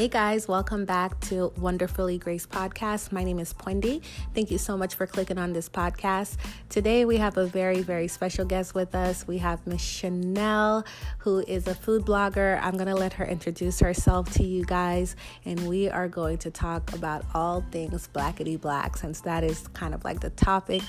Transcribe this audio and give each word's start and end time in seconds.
Hey 0.00 0.08
guys, 0.08 0.48
welcome 0.48 0.86
back 0.86 1.20
to 1.28 1.52
Wonderfully 1.58 2.16
Grace 2.16 2.46
podcast. 2.46 3.12
My 3.12 3.22
name 3.22 3.38
is 3.38 3.52
Pwendy. 3.52 4.00
Thank 4.34 4.50
you 4.50 4.56
so 4.56 4.74
much 4.74 4.94
for 4.94 5.06
clicking 5.06 5.36
on 5.36 5.52
this 5.52 5.68
podcast. 5.68 6.38
Today 6.70 7.04
we 7.04 7.18
have 7.18 7.36
a 7.36 7.44
very, 7.44 7.82
very 7.82 8.08
special 8.08 8.46
guest 8.46 8.74
with 8.74 8.94
us. 8.94 9.26
We 9.26 9.36
have 9.36 9.66
Miss 9.66 9.82
Chanel, 9.82 10.86
who 11.18 11.40
is 11.40 11.66
a 11.66 11.74
food 11.74 12.06
blogger. 12.06 12.58
I'm 12.62 12.78
going 12.78 12.86
to 12.86 12.94
let 12.94 13.12
her 13.12 13.26
introduce 13.26 13.78
herself 13.80 14.32
to 14.36 14.42
you 14.42 14.64
guys, 14.64 15.16
and 15.44 15.68
we 15.68 15.90
are 15.90 16.08
going 16.08 16.38
to 16.38 16.50
talk 16.50 16.94
about 16.94 17.26
all 17.34 17.62
things 17.70 18.08
blackety 18.08 18.58
black, 18.58 18.96
since 18.96 19.20
that 19.20 19.44
is 19.44 19.68
kind 19.74 19.92
of 19.92 20.02
like 20.02 20.20
the 20.20 20.30
topic 20.30 20.80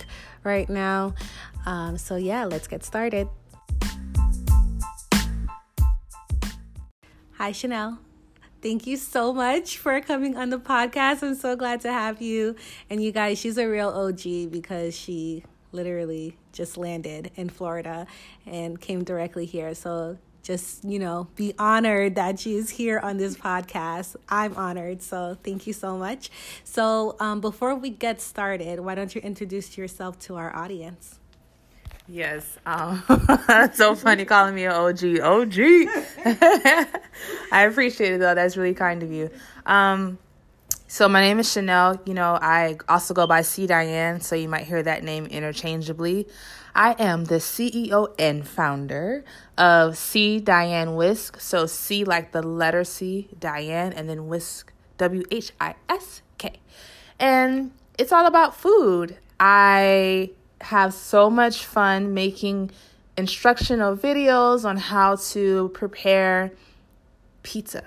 right 0.45 0.69
now. 0.69 1.15
Um, 1.65 1.97
so, 1.97 2.15
yeah, 2.15 2.45
let's 2.45 2.69
get 2.69 2.85
started. 2.85 3.27
Hi, 7.33 7.51
Chanel. 7.51 7.99
Thank 8.61 8.85
you 8.85 8.95
so 8.97 9.33
much 9.33 9.79
for 9.79 9.99
coming 10.01 10.37
on 10.37 10.51
the 10.51 10.59
podcast. 10.59 11.23
I'm 11.23 11.33
so 11.33 11.55
glad 11.55 11.81
to 11.81 11.91
have 11.91 12.21
you. 12.21 12.55
And 12.91 13.03
you 13.03 13.11
guys, 13.11 13.39
she's 13.39 13.57
a 13.57 13.67
real 13.67 13.89
OG 13.89 14.51
because 14.51 14.95
she 14.95 15.43
literally 15.71 16.37
just 16.53 16.77
landed 16.77 17.31
in 17.35 17.49
Florida 17.49 18.05
and 18.45 18.79
came 18.79 19.03
directly 19.03 19.45
here. 19.45 19.73
So 19.73 20.19
just, 20.43 20.83
you 20.83 20.99
know, 20.99 21.27
be 21.35 21.55
honored 21.57 22.13
that 22.15 22.39
she's 22.39 22.69
here 22.69 22.99
on 22.99 23.17
this 23.17 23.35
podcast. 23.35 24.15
I'm 24.29 24.55
honored. 24.55 25.01
So 25.01 25.37
thank 25.43 25.65
you 25.65 25.73
so 25.73 25.97
much. 25.97 26.29
So 26.63 27.15
um, 27.19 27.41
before 27.41 27.73
we 27.73 27.89
get 27.89 28.21
started, 28.21 28.81
why 28.81 28.93
don't 28.93 29.15
you 29.15 29.21
introduce 29.21 29.75
yourself 29.75 30.19
to 30.19 30.35
our 30.35 30.55
audience? 30.55 31.20
Yes. 32.11 32.57
Um, 32.65 33.01
so 33.73 33.95
funny 33.95 34.25
calling 34.25 34.53
me 34.53 34.65
an 34.65 34.73
OG. 34.73 35.21
OG. 35.21 35.55
I 37.53 37.65
appreciate 37.69 38.11
it 38.11 38.19
though. 38.19 38.35
That's 38.35 38.57
really 38.57 38.73
kind 38.73 39.01
of 39.01 39.13
you. 39.13 39.29
Um, 39.65 40.17
so 40.89 41.07
my 41.07 41.21
name 41.21 41.39
is 41.39 41.49
Chanel. 41.49 42.01
You 42.05 42.13
know, 42.13 42.37
I 42.41 42.75
also 42.89 43.13
go 43.13 43.27
by 43.27 43.43
C 43.43 43.65
Diane, 43.65 44.19
so 44.19 44.35
you 44.35 44.49
might 44.49 44.65
hear 44.65 44.83
that 44.83 45.05
name 45.05 45.25
interchangeably. 45.25 46.27
I 46.75 46.97
am 46.99 47.23
the 47.23 47.35
CEO 47.35 48.13
and 48.19 48.45
founder 48.45 49.23
of 49.57 49.97
C 49.97 50.41
Diane 50.41 50.95
Whisk. 50.95 51.39
So 51.39 51.65
C 51.65 52.03
like 52.03 52.33
the 52.33 52.43
letter 52.43 52.83
C, 52.83 53.29
Diane, 53.39 53.93
and 53.93 54.09
then 54.09 54.27
Whisk, 54.27 54.73
W 54.97 55.23
H 55.31 55.53
I 55.61 55.75
S 55.87 56.23
K. 56.37 56.59
And 57.17 57.71
it's 57.97 58.11
all 58.11 58.25
about 58.25 58.53
food. 58.53 59.17
I 59.39 60.31
have 60.61 60.93
so 60.93 61.29
much 61.29 61.65
fun 61.65 62.13
making 62.13 62.71
instructional 63.17 63.95
videos 63.95 64.65
on 64.65 64.77
how 64.77 65.15
to 65.15 65.69
prepare 65.69 66.51
pizza. 67.43 67.83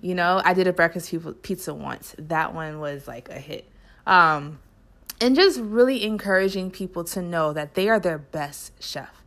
You 0.00 0.14
know, 0.14 0.40
I 0.44 0.54
did 0.54 0.66
a 0.66 0.72
breakfast 0.72 1.14
pizza 1.42 1.74
once. 1.74 2.14
That 2.18 2.54
one 2.54 2.78
was 2.78 3.08
like 3.08 3.28
a 3.28 3.38
hit. 3.38 3.68
Um, 4.06 4.60
and 5.20 5.34
just 5.36 5.60
really 5.60 6.04
encouraging 6.04 6.70
people 6.70 7.04
to 7.04 7.22
know 7.22 7.52
that 7.52 7.74
they 7.74 7.88
are 7.88 8.00
their 8.00 8.18
best 8.18 8.72
chef 8.82 9.19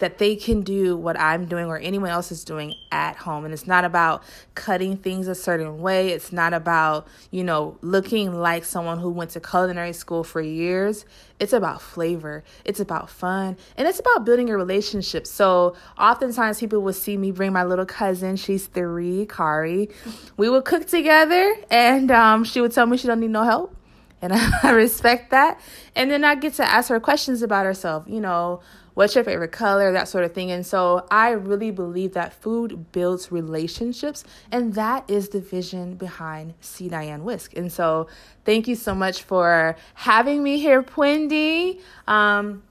that 0.00 0.18
they 0.18 0.34
can 0.34 0.62
do 0.62 0.96
what 0.96 1.18
I'm 1.18 1.44
doing 1.44 1.66
or 1.66 1.78
anyone 1.78 2.10
else 2.10 2.32
is 2.32 2.42
doing 2.42 2.74
at 2.90 3.16
home. 3.16 3.44
And 3.44 3.54
it's 3.54 3.66
not 3.66 3.84
about 3.84 4.22
cutting 4.54 4.96
things 4.96 5.28
a 5.28 5.34
certain 5.34 5.80
way. 5.80 6.08
It's 6.08 6.32
not 6.32 6.52
about, 6.52 7.06
you 7.30 7.44
know, 7.44 7.78
looking 7.82 8.34
like 8.34 8.64
someone 8.64 8.98
who 8.98 9.10
went 9.10 9.30
to 9.32 9.40
culinary 9.40 9.92
school 9.92 10.24
for 10.24 10.40
years. 10.40 11.04
It's 11.38 11.52
about 11.52 11.82
flavor. 11.82 12.42
It's 12.64 12.80
about 12.80 13.10
fun. 13.10 13.56
And 13.76 13.86
it's 13.86 14.00
about 14.00 14.24
building 14.24 14.50
a 14.50 14.56
relationship. 14.56 15.26
So 15.26 15.76
oftentimes 15.98 16.58
people 16.58 16.80
will 16.80 16.92
see 16.94 17.16
me 17.16 17.30
bring 17.30 17.52
my 17.52 17.64
little 17.64 17.86
cousin. 17.86 18.36
She's 18.36 18.66
three, 18.66 19.26
Kari. 19.26 19.90
We 20.38 20.48
would 20.48 20.64
cook 20.64 20.86
together 20.86 21.54
and 21.70 22.10
um, 22.10 22.44
she 22.44 22.60
would 22.60 22.72
tell 22.72 22.86
me 22.86 22.96
she 22.96 23.06
don't 23.06 23.20
need 23.20 23.30
no 23.30 23.44
help 23.44 23.76
and 24.22 24.32
I 24.62 24.70
respect 24.70 25.30
that. 25.30 25.60
And 25.94 26.10
then 26.10 26.24
I 26.24 26.34
get 26.34 26.54
to 26.54 26.64
ask 26.64 26.88
her 26.88 27.00
questions 27.00 27.42
about 27.42 27.64
herself, 27.64 28.04
you 28.06 28.20
know, 28.20 28.60
what's 29.00 29.14
your 29.14 29.24
favorite 29.24 29.50
color, 29.50 29.92
that 29.92 30.08
sort 30.08 30.24
of 30.24 30.34
thing. 30.34 30.50
And 30.50 30.66
so 30.66 31.06
I 31.10 31.30
really 31.30 31.70
believe 31.70 32.12
that 32.12 32.34
food 32.34 32.92
builds 32.92 33.32
relationships, 33.32 34.24
and 34.52 34.74
that 34.74 35.08
is 35.08 35.30
the 35.30 35.40
vision 35.40 35.94
behind 35.94 36.52
C. 36.60 36.90
Diane 36.90 37.24
Whisk. 37.24 37.56
And 37.56 37.72
so 37.72 38.08
thank 38.44 38.68
you 38.68 38.74
so 38.74 38.94
much 38.94 39.22
for 39.22 39.74
having 39.94 40.42
me 40.42 40.58
here, 40.58 40.82
Pwendy. 40.82 41.80
Um, 42.06 42.62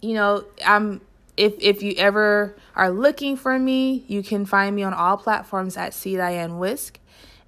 you 0.00 0.14
know, 0.14 0.46
I'm 0.64 1.02
if 1.36 1.52
if 1.60 1.82
you 1.82 1.92
ever 1.98 2.56
are 2.74 2.90
looking 2.90 3.36
for 3.36 3.58
me, 3.58 4.06
you 4.08 4.22
can 4.22 4.46
find 4.46 4.74
me 4.74 4.84
on 4.84 4.94
all 4.94 5.18
platforms 5.18 5.76
at 5.76 5.92
C. 5.92 6.16
Diane 6.16 6.58
Whisk. 6.58 6.98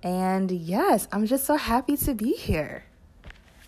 And 0.02 0.50
yes, 0.50 1.08
I'm 1.10 1.24
just 1.24 1.46
so 1.46 1.56
happy 1.56 1.96
to 1.96 2.12
be 2.12 2.34
here. 2.34 2.84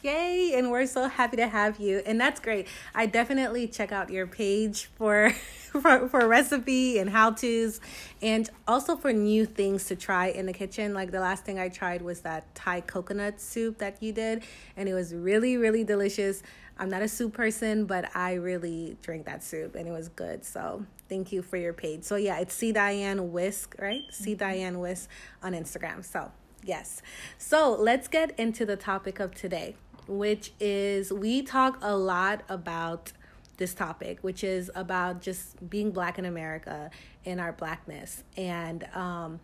Yay! 0.03 0.55
And 0.57 0.73
we're 0.73 0.87
so 0.87 1.07
happy 1.07 1.37
to 1.37 1.47
have 1.47 1.79
you. 1.79 2.03
And 2.05 2.21
that's 2.21 2.41
great. 2.41 2.67
I 2.93 3.07
definitely 3.07 3.69
check 3.69 3.93
out 3.93 4.11
your 4.11 4.27
page 4.27 4.91
for 4.97 5.31
for, 5.71 6.09
for 6.09 6.27
recipe 6.27 6.99
and 6.99 7.09
how 7.09 7.31
to's 7.31 7.81
and 8.21 8.51
also 8.67 8.97
for 8.97 9.13
new 9.13 9.47
things 9.47 9.85
to 9.87 9.97
try 9.97 10.27
in 10.27 10.47
the 10.47 10.53
kitchen. 10.53 10.93
Like 10.93 11.13
the 11.13 11.21
last 11.21 11.45
thing 11.45 11.61
I 11.61 11.69
tried 11.69 12.03
was 12.03 12.23
that 12.23 12.53
Thai 12.57 12.81
coconut 12.81 13.41
soup 13.41 13.79
that 13.79 14.03
you 14.03 14.13
did, 14.13 14.43
and 14.77 14.89
it 14.89 14.95
was 14.95 15.15
really, 15.15 15.57
really 15.57 15.85
delicious. 15.85 16.43
I'm 16.79 16.91
not 16.91 17.03
a 17.03 17.09
soup 17.09 17.33
person, 17.35 17.85
but 17.85 18.11
I 18.17 18.35
really 18.35 18.97
drink 19.03 19.27
that 19.27 19.45
soup 19.45 19.77
and 19.77 19.87
it 19.87 19.93
was 19.93 20.09
good. 20.09 20.45
So 20.45 20.85
thank 21.09 21.31
you 21.31 21.43
for 21.43 21.57
your 21.57 21.73
page. 21.73 22.03
So 22.03 22.17
yeah, 22.17 22.41
it's 22.41 22.55
C 22.55 22.73
Diane 22.73 23.31
Whisk, 23.31 23.77
right? 23.79 24.03
C 24.11 24.31
mm-hmm. 24.33 24.39
Diane 24.39 24.81
Whisk 24.81 25.09
on 25.45 25.53
Instagram. 25.53 26.05
So 26.05 26.33
yes. 26.65 27.03
So 27.39 27.77
let's 27.79 28.09
get 28.09 28.37
into 28.37 28.67
the 28.67 28.77
topic 28.77 29.21
of 29.21 29.33
today 29.33 29.77
which 30.07 30.53
is 30.61 31.13
we 31.13 31.43
talk 31.43 31.79
a 31.81 31.97
lot 31.97 32.43
about 32.49 33.13
this 33.57 33.75
topic, 33.75 34.19
which 34.23 34.43
is 34.43 34.71
about 34.75 35.21
just 35.21 35.69
being 35.69 35.91
black 35.91 36.19
in 36.19 36.25
America 36.25 36.91
and 37.25 37.41
our 37.41 37.53
blackness. 37.53 38.25
And 38.37 38.85
um, 38.95 39.41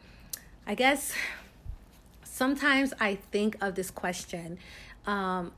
I 0.67 0.75
guess 0.75 1.13
sometimes 2.25 2.93
I 3.01 3.17
think 3.31 3.57
of 3.61 3.75
this 3.75 3.91
question. 3.91 4.59
Um, 5.07 5.53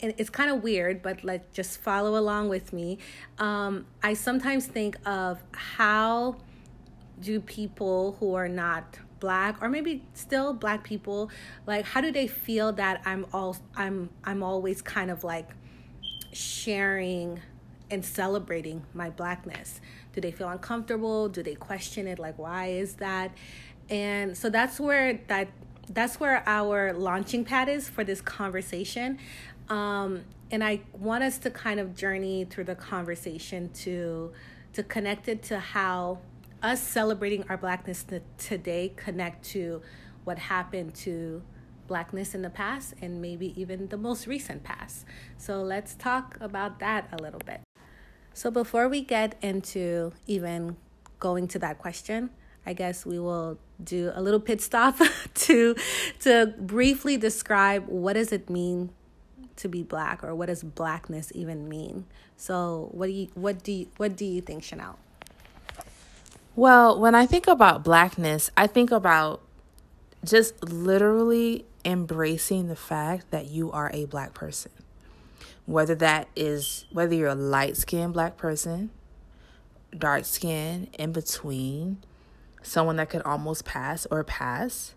and 0.00 0.12
it's 0.18 0.30
kind 0.30 0.50
of 0.50 0.62
weird, 0.62 1.02
but 1.02 1.24
like 1.24 1.52
just 1.52 1.80
follow 1.80 2.18
along 2.18 2.48
with 2.48 2.72
me. 2.72 2.98
Um, 3.38 3.86
I 4.02 4.14
sometimes 4.14 4.66
think 4.66 4.96
of 5.06 5.42
how 5.52 6.36
do 7.20 7.40
people 7.40 8.16
who 8.18 8.34
are 8.34 8.48
not 8.48 8.98
black 9.20 9.56
or 9.62 9.68
maybe 9.68 10.02
still 10.12 10.52
black 10.52 10.84
people 10.84 11.30
like 11.66 11.84
how 11.84 12.00
do 12.00 12.10
they 12.10 12.26
feel 12.26 12.72
that 12.72 13.00
i'm 13.04 13.24
all 13.32 13.56
i'm 13.76 14.10
i'm 14.24 14.42
always 14.42 14.82
kind 14.82 15.10
of 15.10 15.24
like 15.24 15.50
sharing 16.32 17.40
and 17.90 18.04
celebrating 18.04 18.84
my 18.92 19.10
blackness? 19.10 19.80
Do 20.12 20.20
they 20.20 20.30
feel 20.30 20.48
uncomfortable? 20.48 21.28
Do 21.28 21.42
they 21.42 21.54
question 21.54 22.06
it? 22.06 22.18
Like 22.18 22.38
why 22.38 22.66
is 22.66 22.94
that? 22.94 23.32
And 23.88 24.36
so 24.36 24.50
that's 24.50 24.78
where 24.78 25.20
that 25.28 25.48
that's 25.88 26.18
where 26.18 26.42
our 26.46 26.92
launching 26.92 27.44
pad 27.44 27.68
is 27.68 27.88
for 27.88 28.04
this 28.04 28.20
conversation. 28.20 29.18
Um, 29.68 30.24
and 30.50 30.62
i 30.62 30.78
want 30.92 31.24
us 31.24 31.38
to 31.38 31.50
kind 31.50 31.80
of 31.80 31.96
journey 31.96 32.44
through 32.44 32.64
the 32.64 32.74
conversation 32.74 33.70
to 33.72 34.30
to 34.74 34.82
connect 34.82 35.26
it 35.26 35.42
to 35.42 35.58
how 35.58 36.18
us 36.64 36.80
celebrating 36.80 37.44
our 37.50 37.58
blackness 37.58 38.06
today 38.38 38.90
connect 38.96 39.44
to 39.44 39.82
what 40.24 40.38
happened 40.38 40.94
to 40.94 41.42
blackness 41.86 42.34
in 42.34 42.40
the 42.40 42.48
past 42.48 42.94
and 43.02 43.20
maybe 43.20 43.52
even 43.60 43.88
the 43.88 43.98
most 43.98 44.26
recent 44.26 44.64
past. 44.64 45.04
So 45.36 45.62
let's 45.62 45.94
talk 45.94 46.38
about 46.40 46.78
that 46.80 47.08
a 47.12 47.22
little 47.22 47.42
bit. 47.44 47.60
So 48.32 48.50
before 48.50 48.88
we 48.88 49.02
get 49.02 49.36
into 49.42 50.12
even 50.26 50.76
going 51.20 51.48
to 51.48 51.58
that 51.58 51.78
question, 51.78 52.30
I 52.64 52.72
guess 52.72 53.04
we 53.04 53.18
will 53.18 53.58
do 53.82 54.10
a 54.14 54.22
little 54.22 54.40
pit 54.40 54.62
stop 54.62 54.96
to 55.34 55.76
to 56.20 56.54
briefly 56.58 57.18
describe 57.18 57.86
what 57.88 58.14
does 58.14 58.32
it 58.32 58.48
mean 58.48 58.88
to 59.56 59.68
be 59.68 59.82
black 59.82 60.24
or 60.24 60.34
what 60.34 60.46
does 60.46 60.62
blackness 60.62 61.30
even 61.34 61.68
mean. 61.68 62.06
So 62.38 62.88
what 62.92 63.06
do 63.08 63.12
you 63.12 63.28
what 63.34 63.62
do 63.62 63.72
you, 63.72 63.88
what 63.98 64.16
do 64.16 64.24
you 64.24 64.40
think 64.40 64.62
Chanel? 64.62 64.98
Well, 66.56 67.00
when 67.00 67.16
I 67.16 67.26
think 67.26 67.48
about 67.48 67.82
blackness, 67.82 68.50
I 68.56 68.68
think 68.68 68.92
about 68.92 69.42
just 70.24 70.62
literally 70.62 71.66
embracing 71.84 72.68
the 72.68 72.76
fact 72.76 73.30
that 73.32 73.46
you 73.46 73.72
are 73.72 73.90
a 73.92 74.04
black 74.04 74.34
person. 74.34 74.70
Whether 75.66 75.96
that 75.96 76.28
is 76.36 76.84
whether 76.92 77.14
you're 77.14 77.28
a 77.28 77.34
light-skinned 77.34 78.12
black 78.12 78.36
person, 78.36 78.90
dark 79.96 80.26
skin, 80.26 80.88
in 80.96 81.12
between, 81.12 82.04
someone 82.62 82.96
that 82.96 83.10
could 83.10 83.22
almost 83.22 83.64
pass 83.64 84.06
or 84.10 84.22
pass. 84.22 84.94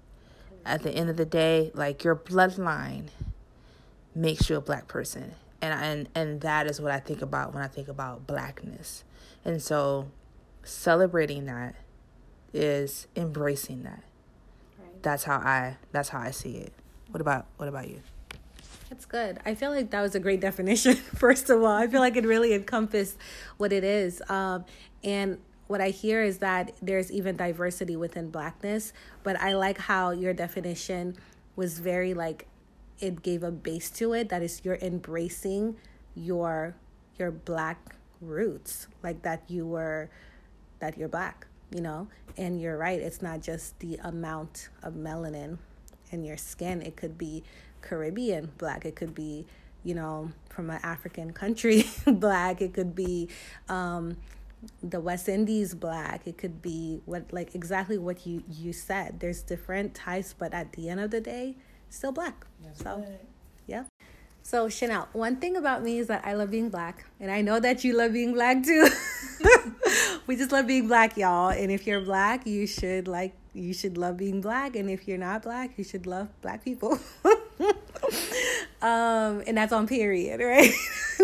At 0.66 0.84
the 0.84 0.92
end 0.92 1.10
of 1.10 1.18
the 1.18 1.26
day, 1.26 1.72
like 1.74 2.04
your 2.04 2.16
bloodline 2.16 3.08
makes 4.14 4.50
you 4.50 4.58
a 4.58 4.62
black 4.62 4.88
person. 4.88 5.34
And 5.62 5.74
and 5.74 6.10
and 6.14 6.42
that 6.42 6.68
is 6.68 6.80
what 6.80 6.92
I 6.92 7.00
think 7.00 7.22
about 7.22 7.54
when 7.54 7.64
I 7.64 7.68
think 7.68 7.88
about 7.88 8.28
blackness. 8.28 9.04
And 9.44 9.62
so 9.62 10.12
celebrating 10.68 11.46
that 11.46 11.76
is 12.54 13.08
embracing 13.16 13.84
that. 13.84 14.04
Right. 14.80 15.04
that's 15.04 15.24
how 15.24 15.38
I 15.38 15.78
that's 15.92 16.10
how 16.10 16.20
I 16.20 16.32
see 16.32 16.58
it. 16.58 16.74
What 17.12 17.22
about 17.22 17.46
what 17.58 17.70
about 17.70 17.88
you? 17.90 18.02
That's 18.90 19.06
good. 19.06 19.40
I 19.46 19.54
feel 19.56 19.72
like 19.72 19.92
that 19.92 20.02
was 20.02 20.16
a 20.16 20.20
great 20.20 20.40
definition. 20.50 20.96
First 20.96 21.50
of 21.50 21.62
all, 21.62 21.68
I 21.68 21.88
feel 21.88 22.00
like 22.00 22.16
it 22.16 22.26
really 22.26 22.54
encompassed 22.54 23.18
what 23.58 23.74
it 23.74 23.84
is. 23.84 24.22
Um, 24.30 24.66
and 25.04 25.40
what 25.68 25.82
I 25.82 25.90
hear 25.90 26.24
is 26.24 26.38
that 26.40 26.74
there's 26.82 27.12
even 27.12 27.36
diversity 27.36 27.96
within 27.96 28.30
blackness, 28.30 28.94
but 29.24 29.40
I 29.40 29.54
like 29.54 29.78
how 29.78 30.12
your 30.12 30.34
definition 30.34 31.18
was 31.56 31.80
very 31.80 32.14
like 32.14 32.48
it 33.00 33.22
gave 33.22 33.44
a 33.44 33.52
base 33.52 33.90
to 33.92 34.14
it 34.14 34.30
that 34.30 34.42
is 34.42 34.62
you're 34.64 34.78
embracing 34.82 35.76
your 36.16 36.76
your 37.18 37.32
black 37.32 37.96
roots, 38.22 38.88
like 39.04 39.24
that 39.24 39.44
you 39.48 39.66
were 39.66 40.10
that 40.80 40.98
you're 40.98 41.10
black, 41.10 41.48
you 41.74 41.82
know? 41.82 42.08
And 42.38 42.62
you're 42.62 42.78
right, 42.78 43.00
it's 43.00 43.22
not 43.22 43.42
just 43.42 43.80
the 43.80 44.00
amount 44.04 44.70
of 44.84 44.94
melanin 44.94 45.58
in 46.12 46.24
your 46.24 46.38
skin. 46.38 46.82
It 46.82 46.96
could 46.96 47.18
be 47.18 47.44
Caribbean 47.82 48.52
black. 48.58 48.86
It 48.86 48.96
could 48.96 49.16
be, 49.16 49.46
you 49.84 49.96
know, 49.96 50.32
from 50.50 50.70
an 50.70 50.80
African 50.84 51.34
country 51.34 51.86
black. 52.06 52.62
It 52.62 52.74
could 52.74 52.96
be 52.96 53.30
um, 53.70 54.18
the 54.84 55.00
West 55.00 55.30
Indies 55.30 55.74
black. 55.74 56.26
It 56.26 56.38
could 56.38 56.62
be 56.62 57.02
what 57.06 57.32
like 57.32 57.56
exactly 57.56 57.98
what 57.98 58.26
you 58.26 58.44
you 58.50 58.74
said. 58.74 59.20
There's 59.20 59.42
different 59.42 59.96
types, 59.96 60.34
but 60.38 60.54
at 60.54 60.74
the 60.74 60.90
end 60.90 61.00
of 61.00 61.12
the 61.12 61.22
day, 61.22 61.56
still 61.90 62.12
black. 62.12 62.46
That's 62.64 62.84
so 62.84 62.98
right. 62.98 63.22
yeah. 63.66 63.84
So 64.44 64.70
Chanel, 64.70 65.10
one 65.12 65.38
thing 65.38 65.58
about 65.58 65.84
me 65.84 66.00
is 66.00 66.08
that 66.08 66.26
I 66.26 66.34
love 66.34 66.52
being 66.52 66.70
black, 66.70 67.06
and 67.20 67.30
I 67.30 67.42
know 67.42 67.60
that 67.60 67.84
you 67.84 67.96
love 67.96 68.14
being 68.14 68.34
black 68.34 68.64
too. 68.64 68.88
we 70.28 70.36
just 70.36 70.52
love 70.52 70.68
being 70.68 70.88
black, 70.88 71.18
y'all. 71.18 71.50
And 71.50 71.72
if 71.72 71.88
you're 71.88 72.02
black, 72.02 72.46
you 72.46 72.68
should 72.68 73.08
like 73.08 73.34
you 73.54 73.74
should 73.74 73.98
love 73.98 74.18
being 74.18 74.40
black, 74.40 74.76
and 74.76 74.90
if 74.90 75.08
you're 75.08 75.18
not 75.18 75.42
black, 75.42 75.78
you 75.78 75.84
should 75.84 76.06
love 76.06 76.28
black 76.42 76.64
people. 76.64 77.00
um, 78.82 79.42
and 79.48 79.58
that's 79.58 79.74
on 79.74 79.88
period, 79.88 80.40
right? 80.44 80.72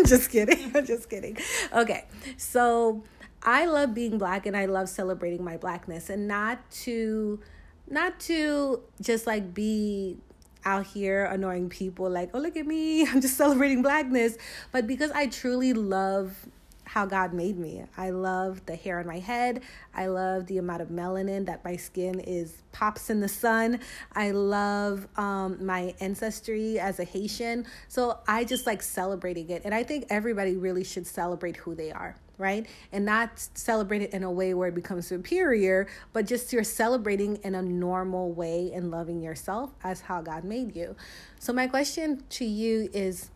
just 0.04 0.30
kidding. 0.30 0.72
I'm 0.74 0.84
just 0.86 1.08
kidding. 1.08 1.36
Okay, 1.72 2.06
so 2.36 3.04
I 3.42 3.66
love 3.66 3.94
being 3.94 4.18
black, 4.18 4.46
and 4.46 4.56
I 4.56 4.66
love 4.66 4.88
celebrating 4.88 5.44
my 5.44 5.56
blackness, 5.56 6.10
and 6.10 6.26
not 6.26 6.68
to 6.82 7.40
not 7.88 8.18
to 8.18 8.80
just 9.00 9.26
like 9.26 9.54
be 9.54 10.16
out 10.64 10.86
here 10.86 11.26
annoying 11.26 11.68
people 11.68 12.08
like, 12.08 12.30
oh, 12.32 12.38
look 12.38 12.56
at 12.56 12.66
me, 12.66 13.06
I'm 13.06 13.20
just 13.20 13.36
celebrating 13.36 13.82
blackness. 13.82 14.36
But 14.72 14.86
because 14.86 15.10
I 15.10 15.26
truly 15.26 15.72
love 15.74 16.46
how 16.94 17.04
God 17.04 17.32
made 17.32 17.58
me. 17.58 17.82
I 17.96 18.10
love 18.10 18.64
the 18.66 18.76
hair 18.76 19.00
on 19.00 19.06
my 19.08 19.18
head. 19.18 19.62
I 19.96 20.06
love 20.06 20.46
the 20.46 20.58
amount 20.58 20.80
of 20.80 20.90
melanin 20.90 21.44
that 21.46 21.64
my 21.64 21.74
skin 21.74 22.20
is 22.20 22.62
pops 22.70 23.10
in 23.10 23.18
the 23.18 23.26
sun. 23.26 23.80
I 24.12 24.30
love 24.30 25.08
um, 25.16 25.58
my 25.66 25.92
ancestry 25.98 26.78
as 26.78 27.00
a 27.00 27.04
Haitian. 27.04 27.66
So 27.88 28.20
I 28.28 28.44
just 28.44 28.64
like 28.64 28.80
celebrating 28.80 29.50
it. 29.50 29.62
And 29.64 29.74
I 29.74 29.82
think 29.82 30.06
everybody 30.08 30.54
really 30.54 30.84
should 30.84 31.04
celebrate 31.04 31.56
who 31.56 31.74
they 31.74 31.90
are 31.90 32.14
right? 32.36 32.66
And 32.90 33.04
not 33.04 33.48
celebrate 33.54 34.02
it 34.02 34.12
in 34.12 34.24
a 34.24 34.30
way 34.30 34.54
where 34.54 34.66
it 34.66 34.74
becomes 34.74 35.06
superior, 35.06 35.86
but 36.12 36.26
just 36.26 36.52
you're 36.52 36.64
celebrating 36.64 37.36
in 37.44 37.54
a 37.54 37.62
normal 37.62 38.32
way 38.32 38.72
and 38.74 38.90
loving 38.90 39.22
yourself 39.22 39.72
as 39.84 40.00
how 40.00 40.20
God 40.20 40.42
made 40.42 40.74
you. 40.74 40.96
So, 41.38 41.52
my 41.52 41.68
question 41.68 42.24
to 42.30 42.44
you 42.44 42.90
is, 42.92 43.30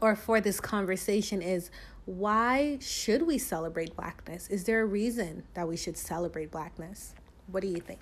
or 0.00 0.16
for 0.16 0.40
this 0.40 0.60
conversation 0.60 1.42
is, 1.42 1.70
why 2.06 2.78
should 2.80 3.22
we 3.22 3.36
celebrate 3.36 3.94
blackness? 3.94 4.48
Is 4.48 4.64
there 4.64 4.80
a 4.80 4.86
reason 4.86 5.42
that 5.54 5.68
we 5.68 5.76
should 5.76 5.98
celebrate 5.98 6.50
blackness? 6.50 7.14
What 7.48 7.60
do 7.60 7.68
you 7.68 7.80
think? 7.80 8.00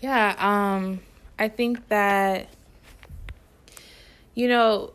Yeah, 0.00 0.34
um, 0.38 1.00
I 1.38 1.48
think 1.48 1.88
that, 1.88 2.48
you 4.34 4.48
know, 4.48 4.92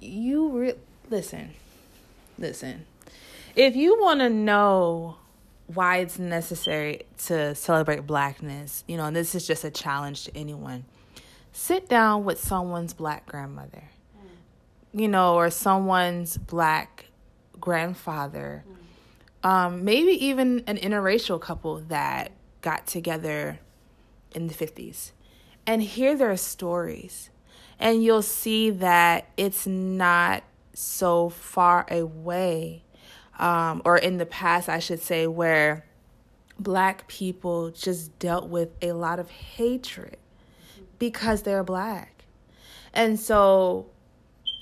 you 0.00 0.58
re- 0.58 0.74
listen 1.10 1.50
listen, 2.38 2.86
if 3.54 3.76
you 3.76 4.00
want 4.00 4.20
to 4.20 4.30
know 4.30 5.16
why 5.66 5.98
it's 5.98 6.18
necessary 6.18 7.02
to 7.16 7.54
celebrate 7.54 8.06
blackness, 8.06 8.84
you 8.86 8.96
know, 8.96 9.04
and 9.04 9.16
this 9.16 9.34
is 9.34 9.46
just 9.46 9.64
a 9.64 9.70
challenge 9.70 10.24
to 10.24 10.36
anyone, 10.36 10.84
sit 11.52 11.88
down 11.88 12.24
with 12.24 12.40
someone's 12.40 12.92
black 12.92 13.26
grandmother. 13.26 13.84
You 14.94 15.08
know, 15.08 15.34
or 15.34 15.50
someone's 15.50 16.38
black 16.38 17.06
grandfather, 17.60 18.64
mm. 18.68 19.48
um, 19.48 19.84
maybe 19.84 20.12
even 20.26 20.62
an 20.66 20.76
interracial 20.76 21.40
couple 21.40 21.80
that 21.88 22.30
got 22.62 22.86
together 22.86 23.58
in 24.32 24.46
the 24.46 24.54
50s, 24.54 25.10
and 25.66 25.82
hear 25.82 26.16
their 26.16 26.36
stories. 26.36 27.30
And 27.78 28.04
you'll 28.04 28.22
see 28.22 28.70
that 28.70 29.28
it's 29.36 29.66
not 29.66 30.44
so 30.74 31.28
far 31.28 31.86
away, 31.90 32.84
um, 33.38 33.82
or 33.84 33.96
in 33.98 34.18
the 34.18 34.26
past, 34.26 34.68
I 34.68 34.78
should 34.78 35.02
say, 35.02 35.26
where 35.26 35.84
black 36.58 37.08
people 37.08 37.70
just 37.70 38.16
dealt 38.20 38.48
with 38.48 38.70
a 38.80 38.92
lot 38.92 39.18
of 39.18 39.28
hatred 39.28 40.18
because 40.98 41.42
they're 41.42 41.64
black. 41.64 42.24
And 42.92 43.18
so, 43.18 43.86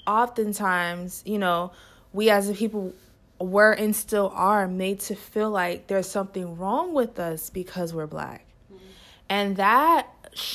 oftentimes, 0.07 1.23
you 1.25 1.39
know, 1.39 1.73
we 2.13 2.31
as 2.31 2.49
a 2.49 2.55
people 2.55 2.93
were 3.39 3.73
and 3.73 3.95
still 3.95 4.31
are 4.35 4.69
made 4.69 5.01
to 5.01 5.15
feel 5.15 5.51
like 5.51 5.87
there's 5.89 6.09
something 6.09 6.57
wrong 6.57 6.95
with 6.95 7.19
us 7.19 7.51
because 7.51 7.93
we're 7.93 8.07
black. 8.07 8.47
Mm-hmm. 8.73 8.85
And 9.29 9.57
that 9.57 10.09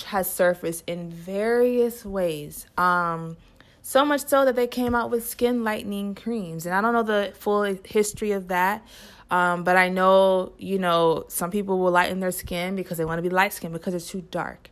has 0.05 0.31
surfaced 0.31 0.83
in 0.88 1.09
various 1.09 2.05
ways. 2.05 2.65
Um, 2.77 3.38
so 3.81 4.03
much 4.03 4.25
so 4.25 4.44
that 4.45 4.55
they 4.55 4.67
came 4.67 4.95
out 4.95 5.09
with 5.11 5.27
skin 5.27 5.63
lightening 5.63 6.15
creams. 6.15 6.65
And 6.65 6.75
I 6.75 6.81
don't 6.81 6.93
know 6.93 7.03
the 7.03 7.33
full 7.38 7.63
history 7.85 8.31
of 8.31 8.50
that. 8.50 8.85
Um, 9.29 9.63
but 9.63 9.75
I 9.75 9.89
know, 9.89 10.53
you 10.57 10.79
know, 10.79 11.25
some 11.27 11.51
people 11.51 11.79
will 11.79 11.91
lighten 11.91 12.19
their 12.19 12.31
skin 12.31 12.75
because 12.75 12.97
they 12.97 13.05
want 13.05 13.17
to 13.17 13.21
be 13.21 13.29
light 13.29 13.53
skinned 13.53 13.73
because 13.73 13.93
it's 13.93 14.09
too 14.09 14.21
dark. 14.31 14.69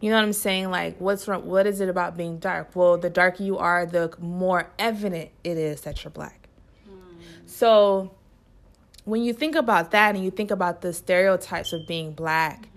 You 0.00 0.10
know 0.10 0.16
what 0.16 0.24
I'm 0.24 0.32
saying? 0.32 0.70
Like, 0.70 1.00
what's 1.00 1.26
wrong? 1.26 1.46
What 1.46 1.66
is 1.66 1.80
it 1.80 1.88
about 1.88 2.16
being 2.16 2.38
dark? 2.38 2.74
Well, 2.74 2.98
the 2.98 3.10
darker 3.10 3.42
you 3.42 3.58
are, 3.58 3.86
the 3.86 4.12
more 4.18 4.70
evident 4.78 5.30
it 5.42 5.56
is 5.56 5.82
that 5.82 6.04
you're 6.04 6.10
black. 6.10 6.48
So, 7.46 8.14
when 9.04 9.22
you 9.22 9.32
think 9.32 9.54
about 9.54 9.92
that 9.92 10.14
and 10.14 10.24
you 10.24 10.30
think 10.30 10.50
about 10.50 10.82
the 10.82 10.92
stereotypes 10.92 11.72
of 11.72 11.86
being 11.86 12.12
black, 12.12 12.68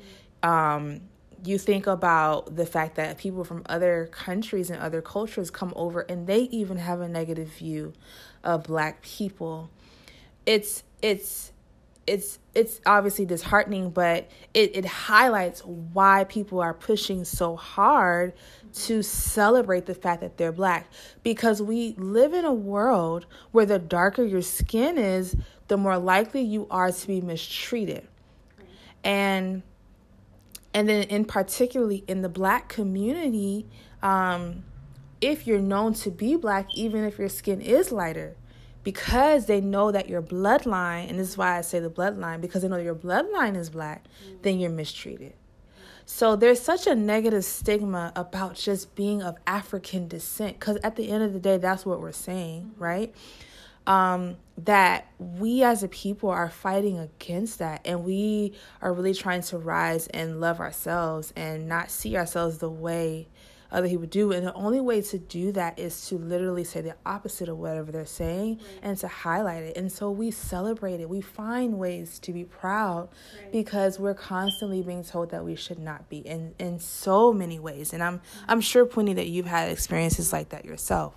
um, 0.44 1.02
you 1.44 1.58
think 1.58 1.88
about 1.88 2.56
the 2.56 2.66
fact 2.66 2.96
that 2.96 3.18
people 3.18 3.44
from 3.44 3.64
other 3.68 4.10
countries 4.12 4.70
and 4.70 4.80
other 4.82 5.02
cultures 5.02 5.50
come 5.50 5.74
over 5.76 6.02
and 6.02 6.28
they 6.28 6.42
even 6.44 6.78
have 6.78 7.02
a 7.02 7.08
negative 7.08 7.50
view 7.50 7.94
of 8.44 8.64
black 8.64 9.02
people 9.02 9.70
it's 10.46 10.84
it's 11.02 11.52
it's 12.10 12.40
it's 12.56 12.82
obviously 12.86 13.26
disheartening 13.26 13.92
but 13.92 14.30
it, 14.54 14.76
it 14.76 14.86
highlights 14.86 15.64
why 15.64 16.24
people 16.26 16.60
are 16.60 16.74
pushing 16.74 17.24
so 17.24 17.56
hard 17.56 18.34
to 18.74 19.02
celebrate 19.02 19.86
the 19.86 19.96
fact 19.96 20.22
that 20.22 20.38
they're 20.38 20.52
black. 20.52 20.90
Because 21.24 21.62
we 21.62 21.96
live 21.98 22.34
in 22.34 22.46
a 22.46 22.54
world 22.54 23.26
where 23.52 23.66
the 23.66 23.80
darker 23.80 24.24
your 24.24 24.42
skin 24.42 24.98
is 24.98 25.36
the 25.68 25.78
more 25.78 25.98
likely 25.98 26.42
you 26.42 26.68
are 26.70 26.92
to 26.92 27.08
be 27.08 27.22
mistreated. 27.22 28.08
And 29.04 29.64
and 30.74 30.88
then 30.88 31.04
in 31.04 31.26
particularly 31.26 32.04
in 32.08 32.22
the 32.22 32.30
black 32.30 32.70
community 32.70 33.66
um, 34.02 34.64
if 35.20 35.48
you're 35.48 35.60
known 35.60 35.94
to 35.94 36.12
be 36.12 36.36
black 36.36 36.68
even 36.76 37.04
if 37.04 37.18
your 37.18 37.30
skin 37.30 37.60
is 37.60 37.92
lighter 37.92 38.36
because 38.90 39.46
they 39.46 39.62
know 39.62 39.92
that 39.92 40.10
your 40.10 40.20
bloodline 40.20 41.08
and 41.08 41.20
this 41.20 41.30
is 41.30 41.38
why 41.38 41.60
i 41.60 41.62
say 41.62 41.80
the 41.80 41.92
bloodline 41.92 42.42
because 42.42 42.64
they 42.64 42.68
know 42.68 42.76
your 42.76 42.96
bloodline 42.96 43.56
is 43.56 43.70
black 43.70 44.04
mm-hmm. 44.26 44.38
then 44.42 44.60
you're 44.60 44.72
mistreated 44.72 45.34
so 46.08 46.36
there's 46.36 46.60
such 46.60 46.88
a 46.88 46.96
negative 46.96 47.46
stigma 47.46 48.12
about 48.16 48.56
just 48.56 48.96
being 48.96 49.22
of 49.22 49.38
african 49.46 50.08
descent 50.08 50.60
because 50.60 50.76
at 50.78 50.96
the 50.96 51.12
end 51.12 51.22
of 51.22 51.34
the 51.34 51.40
day 51.40 51.56
that's 51.58 51.86
what 51.86 52.02
we're 52.02 52.12
saying 52.12 52.64
mm-hmm. 52.64 52.84
right 52.84 53.16
um, 53.86 54.38
that 54.58 55.08
we 55.20 55.64
as 55.64 55.84
a 55.84 55.88
people 55.88 56.32
are 56.32 56.50
fighting 56.50 56.98
against 56.98 57.60
that 57.60 57.82
and 57.86 58.04
we 58.04 58.54
are 58.82 58.92
really 58.92 59.14
trying 59.14 59.42
to 59.44 59.58
rise 59.60 60.08
and 60.08 60.42
love 60.42 60.60
ourselves 60.60 61.32
and 61.36 61.68
not 61.68 61.92
see 61.92 62.18
ourselves 62.18 62.58
the 62.58 62.70
way 62.70 63.28
other 63.72 63.88
people 63.88 64.06
do 64.06 64.32
and 64.32 64.46
the 64.46 64.54
only 64.54 64.80
way 64.80 65.02
to 65.02 65.18
do 65.18 65.52
that 65.52 65.78
is 65.78 66.08
to 66.08 66.18
literally 66.18 66.64
say 66.64 66.82
the 66.82 66.96
opposite 67.06 67.50
of 67.50 67.58
whatever 67.58 67.92
they're 67.92 68.06
saying 68.06 68.58
right. 68.58 68.80
and 68.82 68.98
to 68.98 69.08
highlight 69.08 69.64
it 69.64 69.78
and 69.78 69.92
so 69.92 70.10
we 70.10 70.32
celebrate 70.32 71.00
it 71.00 71.10
we 71.10 71.22
find 71.22 71.78
ways 71.78 72.20
to 72.20 72.34
be 72.34 72.44
proud 72.44 73.10
right. 73.42 73.52
because 73.52 74.00
we're 74.00 74.14
constantly 74.14 74.82
being 74.82 75.04
told 75.04 75.30
that 75.30 75.44
we 75.44 75.56
should 75.56 75.80
not 75.80 76.10
be 76.10 76.20
in 76.20 76.54
in 76.60 76.80
so 76.80 77.32
many 77.32 77.60
ways 77.60 77.94
and 77.94 78.02
i'm 78.02 78.20
mm-hmm. 78.20 78.46
i'm 78.48 78.62
sure 78.62 78.86
plenty 78.86 79.14
that 79.14 79.28
you've 79.28 79.46
had 79.46 79.70
experiences 79.70 80.34
like 80.34 80.50
that 80.50 80.66
yourself 80.66 81.16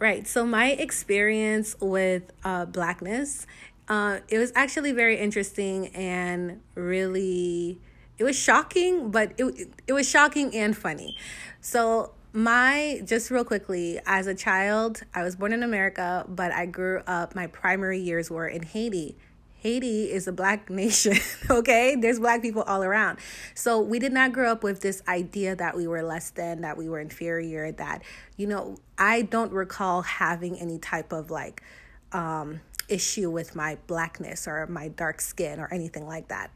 Right. 0.00 0.26
So 0.26 0.46
my 0.46 0.70
experience 0.70 1.76
with 1.78 2.32
uh, 2.42 2.64
blackness, 2.64 3.46
uh, 3.86 4.20
it 4.28 4.38
was 4.38 4.50
actually 4.54 4.92
very 4.92 5.18
interesting 5.18 5.88
and 5.88 6.62
really 6.74 7.78
it 8.20 8.24
was 8.24 8.38
shocking, 8.38 9.10
but 9.10 9.32
it 9.38 9.68
it 9.88 9.92
was 9.92 10.08
shocking 10.08 10.54
and 10.54 10.76
funny. 10.76 11.16
So 11.60 12.12
my 12.32 13.02
just 13.04 13.30
real 13.30 13.42
quickly 13.42 13.98
as 14.06 14.28
a 14.28 14.34
child 14.36 15.02
i 15.14 15.22
was 15.24 15.34
born 15.34 15.52
in 15.52 15.64
america 15.64 16.24
but 16.28 16.52
i 16.52 16.64
grew 16.64 17.02
up 17.08 17.34
my 17.34 17.48
primary 17.48 17.98
years 17.98 18.30
were 18.30 18.46
in 18.46 18.62
haiti 18.62 19.16
Haiti 19.60 20.10
is 20.10 20.26
a 20.26 20.32
black 20.32 20.70
nation, 20.82 21.18
okay? 21.50 21.94
There's 21.94 22.18
black 22.18 22.40
people 22.40 22.62
all 22.62 22.82
around. 22.82 23.18
So 23.54 23.78
we 23.80 23.98
did 23.98 24.12
not 24.12 24.32
grow 24.32 24.50
up 24.50 24.62
with 24.62 24.80
this 24.80 25.02
idea 25.06 25.54
that 25.54 25.76
we 25.76 25.86
were 25.86 26.02
less 26.02 26.30
than, 26.30 26.62
that 26.62 26.78
we 26.78 26.88
were 26.88 26.98
inferior, 26.98 27.70
that, 27.72 28.02
you 28.38 28.46
know, 28.46 28.76
I 28.96 29.22
don't 29.22 29.52
recall 29.52 30.00
having 30.02 30.58
any 30.58 30.78
type 30.78 31.12
of 31.12 31.30
like 31.30 31.62
um, 32.12 32.62
issue 32.88 33.30
with 33.30 33.54
my 33.54 33.76
blackness 33.86 34.48
or 34.48 34.66
my 34.66 34.88
dark 34.88 35.20
skin 35.20 35.60
or 35.60 35.68
anything 35.72 36.06
like 36.06 36.28
that. 36.28 36.50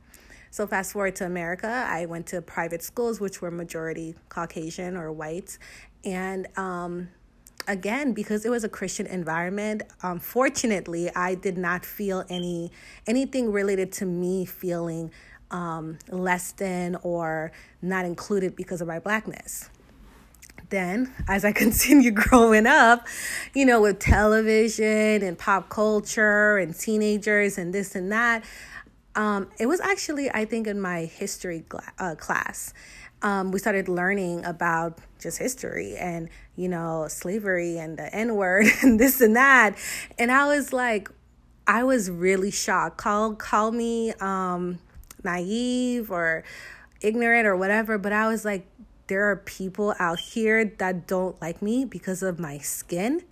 So 0.54 0.68
fast 0.68 0.92
forward 0.92 1.16
to 1.16 1.26
America, 1.26 1.66
I 1.66 2.06
went 2.06 2.28
to 2.28 2.40
private 2.40 2.80
schools, 2.80 3.20
which 3.20 3.42
were 3.42 3.50
majority 3.50 4.14
Caucasian 4.28 4.96
or 4.96 5.10
whites. 5.10 5.58
And, 6.04 6.46
um, 6.56 7.08
again 7.66 8.12
because 8.12 8.44
it 8.44 8.50
was 8.50 8.62
a 8.62 8.68
christian 8.68 9.06
environment 9.06 9.82
unfortunately 10.02 11.10
i 11.16 11.34
did 11.34 11.56
not 11.56 11.82
feel 11.82 12.22
any 12.28 12.70
anything 13.06 13.50
related 13.50 13.90
to 13.90 14.04
me 14.04 14.44
feeling 14.44 15.10
um, 15.50 15.98
less 16.10 16.52
than 16.52 16.94
or 16.96 17.50
not 17.80 18.04
included 18.04 18.54
because 18.54 18.82
of 18.82 18.86
my 18.86 18.98
blackness 18.98 19.70
then 20.68 21.10
as 21.26 21.42
i 21.42 21.52
continue 21.64 22.10
growing 22.10 22.66
up 22.66 23.06
you 23.54 23.64
know 23.64 23.80
with 23.80 23.98
television 23.98 25.22
and 25.22 25.38
pop 25.38 25.70
culture 25.70 26.58
and 26.58 26.78
teenagers 26.78 27.56
and 27.56 27.72
this 27.72 27.94
and 27.94 28.12
that 28.12 28.44
um, 29.16 29.48
it 29.58 29.66
was 29.66 29.80
actually 29.80 30.30
i 30.30 30.44
think 30.44 30.66
in 30.66 30.80
my 30.80 31.04
history 31.04 31.64
uh, 31.98 32.14
class. 32.16 32.72
Um, 33.22 33.52
we 33.52 33.58
started 33.58 33.88
learning 33.88 34.44
about 34.44 34.98
just 35.18 35.38
history 35.38 35.96
and 35.96 36.28
you 36.56 36.68
know 36.68 37.06
slavery 37.08 37.78
and 37.78 37.96
the 37.98 38.14
n 38.14 38.34
word 38.36 38.66
and 38.82 39.00
this 39.00 39.20
and 39.20 39.36
that. 39.36 39.76
And 40.18 40.30
i 40.30 40.46
was 40.46 40.72
like 40.72 41.08
i 41.66 41.82
was 41.82 42.10
really 42.10 42.50
shocked. 42.50 42.98
Call 42.98 43.34
call 43.34 43.70
me 43.70 44.12
um 44.20 44.78
naive 45.24 46.10
or 46.10 46.44
ignorant 47.00 47.46
or 47.46 47.56
whatever 47.56 47.98
but 47.98 48.12
i 48.12 48.28
was 48.28 48.44
like 48.44 48.66
there 49.06 49.28
are 49.30 49.36
people 49.36 49.94
out 49.98 50.18
here 50.18 50.64
that 50.64 51.06
don't 51.06 51.40
like 51.40 51.60
me 51.60 51.84
because 51.84 52.22
of 52.22 52.38
my 52.38 52.58
skin 52.58 53.22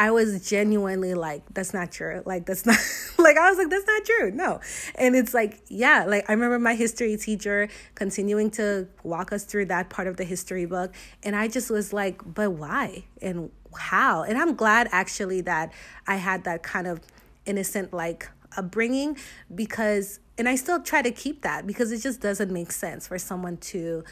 I 0.00 0.12
was 0.12 0.48
genuinely 0.48 1.12
like, 1.12 1.42
that's 1.52 1.74
not 1.74 1.92
true. 1.92 2.22
Like, 2.24 2.46
that's 2.46 2.64
not, 2.64 2.78
like, 3.18 3.36
I 3.36 3.50
was 3.50 3.58
like, 3.58 3.68
that's 3.68 3.86
not 3.86 4.02
true. 4.02 4.30
No. 4.30 4.60
And 4.94 5.14
it's 5.14 5.34
like, 5.34 5.60
yeah, 5.68 6.06
like, 6.06 6.24
I 6.26 6.32
remember 6.32 6.58
my 6.58 6.74
history 6.74 7.18
teacher 7.18 7.68
continuing 7.96 8.50
to 8.52 8.88
walk 9.02 9.30
us 9.30 9.44
through 9.44 9.66
that 9.66 9.90
part 9.90 10.08
of 10.08 10.16
the 10.16 10.24
history 10.24 10.64
book. 10.64 10.94
And 11.22 11.36
I 11.36 11.48
just 11.48 11.70
was 11.70 11.92
like, 11.92 12.22
but 12.24 12.52
why? 12.52 13.04
And 13.20 13.50
how? 13.76 14.22
And 14.22 14.38
I'm 14.38 14.54
glad 14.54 14.88
actually 14.90 15.42
that 15.42 15.70
I 16.06 16.16
had 16.16 16.44
that 16.44 16.62
kind 16.62 16.86
of 16.86 17.00
innocent, 17.44 17.92
like, 17.92 18.26
upbringing 18.56 19.18
because, 19.54 20.18
and 20.38 20.48
I 20.48 20.56
still 20.56 20.80
try 20.80 21.02
to 21.02 21.10
keep 21.10 21.42
that 21.42 21.66
because 21.66 21.92
it 21.92 21.98
just 21.98 22.22
doesn't 22.22 22.50
make 22.50 22.72
sense 22.72 23.06
for 23.06 23.18
someone 23.18 23.58
to, 23.58 24.04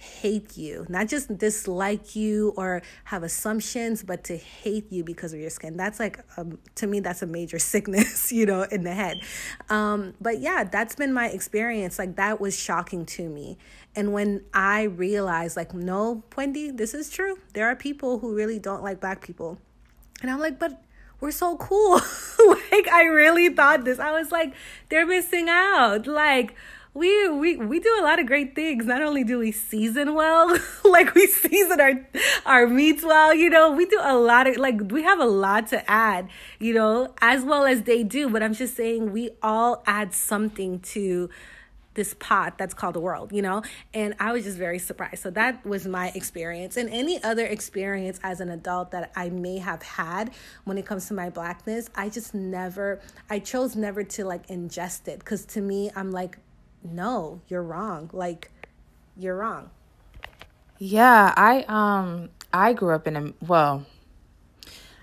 hate 0.00 0.56
you, 0.56 0.86
not 0.88 1.08
just 1.08 1.36
dislike 1.36 2.16
you 2.16 2.54
or 2.56 2.80
have 3.04 3.22
assumptions, 3.22 4.02
but 4.02 4.24
to 4.24 4.36
hate 4.36 4.90
you 4.90 5.04
because 5.04 5.34
of 5.34 5.40
your 5.40 5.50
skin. 5.50 5.76
That's 5.76 6.00
like, 6.00 6.20
um, 6.38 6.58
to 6.76 6.86
me, 6.86 7.00
that's 7.00 7.20
a 7.20 7.26
major 7.26 7.58
sickness, 7.72 8.32
you 8.32 8.46
know, 8.46 8.62
in 8.62 8.82
the 8.82 8.94
head. 8.94 9.20
Um, 9.68 10.14
but 10.18 10.40
yeah, 10.40 10.64
that's 10.64 10.94
been 10.94 11.12
my 11.12 11.28
experience. 11.28 11.98
Like, 11.98 12.16
that 12.16 12.40
was 12.40 12.58
shocking 12.58 13.04
to 13.06 13.28
me. 13.28 13.58
And 13.94 14.14
when 14.14 14.42
I 14.54 14.84
realized, 14.84 15.56
like, 15.56 15.74
no, 15.74 16.24
Wendy, 16.34 16.70
this 16.70 16.94
is 16.94 17.10
true. 17.10 17.38
There 17.52 17.66
are 17.68 17.76
people 17.76 18.20
who 18.20 18.34
really 18.34 18.58
don't 18.58 18.82
like 18.82 19.00
black 19.00 19.20
people. 19.20 19.58
And 20.22 20.30
I'm 20.30 20.38
like, 20.38 20.58
but 20.58 20.82
we're 21.20 21.30
so 21.30 21.56
cool. 21.56 21.94
like, 22.72 22.88
I 22.88 23.04
really 23.04 23.50
thought 23.50 23.84
this. 23.84 23.98
I 23.98 24.12
was 24.12 24.32
like, 24.32 24.54
they're 24.88 25.06
missing 25.06 25.48
out. 25.50 26.06
Like, 26.06 26.54
we 26.92 27.28
we 27.28 27.56
we 27.56 27.78
do 27.78 27.96
a 28.00 28.02
lot 28.02 28.18
of 28.18 28.26
great 28.26 28.54
things. 28.54 28.84
Not 28.84 29.00
only 29.00 29.22
do 29.22 29.38
we 29.38 29.52
season 29.52 30.14
well, 30.14 30.58
like 30.84 31.14
we 31.14 31.26
season 31.26 31.80
our 31.80 32.06
our 32.44 32.66
meats 32.66 33.04
well, 33.04 33.32
you 33.32 33.48
know, 33.48 33.70
we 33.70 33.86
do 33.86 33.98
a 34.02 34.16
lot 34.16 34.46
of 34.48 34.56
like 34.56 34.80
we 34.90 35.02
have 35.02 35.20
a 35.20 35.26
lot 35.26 35.68
to 35.68 35.88
add, 35.88 36.28
you 36.58 36.74
know, 36.74 37.14
as 37.20 37.44
well 37.44 37.64
as 37.64 37.82
they 37.82 38.02
do. 38.02 38.28
But 38.28 38.42
I'm 38.42 38.54
just 38.54 38.76
saying 38.76 39.12
we 39.12 39.30
all 39.42 39.82
add 39.86 40.12
something 40.14 40.80
to 40.80 41.30
this 41.94 42.14
pot 42.14 42.56
that's 42.56 42.72
called 42.72 42.94
the 42.94 43.00
world, 43.00 43.32
you 43.32 43.42
know? 43.42 43.62
And 43.92 44.14
I 44.20 44.32
was 44.32 44.44
just 44.44 44.56
very 44.56 44.78
surprised. 44.78 45.22
So 45.22 45.30
that 45.30 45.66
was 45.66 45.86
my 45.86 46.12
experience. 46.14 46.76
And 46.76 46.88
any 46.88 47.22
other 47.22 47.44
experience 47.44 48.20
as 48.22 48.40
an 48.40 48.48
adult 48.48 48.92
that 48.92 49.12
I 49.16 49.28
may 49.28 49.58
have 49.58 49.82
had 49.82 50.30
when 50.64 50.78
it 50.78 50.86
comes 50.86 51.08
to 51.08 51.14
my 51.14 51.30
blackness, 51.30 51.90
I 51.94 52.08
just 52.08 52.32
never, 52.32 53.00
I 53.28 53.40
chose 53.40 53.74
never 53.74 54.04
to 54.04 54.24
like 54.24 54.46
ingest 54.46 55.08
it. 55.08 55.24
Cause 55.24 55.44
to 55.46 55.60
me, 55.60 55.90
I'm 55.96 56.12
like, 56.12 56.38
no, 56.82 57.40
you're 57.48 57.62
wrong. 57.62 58.10
Like, 58.12 58.50
you're 59.16 59.36
wrong. 59.36 59.70
Yeah, 60.78 61.34
I 61.36 61.64
um 61.68 62.30
I 62.52 62.72
grew 62.72 62.94
up 62.94 63.06
in 63.06 63.16
a 63.16 63.32
well, 63.46 63.84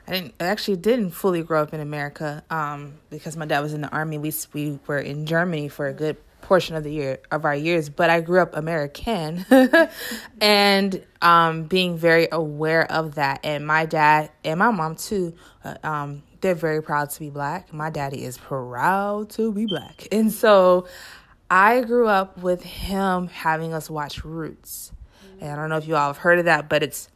I 0.08 0.12
didn't 0.12 0.34
I 0.40 0.46
actually 0.46 0.78
didn't 0.78 1.12
fully 1.12 1.44
grow 1.44 1.62
up 1.62 1.74
in 1.74 1.80
America 1.80 2.44
um 2.50 2.96
because 3.12 3.38
my 3.38 3.46
dad 3.46 3.60
was 3.60 3.74
in 3.74 3.82
the 3.82 3.90
army. 3.90 4.18
We 4.18 4.34
we 4.54 4.80
were 4.88 4.98
in 4.98 5.28
Germany 5.28 5.70
for 5.70 5.88
a 5.88 5.94
good 5.94 6.18
portion 6.42 6.76
of 6.76 6.84
the 6.84 6.92
year 6.92 7.20
of 7.30 7.46
our 7.46 7.56
years, 7.56 7.90
but 7.90 8.10
I 8.10 8.22
grew 8.22 8.42
up 8.42 8.56
American 8.56 9.46
and 10.42 11.06
um 11.22 11.66
being 11.66 11.96
very 11.96 12.28
aware 12.32 12.92
of 12.92 13.16
that 13.16 13.42
and 13.44 13.66
my 13.68 13.86
dad 13.86 14.32
and 14.44 14.58
my 14.58 14.72
mom 14.72 14.96
too 14.96 15.36
uh, 15.64 15.76
um 15.84 16.24
they're 16.42 16.56
very 16.56 16.82
proud 16.82 17.10
to 17.12 17.20
be 17.20 17.30
black. 17.30 17.72
My 17.74 17.90
daddy 17.90 18.24
is 18.24 18.38
proud 18.38 19.30
to 19.32 19.52
be 19.52 19.66
black. 19.66 20.08
And 20.12 20.32
so 20.32 20.88
I 21.50 21.82
grew 21.82 22.08
up 22.08 22.38
with 22.38 22.64
him 22.64 23.28
having 23.28 23.74
us 23.74 23.90
watch 23.90 24.24
Roots. 24.24 24.92
And 25.40 25.52
I 25.52 25.56
don't 25.56 25.70
know 25.70 25.78
if 25.78 25.88
you 25.88 25.96
all 25.96 26.08
have 26.08 26.18
heard 26.18 26.40
of 26.40 26.46
that, 26.46 26.68
but 26.70 26.84
it's 26.84 27.10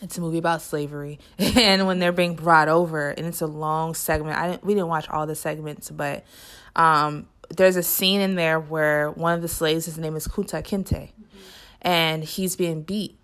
it's 0.00 0.18
a 0.18 0.20
movie 0.20 0.38
about 0.38 0.62
slavery 0.62 1.20
and 1.38 1.86
when 1.86 1.98
they're 2.00 2.12
being 2.12 2.34
brought 2.34 2.68
over 2.68 3.10
and 3.10 3.26
it's 3.26 3.40
a 3.40 3.46
long 3.46 3.94
segment. 3.94 4.38
I 4.38 4.50
didn't 4.50 4.64
we 4.64 4.74
didn't 4.74 4.88
watch 4.88 5.08
all 5.08 5.26
the 5.26 5.34
segments, 5.34 5.90
but 5.90 6.24
um, 6.76 7.26
there's 7.50 7.76
a 7.76 7.82
scene 7.82 8.20
in 8.20 8.34
there 8.34 8.60
where 8.60 9.10
one 9.10 9.34
of 9.34 9.42
the 9.42 9.48
slaves 9.48 9.86
his 9.86 9.98
name 9.98 10.16
is 10.16 10.26
Kunta 10.26 10.62
Kinte 10.62 11.10
and 11.80 12.22
he's 12.24 12.56
being 12.56 12.82
beat 12.82 13.18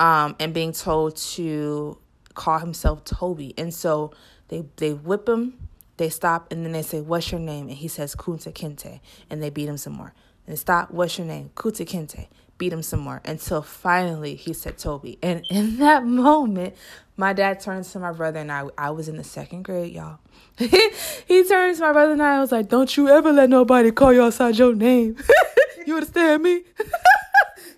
um, 0.00 0.36
and 0.38 0.52
being 0.52 0.72
told 0.72 1.16
to 1.16 1.98
call 2.34 2.58
himself 2.58 3.04
Toby. 3.04 3.54
And 3.58 3.72
so 3.72 4.12
they 4.48 4.64
they 4.76 4.92
whip 4.92 5.28
him 5.28 5.67
they 5.98 6.08
stop 6.08 6.50
and 6.50 6.64
then 6.64 6.72
they 6.72 6.82
say, 6.82 7.00
What's 7.00 7.30
your 7.30 7.40
name? 7.40 7.68
And 7.68 7.76
he 7.76 7.88
says, 7.88 8.16
Kunta 8.16 8.52
Kinte. 8.52 9.00
And 9.28 9.42
they 9.42 9.50
beat 9.50 9.68
him 9.68 9.76
some 9.76 9.92
more. 9.92 10.14
And 10.46 10.52
they 10.52 10.56
stop, 10.56 10.90
What's 10.90 11.18
your 11.18 11.26
name? 11.26 11.50
Kunta 11.54 11.86
Kinte. 11.86 12.28
Beat 12.56 12.72
him 12.72 12.82
some 12.82 13.00
more 13.00 13.20
until 13.24 13.62
finally 13.62 14.34
he 14.34 14.52
said 14.52 14.78
Toby. 14.78 15.18
And 15.22 15.44
in 15.50 15.78
that 15.78 16.04
moment, 16.04 16.74
my 17.16 17.32
dad 17.32 17.60
turns 17.60 17.92
to 17.92 17.98
my 17.98 18.12
brother 18.12 18.40
and 18.40 18.50
I. 18.50 18.64
I 18.76 18.90
was 18.90 19.08
in 19.08 19.16
the 19.16 19.24
second 19.24 19.64
grade, 19.64 19.92
y'all. 19.92 20.18
he 20.58 21.44
turns 21.44 21.78
to 21.78 21.84
my 21.84 21.92
brother 21.92 22.12
and 22.12 22.22
I, 22.22 22.40
was 22.40 22.52
like, 22.52 22.68
Don't 22.68 22.96
you 22.96 23.08
ever 23.08 23.32
let 23.32 23.50
nobody 23.50 23.90
call 23.90 24.12
you 24.12 24.22
outside 24.22 24.56
your 24.56 24.74
name. 24.74 25.16
you 25.86 25.94
understand 25.94 26.42
me? 26.42 26.62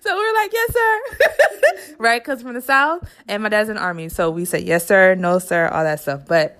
So 0.01 0.17
we 0.17 0.25
are 0.25 0.33
like, 0.33 0.51
yes, 0.51 0.73
sir. 0.73 1.95
right? 1.99 2.23
Because 2.23 2.41
from 2.41 2.55
the 2.55 2.61
South, 2.61 3.07
and 3.27 3.43
my 3.43 3.49
dad's 3.49 3.69
in 3.69 3.75
the 3.75 3.81
Army. 3.81 4.09
So 4.09 4.31
we 4.31 4.45
said, 4.45 4.63
yes, 4.63 4.87
sir, 4.87 5.13
no, 5.13 5.37
sir, 5.37 5.67
all 5.67 5.83
that 5.83 5.99
stuff. 5.99 6.25
But 6.27 6.57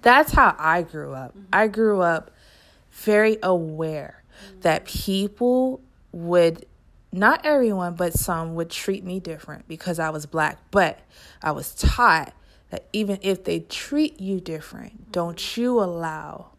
that's 0.00 0.32
how 0.32 0.54
I 0.58 0.82
grew 0.82 1.12
up. 1.12 1.30
Mm-hmm. 1.30 1.46
I 1.52 1.68
grew 1.68 2.00
up 2.00 2.30
very 2.90 3.38
aware 3.42 4.22
mm-hmm. 4.46 4.60
that 4.60 4.84
people 4.84 5.80
would 6.12 6.66
not 7.14 7.44
everyone, 7.44 7.94
but 7.94 8.14
some 8.14 8.54
would 8.54 8.70
treat 8.70 9.04
me 9.04 9.20
different 9.20 9.68
because 9.68 9.98
I 9.98 10.08
was 10.10 10.24
black. 10.24 10.58
But 10.70 10.98
I 11.42 11.52
was 11.52 11.74
taught 11.74 12.32
that 12.70 12.86
even 12.94 13.18
if 13.20 13.44
they 13.44 13.60
treat 13.60 14.18
you 14.18 14.40
different, 14.40 14.94
mm-hmm. 14.94 15.10
don't 15.12 15.56
you 15.56 15.78
allow 15.80 16.52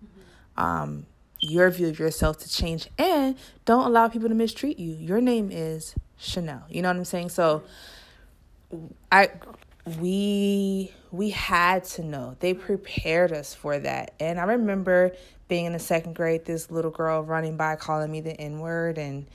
um, 0.55 1.07
your 1.39 1.69
view 1.71 1.87
of 1.87 1.99
yourself 1.99 2.37
to 2.39 2.49
change 2.49 2.87
and 2.97 3.35
don't 3.65 3.85
allow 3.85 4.07
people 4.07 4.29
to 4.29 4.35
mistreat 4.35 4.79
you. 4.79 4.93
Your 4.93 5.21
name 5.21 5.49
is 5.51 5.95
Chanel. 6.17 6.63
You 6.69 6.81
know 6.81 6.89
what 6.89 6.97
I'm 6.97 7.05
saying? 7.05 7.29
So 7.29 7.63
I 9.11 9.29
we 9.99 10.93
we 11.11 11.29
had 11.29 11.83
to 11.83 12.03
know. 12.03 12.35
They 12.39 12.53
prepared 12.53 13.31
us 13.31 13.53
for 13.53 13.77
that. 13.79 14.13
And 14.19 14.39
I 14.39 14.43
remember 14.43 15.15
being 15.47 15.65
in 15.65 15.73
the 15.73 15.79
second 15.79 16.15
grade, 16.15 16.45
this 16.45 16.71
little 16.71 16.91
girl 16.91 17.21
running 17.21 17.57
by 17.57 17.75
calling 17.75 18.11
me 18.11 18.21
the 18.21 18.39
N 18.39 18.59
word 18.59 18.97
and 18.97 19.27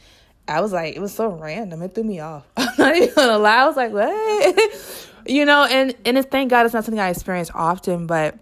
I 0.49 0.63
was 0.63 0.73
like, 0.73 0.97
it 0.97 1.01
was 1.01 1.13
so 1.13 1.29
random. 1.29 1.83
It 1.83 1.95
threw 1.95 2.05
me 2.05 2.21
off. 2.21 2.47
I'm 2.57 2.75
not 2.79 2.97
even 2.97 3.15
gonna 3.15 3.39
lie. 3.39 3.59
I 3.59 3.67
was 3.67 3.77
like, 3.77 3.93
what? 3.93 5.11
you 5.27 5.45
know, 5.45 5.65
and 5.65 5.95
and 6.05 6.17
it's, 6.17 6.29
thank 6.29 6.51
God 6.51 6.65
it's 6.65 6.75
not 6.75 6.85
something 6.85 7.01
I 7.01 7.11
experience 7.11 7.51
often, 7.55 8.07
but 8.07 8.39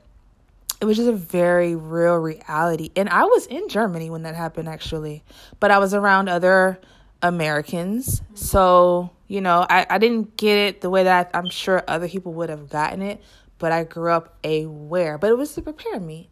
it 0.81 0.85
was 0.85 0.97
just 0.97 1.09
a 1.09 1.13
very 1.13 1.75
real 1.75 2.17
reality. 2.17 2.91
And 2.95 3.09
I 3.09 3.25
was 3.25 3.47
in 3.47 3.69
Germany 3.69 4.11
when 4.11 4.23
that 4.23 4.35
happened, 4.35 4.69
actually, 4.69 5.25
but 5.59 5.71
I 5.71 5.79
was 5.79 5.95
around 5.95 6.29
other 6.29 6.79
Americans. 7.23 8.23
So, 8.35 9.11
you 9.29 9.41
know, 9.41 9.67
I, 9.69 9.87
I 9.89 9.99
didn't 9.99 10.37
get 10.37 10.57
it 10.57 10.81
the 10.81 10.91
way 10.91 11.05
that 11.05 11.31
I, 11.35 11.39
I'm 11.39 11.51
sure 11.51 11.83
other 11.89 12.09
people 12.09 12.33
would 12.35 12.49
have 12.49 12.69
gotten 12.69 13.03
it, 13.03 13.23
but 13.59 13.73
I 13.73 13.85
grew 13.85 14.13
up 14.13 14.37
aware. 14.45 15.19
But 15.19 15.31
it 15.31 15.39
was 15.39 15.55
to 15.55 15.63
prepare 15.63 15.99
me. 16.01 16.29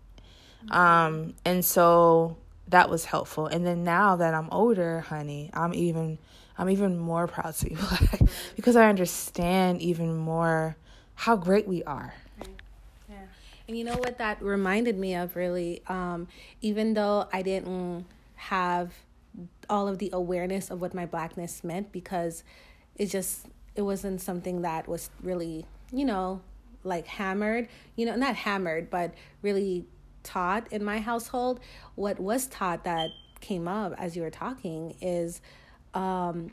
Um, 0.71 1.35
and 1.45 1.65
so 1.65 2.37
that 2.69 2.89
was 2.89 3.05
helpful. 3.05 3.47
And 3.47 3.67
then 3.67 3.85
now 3.85 4.17
that 4.17 4.35
I'm 4.35 4.49
older, 4.51 5.01
honey, 5.01 5.51
I'm 5.53 5.75
even 5.75 6.19
I'm 6.57 6.71
even 6.71 6.99
more 6.99 7.27
proud 7.27 7.55
to 7.55 7.65
be 7.67 7.75
black 7.75 8.21
because 8.57 8.77
I 8.77 8.89
understand 8.89 9.83
even 9.83 10.17
more 10.17 10.77
how 11.15 11.37
great 11.37 11.67
we 11.67 11.83
are. 11.83 12.15
Yeah. 13.09 13.17
And 13.69 13.77
you 13.77 13.85
know 13.85 13.97
what 13.97 14.19
that 14.19 14.41
reminded 14.41 14.97
me 14.97 15.15
of 15.15 15.37
really 15.37 15.83
um, 15.89 16.29
even 16.63 16.95
though 16.95 17.29
I 17.33 17.43
didn't 17.43 18.07
have 18.37 18.93
all 19.69 19.89
of 19.89 19.99
the 19.99 20.11
awareness 20.13 20.71
of 20.71 20.81
what 20.81 20.95
my 20.95 21.07
blackness 21.07 21.65
meant 21.65 21.91
because 21.91 22.45
it 22.97 23.07
just 23.07 23.47
it 23.75 23.83
wasn't 23.83 24.21
something 24.21 24.63
that 24.63 24.89
was 24.89 25.11
really, 25.23 25.67
you 25.93 26.05
know, 26.05 26.41
like 26.85 27.07
hammered, 27.07 27.69
you 27.97 28.07
know, 28.07 28.15
not 28.15 28.37
hammered, 28.37 28.91
but 28.91 29.15
really 29.43 29.87
taught 30.23 30.73
in 30.73 30.85
my 30.85 30.99
household. 30.99 31.61
What 31.97 32.21
was 32.21 32.47
taught 32.47 32.85
that 32.85 33.11
came 33.41 33.67
up 33.67 33.95
as 33.99 34.17
you 34.17 34.23
were 34.23 34.31
talking 34.31 34.97
is 35.01 35.41
um, 35.93 36.53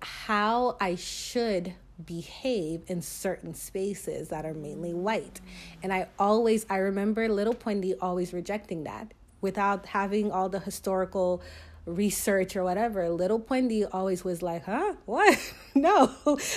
how 0.00 0.76
I 0.80 0.94
should 0.94 1.74
behave 2.04 2.82
in 2.88 3.02
certain 3.02 3.54
spaces 3.54 4.28
that 4.28 4.44
are 4.44 4.54
mainly 4.54 4.94
white. 4.94 5.40
And 5.82 5.92
I 5.92 6.08
always, 6.18 6.66
I 6.68 6.78
remember 6.78 7.28
Little 7.28 7.54
Pointy 7.54 7.94
always 8.00 8.32
rejecting 8.32 8.84
that 8.84 9.12
without 9.40 9.86
having 9.86 10.30
all 10.30 10.48
the 10.48 10.60
historical 10.60 11.42
research 11.84 12.54
or 12.54 12.62
whatever, 12.62 13.08
little 13.10 13.40
Pointy 13.40 13.84
always 13.84 14.24
was 14.24 14.40
like, 14.40 14.64
huh? 14.64 14.94
What? 15.04 15.38
no. 15.74 16.14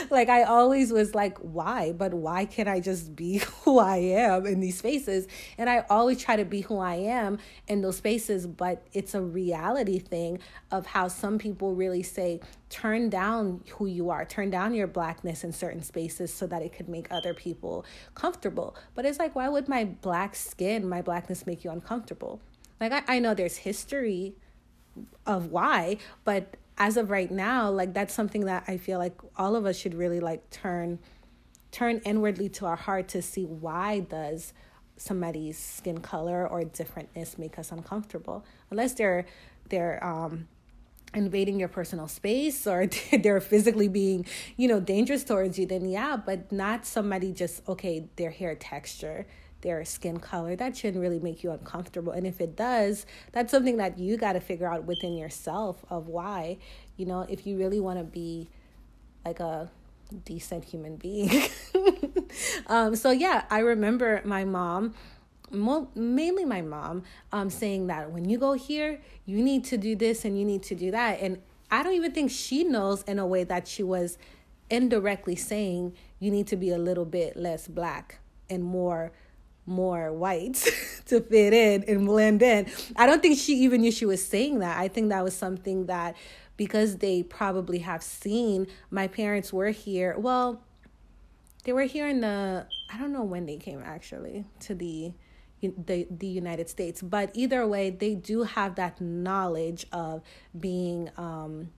like 0.10 0.30
I 0.30 0.44
always 0.44 0.92
was 0.92 1.16
like, 1.16 1.38
why? 1.40 1.92
But 1.92 2.14
why 2.14 2.46
can't 2.46 2.70
I 2.70 2.80
just 2.80 3.16
be 3.16 3.38
who 3.64 3.80
I 3.80 3.98
am 3.98 4.46
in 4.46 4.60
these 4.60 4.78
spaces? 4.78 5.28
And 5.58 5.70
I 5.70 5.86
always 5.90 6.22
try 6.22 6.36
to 6.36 6.46
be 6.46 6.62
who 6.62 6.78
I 6.78 6.96
am 6.96 7.40
in 7.68 7.82
those 7.82 7.98
spaces, 7.98 8.46
but 8.46 8.86
it's 8.94 9.16
a 9.16 9.22
reality 9.22 10.00
thing 10.00 10.40
of 10.72 10.86
how 10.86 11.08
some 11.08 11.38
people 11.38 11.74
really 11.74 12.04
say, 12.04 12.40
turn 12.70 13.10
down 13.10 13.64
who 13.78 13.86
you 13.86 14.10
are, 14.10 14.26
turn 14.26 14.50
down 14.50 14.74
your 14.74 14.88
blackness 14.88 15.44
in 15.44 15.54
certain 15.54 15.82
spaces 15.82 16.34
so 16.34 16.46
that 16.46 16.62
it 16.62 16.74
could 16.74 16.90
make 16.90 17.08
other 17.12 17.34
people 17.34 17.86
comfortable. 18.14 18.76
But 18.94 19.06
it's 19.06 19.18
like, 19.18 19.36
why 19.36 19.50
would 19.50 19.68
my 19.68 19.86
black 19.86 20.36
skin, 20.36 20.88
my 20.88 21.02
blackness 21.02 21.48
make 21.48 21.64
you 21.64 21.72
uncomfortable? 21.72 22.42
Like 22.80 22.92
I, 22.92 23.16
I 23.16 23.20
know 23.20 23.34
there's 23.34 23.58
history 23.58 24.36
of 25.26 25.52
why 25.52 25.98
but 26.24 26.56
as 26.78 26.98
of 26.98 27.10
right 27.10 27.32
now 27.32 27.70
like 27.70 27.94
that's 27.94 28.14
something 28.14 28.46
that 28.46 28.64
i 28.68 28.78
feel 28.78 29.00
like 29.00 29.16
all 29.38 29.56
of 29.56 29.66
us 29.66 29.78
should 29.78 29.94
really 29.94 30.20
like 30.20 30.50
turn 30.50 31.00
turn 31.76 31.98
inwardly 32.06 32.48
to 32.48 32.66
our 32.66 32.78
heart 32.78 33.10
to 33.10 33.22
see 33.22 33.44
why 33.44 34.00
does 34.00 34.54
somebody's 34.98 35.58
skin 35.58 36.00
color 36.00 36.48
or 36.48 36.62
differentness 36.62 37.38
make 37.38 37.60
us 37.60 37.72
uncomfortable? 37.72 38.46
Unless 38.72 38.94
they're 38.94 39.26
they're 39.70 40.04
um 40.04 40.48
invading 41.14 41.60
your 41.60 41.70
personal 41.70 42.08
space 42.08 42.68
or 42.68 42.88
they're 43.20 43.42
physically 43.42 43.88
being 43.88 44.26
you 44.58 44.68
know 44.68 44.80
dangerous 44.80 45.24
towards 45.24 45.58
you 45.58 45.66
then 45.66 45.86
yeah 45.86 46.18
but 46.18 46.52
not 46.52 46.86
somebody 46.86 47.32
just 47.32 47.68
okay 47.70 48.06
their 48.18 48.32
hair 48.32 48.54
texture 48.54 49.26
their 49.66 49.84
skin 49.84 50.20
color. 50.20 50.56
That 50.56 50.78
shouldn't 50.78 51.02
really 51.02 51.20
make 51.20 51.44
you 51.44 51.52
uncomfortable. 51.52 52.14
And 52.14 52.26
if 52.26 52.40
it 52.40 52.56
does, 52.56 53.06
that's 53.32 53.52
something 53.52 53.78
that 53.78 53.98
you 53.98 54.16
got 54.16 54.34
to 54.34 54.40
figure 54.40 54.72
out 54.72 54.86
within 54.86 55.18
yourself 55.18 55.84
of 55.90 56.08
why. 56.08 56.60
You 56.98 57.08
know, 57.08 57.26
if 57.28 57.48
you 57.48 57.58
really 57.58 57.80
want 57.80 57.98
to 57.98 58.06
be 58.06 58.48
like 59.26 59.40
a 59.40 59.72
decent 60.24 60.66
human 60.66 60.98
being. 60.98 61.50
um, 62.68 62.96
so, 62.96 63.10
yeah, 63.10 63.46
I 63.50 63.60
remember 63.60 64.22
my 64.24 64.46
mom 64.46 64.94
mainly 65.52 66.44
my 66.44 66.62
mom 66.62 67.04
um, 67.32 67.50
saying 67.50 67.88
that 67.88 68.12
when 68.12 68.28
you 68.28 68.38
go 68.38 68.54
here 68.54 69.00
you 69.26 69.42
need 69.42 69.64
to 69.64 69.78
do 69.78 69.96
this 69.96 70.26
and 70.26 70.38
you 70.38 70.44
need 70.44 70.64
to 70.64 70.74
do 70.74 70.90
that 70.90 71.20
and 71.22 71.40
i 71.70 71.84
don't 71.84 71.94
even 71.94 72.12
think 72.12 72.32
she 72.32 72.64
knows 72.64 73.04
in 73.04 73.20
a 73.20 73.28
way 73.28 73.44
that 73.44 73.68
she 73.68 73.84
was 73.84 74.18
indirectly 74.72 75.36
saying 75.36 75.94
you 76.20 76.32
need 76.32 76.48
to 76.48 76.58
be 76.58 76.72
a 76.72 76.80
little 76.80 77.06
bit 77.06 77.38
less 77.38 77.68
black 77.68 78.18
and 78.50 78.64
more 78.64 79.12
more 79.66 80.14
white 80.14 80.56
to 81.06 81.22
fit 81.22 81.54
in 81.54 81.84
and 81.88 82.06
blend 82.06 82.42
in. 82.42 82.68
I 82.96 83.06
don't 83.06 83.22
think 83.22 83.38
she 83.38 83.54
even 83.60 83.82
knew 83.82 83.92
she 83.92 84.06
was 84.06 84.26
saying 84.26 84.60
that. 84.60 84.78
I 84.78 84.88
think 84.88 85.10
that 85.10 85.24
was 85.24 85.36
something 85.36 85.88
that 85.88 86.16
because 86.58 86.98
they 86.98 87.24
probably 87.24 87.80
have 87.80 88.02
seen 88.04 88.68
my 88.90 89.08
parents 89.08 89.52
were 89.52 89.72
here. 89.72 90.16
Well, 90.18 90.62
they 91.64 91.74
were 91.74 91.84
here 91.84 92.08
in 92.08 92.22
the 92.22 92.68
I 92.94 92.98
don't 92.98 93.12
know 93.12 93.24
when 93.24 93.46
they 93.46 93.58
came 93.58 93.82
actually 93.84 94.46
to 94.62 94.76
the 94.76 95.14
the 95.62 96.08
the 96.10 96.28
United 96.28 96.70
States, 96.70 97.02
but 97.02 97.32
either 97.34 97.66
way, 97.68 97.90
they 97.90 98.14
do 98.16 98.44
have 98.44 98.76
that 98.76 99.02
knowledge 99.02 99.88
of 99.92 100.22
being 100.58 101.10
um 101.18 101.70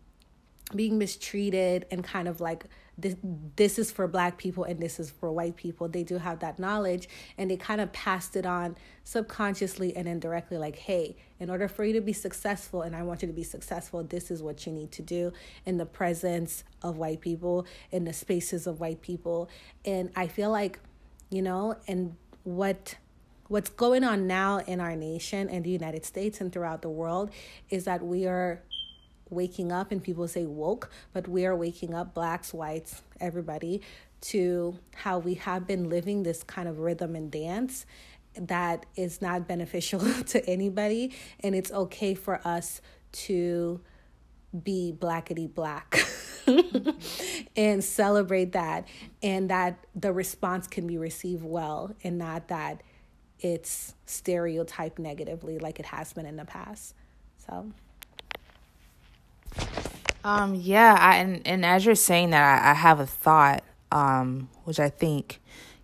being 0.75 0.97
mistreated 0.97 1.85
and 1.91 2.03
kind 2.03 2.27
of 2.27 2.41
like 2.41 2.65
this 2.97 3.15
this 3.55 3.77
is 3.77 3.91
for 3.91 4.07
black 4.07 4.37
people 4.37 4.63
and 4.63 4.79
this 4.79 4.99
is 4.99 5.11
for 5.11 5.31
white 5.31 5.55
people. 5.55 5.87
They 5.87 6.03
do 6.03 6.17
have 6.17 6.39
that 6.39 6.57
knowledge 6.57 7.07
and 7.37 7.49
they 7.49 7.57
kind 7.57 7.79
of 7.79 7.93
passed 7.93 8.35
it 8.35 8.45
on 8.45 8.75
subconsciously 9.03 9.95
and 9.95 10.07
indirectly 10.07 10.57
like 10.57 10.75
hey 10.75 11.15
in 11.39 11.49
order 11.49 11.67
for 11.67 11.83
you 11.83 11.93
to 11.93 12.01
be 12.01 12.11
successful 12.11 12.81
and 12.81 12.93
i 12.93 13.01
want 13.03 13.21
you 13.21 13.27
to 13.27 13.33
be 13.33 13.43
successful 13.43 14.03
this 14.03 14.29
is 14.29 14.43
what 14.43 14.65
you 14.65 14.73
need 14.73 14.91
to 14.91 15.01
do 15.01 15.31
in 15.65 15.77
the 15.77 15.85
presence 15.85 16.65
of 16.81 16.97
white 16.97 17.21
people 17.21 17.65
in 17.91 18.03
the 18.03 18.13
spaces 18.13 18.67
of 18.67 18.79
white 18.79 19.01
people. 19.01 19.49
And 19.85 20.11
i 20.15 20.27
feel 20.27 20.51
like 20.51 20.79
you 21.29 21.41
know 21.41 21.75
and 21.87 22.15
what 22.43 22.95
what's 23.47 23.69
going 23.69 24.03
on 24.03 24.27
now 24.27 24.57
in 24.59 24.81
our 24.81 24.95
nation 24.95 25.49
and 25.49 25.63
the 25.63 25.69
united 25.69 26.05
states 26.05 26.41
and 26.41 26.51
throughout 26.51 26.81
the 26.81 26.89
world 26.89 27.31
is 27.69 27.85
that 27.85 28.03
we 28.03 28.25
are 28.25 28.61
waking 29.29 29.71
up, 29.71 29.91
and 29.91 30.03
people 30.03 30.27
say 30.27 30.45
woke, 30.45 30.89
but 31.13 31.27
we 31.27 31.45
are 31.45 31.55
waking 31.55 31.93
up, 31.93 32.13
blacks, 32.13 32.53
whites, 32.53 33.01
everybody, 33.19 33.81
to 34.19 34.77
how 34.95 35.19
we 35.19 35.35
have 35.35 35.67
been 35.67 35.89
living 35.89 36.23
this 36.23 36.43
kind 36.43 36.67
of 36.67 36.79
rhythm 36.79 37.15
and 37.15 37.31
dance 37.31 37.85
that 38.35 38.85
is 38.95 39.21
not 39.21 39.47
beneficial 39.47 39.99
to 40.25 40.45
anybody. 40.47 41.13
And 41.39 41.55
it's 41.55 41.71
okay 41.71 42.13
for 42.13 42.45
us 42.45 42.81
to 43.11 43.81
be 44.63 44.93
blackety 44.97 45.53
black 45.53 45.99
and 47.55 47.83
celebrate 47.83 48.53
that, 48.53 48.87
and 49.21 49.49
that 49.49 49.85
the 49.95 50.13
response 50.13 50.67
can 50.67 50.87
be 50.87 50.97
received 50.97 51.43
well 51.43 51.93
and 52.03 52.17
not 52.17 52.47
that 52.47 52.81
it's 53.39 53.93
stereotyped 54.05 54.97
negatively 54.97 55.59
like 55.59 55.79
it 55.79 55.85
has 55.85 56.13
been 56.13 56.25
in 56.25 56.37
the 56.37 56.45
past. 56.45 56.95
So. 57.45 57.71
Um, 60.23 60.55
yeah, 60.55 60.97
I, 60.99 61.17
and, 61.17 61.41
and 61.47 61.65
as 61.65 61.85
you're 61.85 61.95
saying 61.95 62.31
that, 62.31 62.63
I, 62.63 62.71
I 62.71 62.73
have 62.73 62.99
a 62.99 63.05
thought, 63.05 63.63
um, 63.91 64.49
which 64.65 64.79
I 64.79 64.89
think 64.89 65.39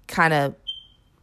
kind 0.07 0.33
of 0.33 0.55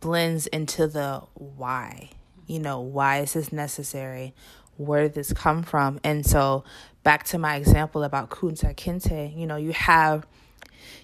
blends 0.01 0.47
into 0.47 0.87
the 0.87 1.23
why. 1.35 2.11
You 2.47 2.59
know, 2.59 2.81
why 2.81 3.19
is 3.19 3.35
this 3.35 3.53
necessary? 3.53 4.35
Where 4.77 5.03
did 5.03 5.15
this 5.15 5.33
come 5.33 5.63
from? 5.63 6.01
And 6.03 6.25
so 6.25 6.65
back 7.03 7.25
to 7.25 7.39
my 7.39 7.57
example 7.57 8.03
about 8.03 8.31
Kunta 8.31 8.75
Kinte, 8.75 9.37
you 9.37 9.47
know, 9.47 9.57
you 9.57 9.73
have 9.73 10.27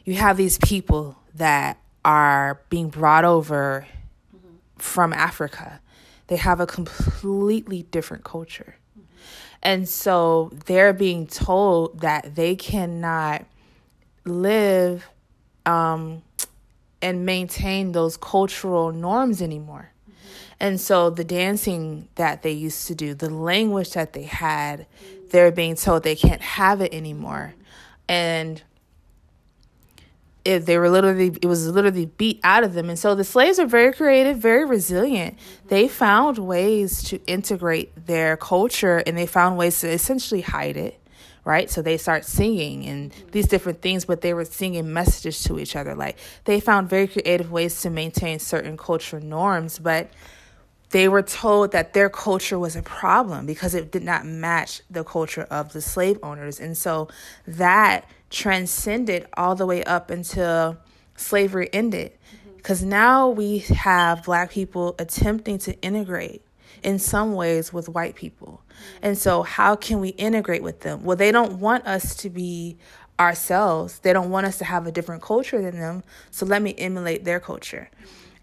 you 0.05 0.15
have 0.15 0.37
these 0.37 0.59
people 0.59 1.19
that 1.35 1.79
are 2.05 2.63
being 2.71 2.89
brought 2.89 3.25
over 3.25 3.87
mm-hmm. 4.35 4.57
from 4.79 5.13
Africa. 5.13 5.81
They 6.29 6.37
have 6.37 6.61
a 6.61 6.67
completely 6.67 7.83
different 7.83 8.25
culture. 8.25 8.77
And 9.67 9.89
so 9.89 10.53
they're 10.67 10.93
being 10.93 11.27
told 11.27 11.99
that 12.03 12.37
they 12.37 12.55
cannot 12.55 13.45
live 14.25 15.05
um, 15.67 16.23
and 17.03 17.27
maintain 17.27 17.91
those 17.91 18.17
cultural 18.17 18.93
norms 18.93 19.43
anymore. 19.43 19.91
And 20.61 20.81
so 20.81 21.11
the 21.11 21.25
dancing 21.25 22.07
that 22.15 22.45
they 22.45 22.53
used 22.53 22.87
to 22.87 22.95
do, 22.95 23.13
the 23.13 23.29
language 23.29 23.91
that 23.95 24.13
they 24.13 24.23
had, 24.23 24.87
they're 25.31 25.51
being 25.51 25.75
told 25.75 26.05
they 26.05 26.15
can't 26.15 26.43
have 26.43 26.81
it 26.81 26.95
anymore. 26.95 27.57
And 28.09 28.63
if 30.47 30.65
they 30.65 30.79
were 30.79 30.89
literally 30.89 31.37
it 31.43 31.47
was 31.47 31.67
literally 31.67 32.07
beat 32.07 32.41
out 32.45 32.65
of 32.65 32.75
them. 32.75 32.89
And 32.89 32.99
so 32.99 33.15
the 33.15 33.25
slaves 33.25 33.59
are 33.59 33.67
very 33.67 33.93
creative 33.93 34.39
very 34.39 34.65
resilient. 34.65 35.39
They 35.69 35.89
found 35.89 36.39
ways 36.39 37.03
to 37.05 37.25
integrate 37.27 38.07
their 38.07 38.37
culture 38.37 39.03
and 39.07 39.19
they 39.19 39.27
found 39.27 39.59
ways 39.59 39.81
to 39.81 39.91
essentially 39.91 40.43
hide 40.43 40.77
it 40.77 41.01
right? 41.45 41.71
So 41.71 41.81
they 41.81 41.97
start 41.97 42.25
singing 42.25 42.87
and 42.87 43.13
these 43.31 43.47
different 43.47 43.81
things 43.81 44.05
but 44.05 44.21
they 44.21 44.35
were 44.35 44.45
singing 44.45 44.93
messages 44.93 45.45
to 45.45 45.61
each 45.61 45.77
other. 45.77 45.95
Like 45.95 46.19
they 46.45 46.59
found 46.59 46.91
very 46.91 47.07
creative 47.07 47.53
ways 47.53 47.81
to 47.83 47.91
maintain 47.91 48.41
certain 48.41 48.77
cultural 48.77 49.23
norms 49.23 49.79
but 49.79 50.11
they 50.91 51.09
were 51.09 51.23
told 51.23 51.73
that 51.73 51.95
their 51.95 52.09
culture 52.09 52.59
was 52.59 52.77
a 52.77 52.83
problem 52.83 53.47
because 53.47 53.75
it 53.75 53.91
did 53.91 54.03
not 54.03 54.25
match 54.25 54.83
the 54.91 55.05
culture 55.05 55.47
of 55.51 55.73
the 55.73 55.81
slave 55.81 56.19
owners. 56.23 56.61
And 56.61 56.77
so 56.77 57.09
that 57.47 58.09
transcended 58.31 59.27
all 59.35 59.55
the 59.55 59.67
way 59.67 59.85
up 59.85 60.11
until 60.11 60.77
slavery 61.17 61.69
ended. 61.73 62.12
Because 62.57 62.81
mm-hmm. 62.81 62.91
now 62.91 63.29
we 63.29 63.59
have 63.59 64.25
black 64.25 64.51
people 64.51 64.95
attempting 64.99 65.59
to 65.59 65.81
integrate 65.81 66.43
in 66.83 66.99
some 66.99 67.35
ways 67.35 67.73
with 67.73 67.89
white 67.89 68.15
people. 68.15 68.62
And 69.03 69.17
so, 69.17 69.43
how 69.43 69.77
can 69.77 70.01
we 70.01 70.11
integrate 70.11 70.62
with 70.62 70.81
them? 70.81 71.05
Well, 71.05 71.17
they 71.17 71.33
don't 71.33 71.59
want 71.59 71.87
us 71.87 72.15
to 72.17 72.31
be 72.31 72.77
ourselves, 73.19 74.01
they 74.01 74.12
don't 74.12 74.31
want 74.31 74.47
us 74.47 74.59
to 74.59 74.65
have 74.65 74.87
a 74.87 74.93
different 74.93 75.23
culture 75.23 75.61
than 75.62 75.79
them. 75.79 76.05
So, 76.31 76.45
let 76.45 76.62
me 76.62 76.75
emulate 76.77 77.25
their 77.25 77.41
culture. 77.41 77.91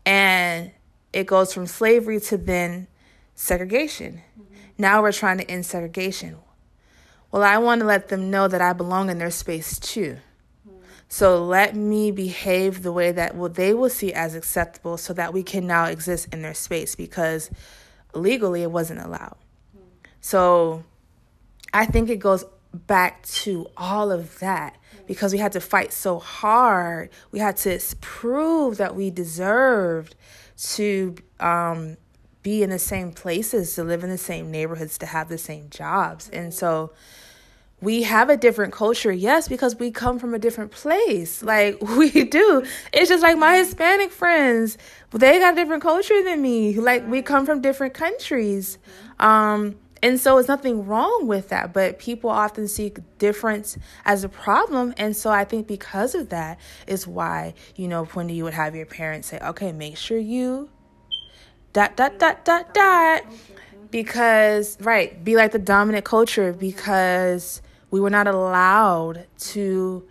And 0.06 0.72
it 1.12 1.28
goes 1.28 1.54
from 1.54 1.68
slavery 1.68 2.20
to 2.22 2.38
then 2.38 2.88
segregation. 3.36 4.22
Mm-hmm. 4.40 4.56
Now 4.78 5.02
we're 5.02 5.12
trying 5.12 5.38
to 5.38 5.50
end 5.50 5.66
segregation. 5.66 6.38
Well, 7.34 7.42
I 7.42 7.58
want 7.58 7.82
to 7.82 7.88
let 7.88 8.10
them 8.10 8.30
know 8.30 8.48
that 8.48 8.62
I 8.62 8.74
belong 8.74 9.10
in 9.10 9.18
their 9.18 9.32
space 9.32 9.80
too. 9.80 10.18
So 11.08 11.44
let 11.44 11.76
me 11.76 12.12
behave 12.12 12.84
the 12.84 12.92
way 12.92 13.12
that 13.12 13.36
well 13.36 13.50
they 13.50 13.74
will 13.74 13.90
see 13.90 14.14
as 14.14 14.36
acceptable 14.36 14.98
so 14.98 15.14
that 15.14 15.34
we 15.34 15.42
can 15.42 15.66
now 15.66 15.86
exist 15.86 16.28
in 16.32 16.44
their 16.44 16.54
space 16.54 16.94
because 16.94 17.50
legally 18.14 18.62
it 18.62 18.70
wasn't 18.70 19.00
allowed. 19.00 19.38
So 20.22 20.84
I 21.74 21.88
think 21.88 22.12
it 22.12 22.20
goes 22.20 22.46
back 22.72 23.24
to 23.24 23.68
all 23.78 24.12
of 24.12 24.38
that 24.38 24.78
because 25.08 25.34
we 25.34 25.40
had 25.40 25.54
to 25.54 25.60
fight 25.60 25.92
so 25.92 26.20
hard. 26.20 27.10
We 27.32 27.40
had 27.40 27.58
to 27.58 27.80
prove 28.00 28.78
that 28.78 28.96
we 28.96 29.10
deserved 29.10 30.16
to 30.76 31.16
um, 31.40 31.98
be 32.44 32.62
in 32.62 32.70
the 32.70 32.78
same 32.78 33.12
places, 33.12 33.74
to 33.74 33.84
live 33.84 34.04
in 34.04 34.12
the 34.12 34.20
same 34.20 34.52
neighborhoods, 34.52 35.00
to 35.00 35.08
have 35.08 35.30
the 35.30 35.40
same 35.40 35.72
jobs. 35.72 36.30
And 36.30 36.54
so 36.54 36.92
we 37.84 38.04
have 38.04 38.30
a 38.30 38.38
different 38.38 38.72
culture, 38.72 39.12
yes, 39.12 39.48
because 39.48 39.76
we 39.76 39.92
come 39.92 40.18
from 40.18 40.34
a 40.34 40.40
different 40.40 40.72
place. 40.72 41.44
Like 41.54 41.82
we 41.82 42.24
do. 42.24 42.64
It's 42.92 43.10
just 43.10 43.22
like 43.22 43.38
my 43.38 43.58
Hispanic 43.58 44.12
friends, 44.12 44.78
they 45.12 45.38
got 45.40 45.54
a 45.54 45.56
different 45.56 45.84
culture 45.84 46.24
than 46.24 46.42
me. 46.42 46.74
Like 46.80 47.08
we 47.08 47.22
come 47.22 47.46
from 47.46 47.62
different 47.62 47.94
countries. 47.94 48.80
Um, 49.20 49.76
and 50.02 50.20
so 50.20 50.38
it's 50.38 50.48
nothing 50.48 50.86
wrong 50.86 51.28
with 51.28 51.50
that, 51.50 51.74
but 51.74 52.00
people 52.00 52.30
often 52.30 52.68
see 52.68 52.94
difference 53.20 53.78
as 54.04 54.24
a 54.24 54.30
problem. 54.30 54.94
And 54.98 55.16
so 55.16 55.30
I 55.30 55.46
think 55.46 55.68
because 55.68 56.16
of 56.16 56.30
that 56.30 56.60
is 56.88 57.06
why, 57.06 57.54
you 57.76 57.88
know, 57.88 58.06
when 58.06 58.30
you 58.30 58.44
would 58.46 58.54
have 58.54 58.76
your 58.76 58.86
parents 58.86 59.28
say, 59.28 59.40
okay, 59.40 59.72
make 59.72 59.96
sure 59.98 60.18
you 60.18 60.70
dot, 61.74 61.96
dot, 61.96 62.20
dot, 62.20 62.44
dot, 62.46 62.74
dot. 62.74 63.24
Because, 63.92 64.78
right, 64.82 65.24
be 65.24 65.36
like 65.36 65.52
the 65.52 65.60
dominant 65.60 66.04
culture 66.04 66.52
because 66.52 67.62
we 67.94 68.00
were 68.00 68.10
not 68.10 68.26
allowed 68.26 69.28
to 69.38 70.04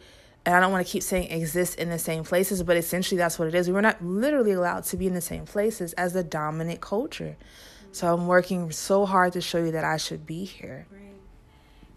and 0.47 0.55
I 0.55 0.61
don't 0.61 0.71
want 0.71 0.87
to 0.87 0.93
keep 0.93 1.03
saying 1.03 1.33
exist 1.33 1.81
in 1.81 1.89
the 1.89 1.99
same 1.99 2.23
places, 2.23 2.63
but 2.63 2.77
essentially 2.77 3.19
that's 3.19 3.41
what 3.41 3.49
it 3.49 3.57
is. 3.57 3.67
We 3.67 3.75
were 3.75 3.83
not 3.83 4.01
literally 4.01 4.53
allowed 4.53 4.85
to 4.85 4.97
be 4.97 5.09
in 5.09 5.15
the 5.15 5.21
same 5.21 5.47
places 5.47 5.93
as 5.95 6.13
the 6.13 6.23
dominant 6.23 6.81
culture. 6.81 7.37
So 7.91 8.13
I'm 8.15 8.29
working 8.29 8.71
so 8.71 9.05
hard 9.05 9.33
to 9.33 9.41
show 9.41 9.59
you 9.65 9.73
that 9.73 9.83
I 9.83 9.97
should 9.97 10.27
be 10.27 10.45
here. 10.45 10.87
Right. 10.93 11.01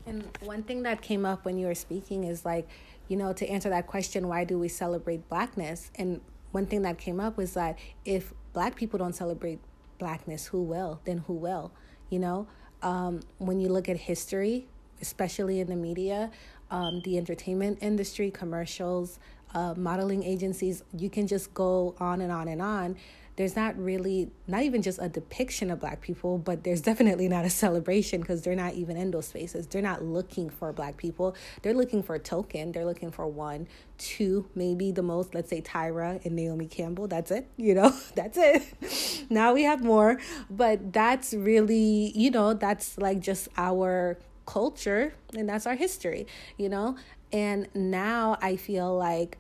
And 0.08 0.28
one 0.42 0.64
thing 0.64 0.82
that 0.84 1.04
came 1.04 1.24
up 1.24 1.46
when 1.46 1.56
you 1.60 1.68
were 1.68 1.76
speaking 1.76 2.24
is 2.24 2.46
like, 2.46 2.68
you 3.08 3.16
know, 3.16 3.32
to 3.34 3.48
answer 3.48 3.70
that 3.70 3.86
question, 3.86 4.28
why 4.28 4.44
do 4.44 4.58
we 4.58 4.68
celebrate 4.68 5.30
blackness? 5.30 5.92
And 5.96 6.20
one 6.52 6.66
thing 6.66 6.82
that 6.82 6.98
came 6.98 7.20
up 7.20 7.38
was 7.38 7.54
that 7.54 7.78
if 8.06 8.34
black 8.54 8.76
people 8.76 8.98
don't 8.98 9.16
celebrate 9.16 9.60
blackness, 10.00 10.48
who 10.48 10.64
will? 10.64 11.00
Then 11.06 11.20
who 11.20 11.34
will? 11.34 11.72
You 12.10 12.20
know, 12.20 12.48
um, 12.82 13.22
when 13.38 13.60
you 13.60 13.70
look 13.70 13.88
at 13.88 13.98
history, 13.98 14.68
especially 15.02 15.60
in 15.60 15.68
the 15.68 15.76
media, 15.76 16.32
um, 16.72 17.02
the 17.02 17.18
entertainment 17.18 17.80
industry, 17.82 18.32
commercials, 18.32 19.20
uh, 19.54 19.74
modeling 19.76 20.24
agencies, 20.24 20.84
you 20.96 21.10
can 21.10 21.28
just 21.28 21.54
go 21.54 21.96
on 22.00 22.22
and 22.22 22.32
on 22.32 22.48
and 22.48 22.62
on. 22.62 22.98
There's 23.38 23.56
not 23.56 23.78
really 23.78 24.30
not 24.48 24.64
even 24.64 24.82
just 24.82 24.98
a 25.02 25.10
depiction 25.10 25.70
of 25.70 25.80
black 25.80 26.00
people 26.00 26.38
but 26.38 26.64
there's 26.64 26.82
definitely 26.90 27.28
not 27.28 27.46
a 27.46 27.50
celebration 27.50 28.22
because 28.22 28.42
they're 28.42 28.56
not 28.56 28.74
even 28.76 28.98
in 28.98 29.12
those 29.12 29.28
spaces. 29.28 29.68
They're 29.68 29.82
not 29.82 30.04
looking 30.04 30.50
for 30.50 30.72
black 30.72 30.98
people. 30.98 31.36
They're 31.62 31.74
looking 31.74 32.04
for 32.04 32.16
a 32.16 32.20
token. 32.20 32.72
They're 32.72 32.86
looking 32.86 33.12
for 33.12 33.28
one 33.28 33.68
two 33.98 34.46
maybe 34.56 34.92
the 34.92 35.02
most 35.02 35.34
let's 35.34 35.50
say 35.50 35.62
tyra 35.62 36.24
and 36.26 36.36
naomi 36.36 36.68
campbell. 36.68 37.08
That's 37.08 37.32
it 37.32 37.48
you 37.58 37.74
know 37.74 37.94
that's 38.16 38.38
it. 38.38 39.26
Now 39.30 39.54
we 39.54 39.64
have 39.64 39.84
more. 39.84 40.20
But 40.50 40.94
that's 40.94 41.34
really 41.34 42.12
you 42.16 42.32
know 42.32 42.54
that's 42.54 42.98
like 42.98 43.20
just 43.20 43.50
our 43.58 44.18
culture 44.46 45.14
and 45.36 45.50
that's 45.50 45.66
our 45.66 45.76
history 45.76 46.28
you 46.58 46.70
know 46.70 46.96
and 47.32 47.68
now 47.74 48.38
i 48.42 48.56
feel 48.56 48.96
like 48.96 49.38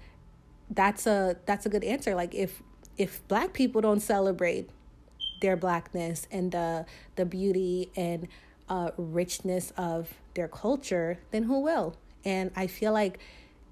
that's 0.71 1.05
a 1.05 1.37
that's 1.45 1.65
a 1.65 1.69
good 1.69 1.83
answer 1.83 2.15
like 2.15 2.33
if 2.33 2.61
if 2.97 3.25
black 3.27 3.53
people 3.53 3.81
don't 3.81 3.99
celebrate 3.99 4.69
their 5.41 5.55
blackness 5.55 6.27
and 6.31 6.51
the 6.51 6.85
the 7.15 7.25
beauty 7.25 7.91
and 7.95 8.27
uh, 8.69 8.91
richness 8.97 9.71
of 9.77 10.13
their 10.33 10.47
culture, 10.47 11.19
then 11.31 11.43
who 11.43 11.59
will? 11.59 11.95
And 12.23 12.51
I 12.55 12.67
feel 12.67 12.91
like 12.91 13.19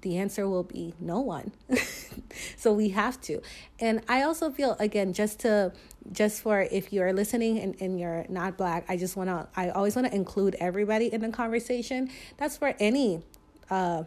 the 0.04 0.18
answer 0.18 0.48
will 0.48 0.62
be 0.62 0.94
no 1.00 1.18
one. 1.18 1.50
so 2.56 2.72
we 2.72 2.90
have 2.90 3.20
to. 3.22 3.40
And 3.80 4.02
I 4.08 4.22
also 4.22 4.50
feel 4.50 4.76
again 4.78 5.12
just 5.12 5.40
to 5.40 5.72
just 6.12 6.42
for 6.42 6.60
if 6.60 6.92
you're 6.92 7.12
listening 7.12 7.58
and, 7.58 7.74
and 7.80 7.98
you're 7.98 8.26
not 8.28 8.56
black, 8.56 8.84
I 8.88 8.96
just 8.96 9.16
wanna 9.16 9.48
I 9.56 9.70
always 9.70 9.96
wanna 9.96 10.10
include 10.10 10.54
everybody 10.60 11.12
in 11.12 11.22
the 11.22 11.30
conversation. 11.30 12.10
That's 12.36 12.56
for 12.56 12.74
any 12.78 13.22
uh 13.70 14.04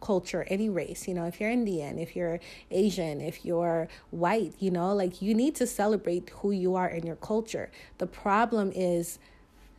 culture, 0.00 0.46
any 0.48 0.70
race, 0.70 1.06
you 1.06 1.12
know, 1.12 1.26
if 1.26 1.40
you're 1.40 1.50
Indian, 1.50 1.98
if 1.98 2.16
you're 2.16 2.40
Asian, 2.70 3.20
if 3.20 3.44
you're 3.44 3.86
white, 4.10 4.54
you 4.58 4.70
know, 4.70 4.94
like 4.94 5.20
you 5.20 5.34
need 5.34 5.54
to 5.56 5.66
celebrate 5.66 6.30
who 6.36 6.52
you 6.52 6.74
are 6.74 6.88
in 6.88 7.04
your 7.04 7.16
culture. 7.16 7.70
The 7.98 8.06
problem 8.06 8.72
is 8.74 9.18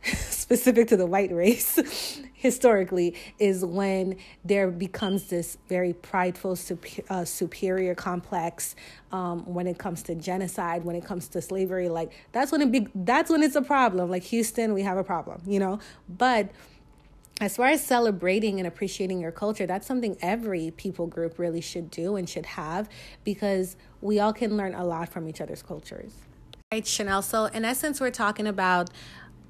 specific 0.30 0.88
to 0.88 0.96
the 0.96 1.06
white 1.06 1.32
race 1.32 2.20
historically 2.34 3.14
is 3.38 3.64
when 3.64 4.16
there 4.44 4.70
becomes 4.70 5.24
this 5.28 5.58
very 5.68 5.92
prideful 5.92 6.56
super, 6.56 6.88
uh, 7.08 7.24
superior 7.24 7.94
complex 7.94 8.74
um, 9.12 9.44
when 9.44 9.66
it 9.66 9.78
comes 9.78 10.02
to 10.02 10.14
genocide 10.14 10.84
when 10.84 10.96
it 10.96 11.04
comes 11.04 11.28
to 11.28 11.40
slavery 11.40 11.88
like 11.88 12.12
that's 12.32 12.50
when 12.50 12.60
it 12.60 12.72
be 12.72 12.88
that's 12.94 13.30
when 13.30 13.42
it's 13.42 13.54
a 13.54 13.62
problem 13.62 14.10
like 14.10 14.24
houston 14.24 14.74
we 14.74 14.82
have 14.82 14.98
a 14.98 15.04
problem 15.04 15.40
you 15.46 15.60
know 15.60 15.78
but 16.08 16.50
as 17.40 17.56
far 17.56 17.66
as 17.66 17.84
celebrating 17.84 18.60
and 18.60 18.68
appreciating 18.68 19.20
your 19.20 19.32
culture, 19.32 19.66
that's 19.66 19.84
something 19.84 20.16
every 20.22 20.70
people 20.76 21.08
group 21.08 21.40
really 21.40 21.60
should 21.60 21.90
do 21.90 22.14
and 22.14 22.28
should 22.28 22.46
have 22.46 22.88
because 23.24 23.74
we 24.00 24.20
all 24.20 24.32
can 24.32 24.56
learn 24.56 24.74
a 24.74 24.84
lot 24.84 25.08
from 25.08 25.28
each 25.28 25.40
other's 25.40 25.60
cultures. 25.60 26.12
Right, 26.72 26.86
Chanel. 26.86 27.20
So, 27.20 27.46
in 27.46 27.64
essence, 27.64 28.00
we're 28.00 28.10
talking 28.10 28.46
about, 28.46 28.90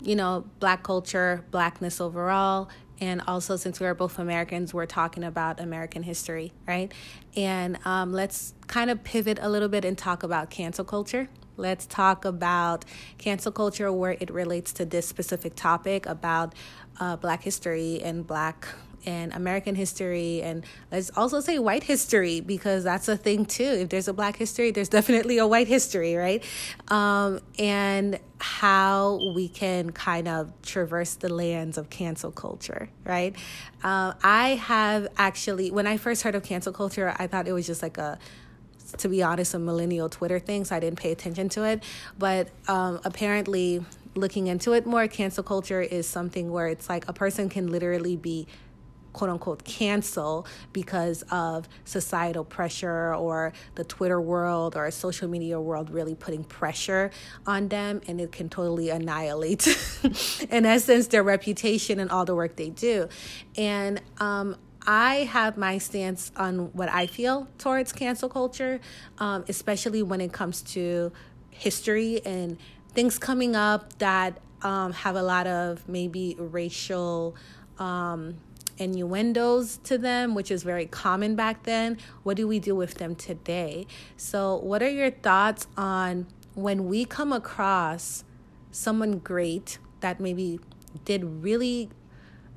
you 0.03 0.17
know, 0.17 0.45
black 0.61 0.83
culture, 0.83 1.45
blackness 1.51 2.01
overall, 2.01 2.69
and 3.01 3.21
also 3.27 3.57
since 3.57 3.81
we're 3.81 3.95
both 3.95 4.19
Americans, 4.19 4.73
we're 4.73 4.87
talking 4.87 5.25
about 5.25 5.59
American 5.59 6.03
history, 6.03 6.53
right? 6.69 6.93
And 7.37 7.79
um, 7.85 8.13
let's 8.13 8.55
kind 8.67 8.91
of 8.91 9.03
pivot 9.03 9.39
a 9.41 9.49
little 9.49 9.69
bit 9.69 9.85
and 9.85 9.99
talk 9.99 10.23
about 10.23 10.51
cancel 10.51 10.85
culture. 10.85 11.29
Let's 11.57 11.85
talk 11.87 12.25
about 12.25 12.85
cancel 13.19 13.53
culture 13.53 13.93
where 13.93 14.17
it 14.21 14.31
relates 14.31 14.73
to 14.75 14.85
this 14.85 15.07
specific 15.07 15.55
topic 15.55 16.07
about 16.07 16.55
uh, 17.01 17.17
Black 17.17 17.43
history 17.43 18.01
and 18.03 18.27
Black 18.27 18.69
and 19.07 19.33
American 19.33 19.75
history, 19.75 20.43
and 20.43 20.65
let's 20.91 21.11
also 21.17 21.41
say 21.41 21.59
white 21.59 21.85
history 21.85 22.41
because 22.41 22.85
that's 22.85 23.09
a 23.09 23.17
thing 23.17 23.47
too. 23.47 23.65
If 23.65 23.89
there's 23.89 24.09
a 24.09 24.13
Black 24.13 24.37
history, 24.37 24.71
there's 24.71 24.89
definitely 24.99 25.39
a 25.39 25.47
white 25.47 25.69
history, 25.69 26.15
right? 26.15 26.43
Um, 26.89 27.41
and 27.59 28.19
how 28.39 29.21
we 29.35 29.49
can 29.49 29.93
kind 29.93 30.27
of 30.29 30.53
traverse 30.63 31.15
the 31.15 31.33
lands 31.33 31.79
of 31.79 31.91
cancel 31.91 32.33
culture, 32.33 32.89
right? 33.05 33.35
Uh, 33.83 34.15
I 34.23 34.61
have 34.63 35.09
actually, 35.17 35.71
when 35.71 35.87
I 35.87 35.97
first 35.97 36.23
heard 36.23 36.35
of 36.35 36.43
cancel 36.43 36.73
culture, 36.73 37.15
I 37.19 37.27
thought 37.27 37.47
it 37.47 37.53
was 37.53 37.67
just 37.67 37.83
like 37.83 37.99
a 37.99 38.19
to 38.99 39.09
be 39.09 39.23
honest, 39.23 39.55
a 39.55 39.59
millennial 39.59 40.09
Twitter 40.09 40.39
thing, 40.39 40.65
so 40.65 40.77
I 40.77 40.81
didn't 40.81 40.99
pay 40.99 41.13
attention 41.13 41.49
to 41.51 41.65
it. 41.65 41.83
But 42.19 42.49
um, 42.69 43.01
apparently, 43.05 43.85
looking 44.15 44.47
into 44.47 44.73
it 44.73 44.87
more, 44.87 45.09
cancel 45.09 45.43
culture 45.43 45.81
is 45.81 46.07
something 46.07 46.51
where 46.51 46.67
it's 46.67 46.89
like 46.89 47.09
a 47.09 47.13
person 47.13 47.49
can 47.49 47.71
literally 47.71 48.17
be 48.17 48.47
quote 49.13 49.31
unquote 49.31 49.65
cancel 49.65 50.47
because 50.73 51.23
of 51.31 51.69
societal 51.85 52.45
pressure 52.45 53.15
or 53.15 53.53
the 53.75 53.85
Twitter 53.85 54.21
world 54.21 54.77
or 54.77 54.91
social 54.91 55.29
media 55.29 55.61
world 55.61 55.91
really 55.91 56.15
putting 56.15 56.45
pressure 56.45 57.11
on 57.47 57.69
them 57.69 58.01
and 58.09 58.21
it 58.21 58.33
can 58.33 58.49
totally 58.49 58.91
annihilate 58.91 59.67
in 60.51 60.67
essence 60.67 61.09
their 61.09 61.23
reputation 61.23 62.01
and 62.01 62.11
all 62.11 62.25
the 62.25 62.35
work 62.35 62.57
they 62.57 62.71
do. 62.71 63.09
And 63.57 64.01
um 64.19 64.57
I 64.85 65.29
have 65.31 65.57
my 65.57 65.79
stance 65.79 66.33
on 66.37 66.73
what 66.73 66.89
I 66.89 67.07
feel 67.07 67.47
towards 67.59 67.93
cancel 67.93 68.29
culture, 68.29 68.81
um, 69.19 69.45
especially 69.49 70.03
when 70.03 70.21
it 70.21 70.33
comes 70.33 70.63
to 70.73 71.13
history 71.51 72.21
and 72.25 72.59
things 72.93 73.19
coming 73.19 73.55
up 73.55 73.97
that 73.99 74.41
um, 74.63 74.93
have 74.93 75.17
a 75.17 75.23
lot 75.23 75.47
of 75.47 75.89
maybe 75.89 76.35
racial 76.39 77.37
um, 77.79 78.37
innuendos 78.83 79.79
to 79.85 79.97
them, 79.97 80.35
which 80.35 80.51
is 80.51 80.63
very 80.63 80.87
common 80.87 81.37
back 81.37 81.63
then. 81.63 81.99
What 82.23 82.37
do 82.37 82.47
we 82.47 82.59
do 82.59 82.75
with 82.75 82.95
them 82.95 83.15
today? 83.15 83.87
So, 84.17 84.57
what 84.57 84.83
are 84.83 84.91
your 84.91 85.11
thoughts 85.11 85.67
on 85.77 86.27
when 86.55 86.89
we 86.89 87.05
come 87.05 87.33
across 87.33 88.25
someone 88.71 89.19
great 89.19 89.79
that 90.01 90.21
maybe 90.21 90.61
did 91.05 91.25
really 91.43 91.91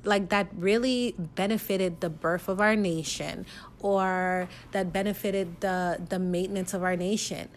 like 0.04 0.28
that 0.28 0.48
really 0.56 1.14
benefited 1.18 2.00
the 2.00 2.10
birth 2.10 2.48
of 2.48 2.60
our 2.60 2.76
nation 2.76 3.44
or 3.80 4.48
that 4.72 4.92
benefited 4.92 5.60
the 5.60 6.00
the 6.08 6.18
maintenance 6.18 6.72
of 6.72 6.82
our 6.82 6.96
nation 6.96 7.48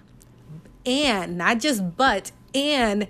and 0.86 1.38
not 1.38 1.60
just 1.60 1.96
but 1.96 2.32
and 2.56 3.08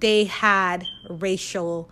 they 0.00 0.24
had 0.24 0.86
racial 1.08 1.88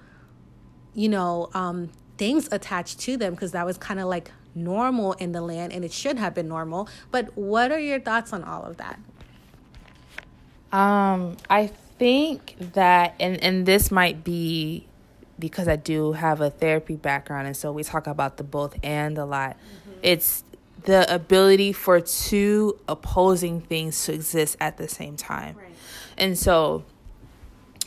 you 0.94 1.08
know 1.08 1.48
um 1.54 1.90
things 2.18 2.48
attached 2.52 2.98
to 3.00 3.16
them 3.16 3.34
because 3.34 3.52
that 3.52 3.66
was 3.66 3.76
kind 3.78 4.00
of 4.00 4.06
like 4.06 4.30
normal 4.54 5.12
in 5.14 5.32
the 5.32 5.40
land 5.40 5.72
and 5.72 5.84
it 5.84 5.92
should 5.92 6.18
have 6.18 6.34
been 6.34 6.48
normal 6.48 6.88
but 7.10 7.36
what 7.36 7.70
are 7.70 7.78
your 7.78 8.00
thoughts 8.00 8.32
on 8.32 8.42
all 8.42 8.62
of 8.62 8.78
that 8.78 8.98
um 10.72 11.36
i 11.50 11.66
think 11.98 12.56
that 12.72 13.14
and 13.20 13.42
and 13.42 13.66
this 13.66 13.90
might 13.90 14.24
be 14.24 14.86
because 15.38 15.68
I 15.68 15.76
do 15.76 16.12
have 16.12 16.40
a 16.40 16.50
therapy 16.50 16.96
background, 16.96 17.46
and 17.46 17.56
so 17.56 17.72
we 17.72 17.82
talk 17.82 18.06
about 18.06 18.36
the 18.36 18.44
both 18.44 18.76
and 18.82 19.18
a 19.18 19.24
lot. 19.24 19.50
Mm-hmm. 19.50 19.98
It's 20.02 20.44
the 20.84 21.12
ability 21.12 21.72
for 21.72 22.00
two 22.00 22.78
opposing 22.88 23.60
things 23.60 24.04
to 24.04 24.14
exist 24.14 24.56
at 24.60 24.76
the 24.76 24.88
same 24.88 25.16
time. 25.16 25.56
Right. 25.56 25.66
And 26.16 26.38
so 26.38 26.84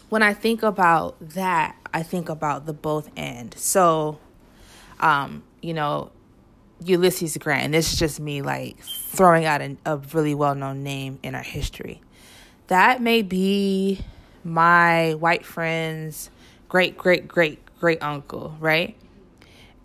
when 0.10 0.24
I 0.24 0.34
think 0.34 0.64
about 0.64 1.16
that, 1.20 1.76
I 1.94 2.04
think 2.04 2.30
about 2.30 2.66
the 2.66 2.74
both 2.74 3.10
end. 3.16 3.56
So, 3.58 4.20
um, 5.00 5.44
you 5.62 5.74
know, 5.74 6.12
Ulysses 6.84 7.38
Grant, 7.38 7.66
and 7.66 7.74
this 7.74 7.94
is 7.94 8.00
just 8.00 8.20
me 8.20 8.42
like 8.42 8.80
throwing 8.80 9.46
out 9.46 9.62
a, 9.62 9.78
a 9.86 9.98
really 9.98 10.36
well 10.36 10.56
known 10.56 10.84
name 10.84 11.20
in 11.24 11.36
our 11.36 11.44
history. 11.44 12.02
That 12.68 13.02
may 13.02 13.22
be 13.22 14.02
my 14.44 15.14
white 15.16 15.46
friend's 15.46 16.30
great, 16.70 16.98
great, 16.98 17.28
great, 17.28 17.60
great 17.80 18.02
uncle, 18.02 18.56
right? 18.60 18.96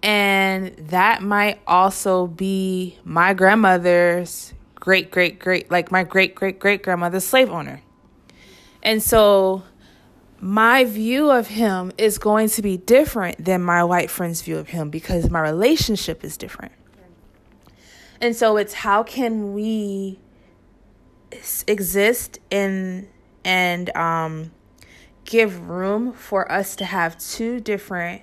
And 0.03 0.77
that 0.77 1.23
might 1.23 1.61
also 1.67 2.27
be 2.27 2.99
my 3.05 3.33
grandmother's 3.33 4.53
great, 4.75 5.11
great, 5.11 5.39
great, 5.39 5.71
like 5.71 5.91
my 5.91 6.05
great, 6.05 6.35
great, 6.35 6.59
great 6.59 6.83
grandmother's 6.83 7.25
slave 7.25 7.51
owner. 7.51 7.81
And 8.83 9.03
so 9.03 9.63
my 10.45 10.85
view 10.85 11.31
of 11.31 11.47
him 11.47 11.91
is 11.97 12.19
going 12.19 12.51
to 12.51 12.61
be 12.61 12.77
different 12.77 13.43
than 13.43 13.63
my 13.63 13.83
white 13.83 14.11
friend's 14.11 14.43
view 14.43 14.59
of 14.59 14.69
him 14.69 14.91
because 14.91 15.31
my 15.31 15.41
relationship 15.41 16.23
is 16.23 16.37
different. 16.37 16.73
And 18.21 18.37
so 18.37 18.59
it's 18.59 18.75
how 18.75 19.03
can 19.05 19.55
we 19.55 20.19
exist 21.67 22.41
in 22.51 23.09
and 23.43 23.89
um 23.97 24.51
give 25.25 25.67
room 25.67 26.13
for 26.13 26.53
us 26.53 26.77
to 26.77 26.85
have 26.85 27.17
two 27.19 27.59
different 27.59 28.21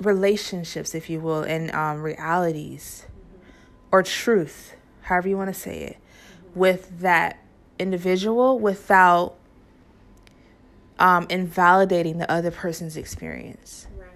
relationships, 0.00 0.94
if 0.94 1.10
you 1.10 1.18
will, 1.18 1.42
and 1.42 1.72
um, 1.72 2.02
realities 2.02 3.04
or 3.90 4.04
truth, 4.04 4.76
however 5.02 5.28
you 5.28 5.36
want 5.36 5.52
to 5.52 5.60
say 5.60 5.80
it, 5.80 5.96
with 6.54 7.00
that 7.00 7.42
individual 7.80 8.60
without 8.60 9.37
um, 10.98 11.26
invalidating 11.30 12.18
the 12.18 12.30
other 12.30 12.50
person's 12.50 12.96
experience. 12.96 13.86
Right. 13.96 14.08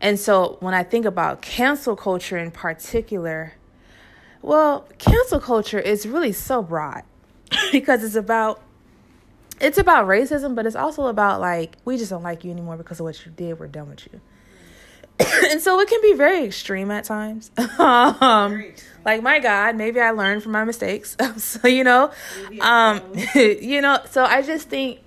And 0.00 0.18
so 0.18 0.56
when 0.60 0.74
I 0.74 0.82
think 0.82 1.04
about 1.04 1.42
cancel 1.42 1.96
culture 1.96 2.38
in 2.38 2.50
particular, 2.50 3.54
well, 4.40 4.88
cancel 4.98 5.40
culture 5.40 5.78
is 5.78 6.06
really 6.06 6.32
so 6.32 6.62
broad 6.62 7.02
because 7.72 8.02
it's 8.02 8.16
about 8.16 8.60
it's 9.60 9.78
about 9.78 10.08
racism, 10.08 10.56
but 10.56 10.66
it's 10.66 10.74
also 10.74 11.06
about 11.06 11.40
like 11.40 11.76
we 11.84 11.96
just 11.96 12.10
don't 12.10 12.22
like 12.22 12.44
you 12.44 12.50
anymore 12.50 12.76
because 12.76 12.98
of 12.98 13.04
what 13.04 13.24
you 13.24 13.32
did. 13.32 13.58
We're 13.58 13.68
done 13.68 13.88
with 13.88 14.08
you. 14.12 14.20
and 15.50 15.60
so 15.60 15.78
it 15.80 15.88
can 15.88 16.00
be 16.02 16.14
very 16.14 16.44
extreme 16.44 16.90
at 16.90 17.04
times. 17.04 17.50
um, 17.78 18.64
like 19.04 19.22
my 19.22 19.38
God, 19.38 19.76
maybe 19.76 20.00
I 20.00 20.10
learned 20.10 20.42
from 20.42 20.52
my 20.52 20.64
mistakes. 20.64 21.16
so 21.36 21.68
you 21.68 21.84
know, 21.84 22.10
um, 22.60 23.00
you 23.34 23.80
know. 23.80 24.00
So 24.10 24.24
I 24.24 24.42
just 24.42 24.68
think, 24.68 25.00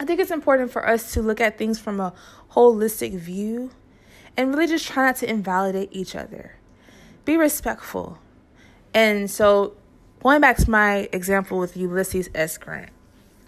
I 0.00 0.04
think 0.06 0.18
it's 0.18 0.30
important 0.30 0.72
for 0.72 0.88
us 0.88 1.12
to 1.12 1.20
look 1.20 1.42
at 1.42 1.58
things 1.58 1.78
from 1.78 2.00
a 2.00 2.14
holistic 2.52 3.18
view, 3.18 3.70
and 4.34 4.48
really 4.48 4.66
just 4.66 4.88
try 4.88 5.04
not 5.04 5.16
to 5.16 5.28
invalidate 5.28 5.90
each 5.92 6.16
other. 6.16 6.56
Be 7.26 7.36
respectful, 7.36 8.18
and 8.94 9.30
so 9.30 9.74
going 10.22 10.40
back 10.40 10.56
to 10.56 10.70
my 10.70 11.10
example 11.12 11.58
with 11.58 11.76
Ulysses 11.76 12.30
S. 12.34 12.56
Grant. 12.56 12.88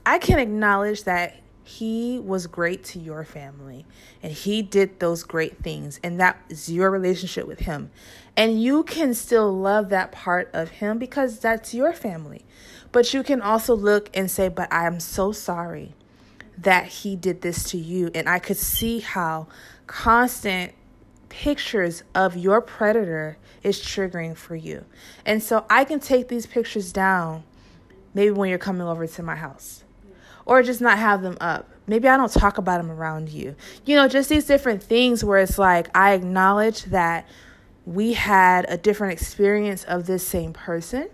I 0.05 0.19
can 0.19 0.39
acknowledge 0.39 1.05
that 1.05 1.37
he 1.65 2.19
was 2.19 2.47
great 2.47 2.83
to 2.83 2.99
your 2.99 3.25
family 3.25 3.87
and 4.23 4.33
he 4.33 4.63
did 4.63 4.99
those 4.99 5.23
great 5.23 5.63
things 5.63 6.01
and 6.03 6.19
that 6.19 6.37
is 6.49 6.69
your 6.69 6.91
relationship 6.91 7.47
with 7.47 7.61
him 7.61 7.89
and 8.37 8.61
you 8.61 8.83
can 8.83 9.15
still 9.15 9.57
love 9.57 9.89
that 9.89 10.11
part 10.11 10.51
of 10.53 10.71
him 10.71 10.99
because 10.99 11.39
that's 11.39 11.73
your 11.73 11.93
family 11.93 12.45
but 12.91 13.15
you 13.15 13.23
can 13.23 13.41
also 13.41 13.77
look 13.77 14.11
and 14.13 14.29
say 14.29 14.49
but 14.49 14.71
i 14.73 14.89
am 14.89 14.99
so 14.99 15.31
sorry 15.31 15.95
that 16.59 16.87
he 16.87 17.17
did 17.17 17.41
this 17.41 17.65
to 17.71 17.79
you 17.79 18.11
and 18.15 18.29
i 18.29 18.39
could 18.39 18.57
see 18.57 19.01
how 19.01 19.47
constant 19.87 20.73
pictures 21.29 22.03
of 22.15 22.37
your 22.37 22.61
predator 22.61 23.39
is 23.63 23.81
triggering 23.81 24.37
for 24.37 24.55
you 24.55 24.85
and 25.25 25.43
so 25.43 25.65
i 25.71 25.85
can 25.85 25.99
take 25.99 26.29
these 26.29 26.47
pictures 26.47 26.93
down 26.93 27.43
maybe 28.15 28.31
when 28.31 28.49
you're 28.49 28.59
coming 28.59 28.87
over 28.87 29.07
to 29.07 29.23
my 29.23 29.37
house 29.37 29.83
or 30.47 30.63
just 30.63 30.81
not 30.81 30.99
have 30.99 31.23
them 31.23 31.37
up. 31.41 31.69
Maybe 31.87 32.09
I 32.09 32.17
don't 32.17 32.33
talk 32.33 32.59
about 32.59 32.79
them 32.79 32.91
around 32.91 33.29
you. 33.29 33.55
You 33.85 33.97
know, 33.97 34.09
just 34.09 34.29
these 34.29 34.45
different 34.45 34.83
things 34.83 35.25
where 35.25 35.39
it's 35.39 35.59
like 35.59 35.89
I 35.97 36.13
acknowledge 36.13 36.85
that 36.85 37.27
we 37.85 38.13
had 38.13 38.67
a 38.69 38.77
different 38.77 39.13
experience 39.13 39.85
of 39.85 40.07
this 40.07 40.27
same 40.27 40.53
person. 40.53 41.09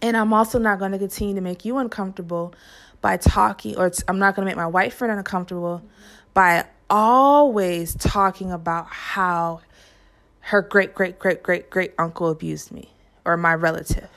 And 0.00 0.16
I'm 0.16 0.32
also 0.32 0.58
not 0.58 0.78
going 0.78 0.92
to 0.92 0.98
continue 0.98 1.34
to 1.34 1.40
make 1.40 1.64
you 1.64 1.78
uncomfortable 1.78 2.54
by 3.02 3.18
talking, 3.18 3.76
or 3.76 3.92
I'm 4.08 4.18
not 4.18 4.34
going 4.34 4.46
to 4.46 4.50
make 4.50 4.56
my 4.56 4.66
white 4.66 4.94
friend 4.94 5.12
uncomfortable 5.12 5.82
by 6.32 6.64
always 6.88 7.94
talking 7.96 8.50
about 8.50 8.86
how 8.86 9.60
her 10.40 10.62
great, 10.62 10.94
great, 10.94 11.18
great, 11.18 11.42
great, 11.42 11.68
great 11.68 11.92
uncle 11.98 12.30
abused 12.30 12.72
me 12.72 12.90
or 13.26 13.36
my 13.36 13.54
relative. 13.54 14.08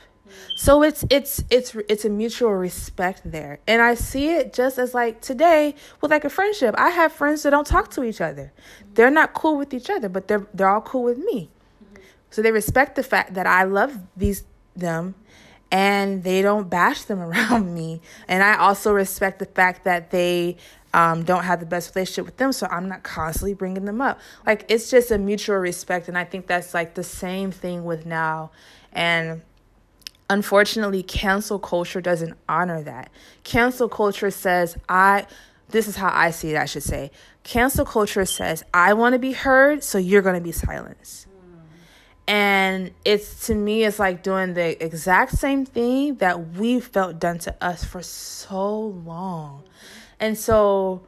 So 0.58 0.84
it's 0.84 1.06
it's 1.10 1.44
it's 1.50 1.76
it's 1.88 2.06
a 2.06 2.10
mutual 2.10 2.54
respect 2.54 3.22
there. 3.26 3.60
And 3.68 3.82
I 3.82 3.96
see 3.96 4.32
it 4.32 4.54
just 4.54 4.78
as 4.78 4.94
like 4.94 5.22
today 5.22 5.76
with 6.02 6.12
like 6.12 6.26
a 6.26 6.30
friendship. 6.30 6.76
I 6.78 6.90
have 6.90 7.12
friends 7.12 7.44
that 7.44 7.52
don't 7.52 7.68
talk 7.68 7.90
to 7.92 8.04
each 8.04 8.22
other. 8.22 8.52
They're 8.94 9.12
not 9.12 9.34
cool 9.34 9.58
with 9.58 9.74
each 9.74 9.90
other, 9.90 10.10
but 10.10 10.28
they're 10.28 10.46
they're 10.54 10.70
all 10.70 10.82
cool 10.82 11.04
with 11.04 11.18
me. 11.18 11.50
So 12.32 12.42
they 12.42 12.52
respect 12.52 12.96
the 12.96 13.04
fact 13.04 13.34
that 13.36 13.48
I 13.48 13.64
love 13.64 13.98
these 14.18 14.44
them 14.76 15.16
and 15.76 16.24
they 16.24 16.42
don't 16.42 16.70
bash 16.70 17.02
them 17.02 17.20
around 17.28 17.74
me. 17.76 18.00
And 18.30 18.42
I 18.42 18.56
also 18.56 18.94
respect 18.94 19.40
the 19.40 19.46
fact 19.46 19.84
that 19.84 20.10
they 20.10 20.56
um, 20.94 21.24
don't 21.24 21.44
have 21.44 21.60
the 21.60 21.66
best 21.66 21.94
relationship 21.94 22.26
with 22.26 22.38
them, 22.38 22.54
so 22.54 22.66
I'm 22.72 22.88
not 22.88 23.04
constantly 23.04 23.54
bringing 23.54 23.84
them 23.84 24.00
up. 24.00 24.18
Like 24.46 24.66
it's 24.70 24.90
just 24.90 25.12
a 25.12 25.18
mutual 25.18 25.58
respect, 25.58 26.08
and 26.08 26.18
I 26.18 26.24
think 26.24 26.48
that's 26.48 26.74
like 26.74 26.96
the 26.96 27.04
same 27.04 27.52
thing 27.52 27.84
with 27.84 28.06
now. 28.06 28.52
And 28.94 29.42
unfortunately 30.30 31.04
cancel 31.04 31.60
culture 31.60 32.02
doesn't 32.02 32.34
honor 32.50 32.82
that 32.82 33.12
cancel 33.44 33.88
culture 33.88 34.32
says 34.32 34.76
i 34.90 35.24
this 35.70 35.88
is 35.88 35.98
how 35.98 36.10
i 36.12 36.32
see 36.32 36.50
it 36.50 36.58
i 36.58 36.66
should 36.66 36.82
say 36.82 37.12
cancel 37.44 37.86
culture 37.86 38.26
says 38.26 38.64
i 38.74 38.92
want 38.92 39.14
to 39.14 39.20
be 39.20 39.34
heard 39.34 39.84
so 39.84 40.00
you're 40.00 40.24
going 40.24 40.34
to 40.34 40.42
be 40.42 40.52
silenced 40.52 41.25
and 42.28 42.92
it's 43.04 43.48
to 43.48 43.56
me 43.56 43.84
it's 43.84 44.00
like 44.00 44.24
doing 44.24 44.54
the 44.54 44.84
exact 44.84 45.38
same 45.38 45.66
thing 45.66 46.16
that 46.16 46.56
we 46.56 46.80
felt 46.80 47.20
done 47.20 47.38
to 47.38 47.56
us 47.64 47.84
for 47.84 48.02
so 48.02 48.78
long 48.80 49.64
and 50.20 50.38
so 50.38 51.02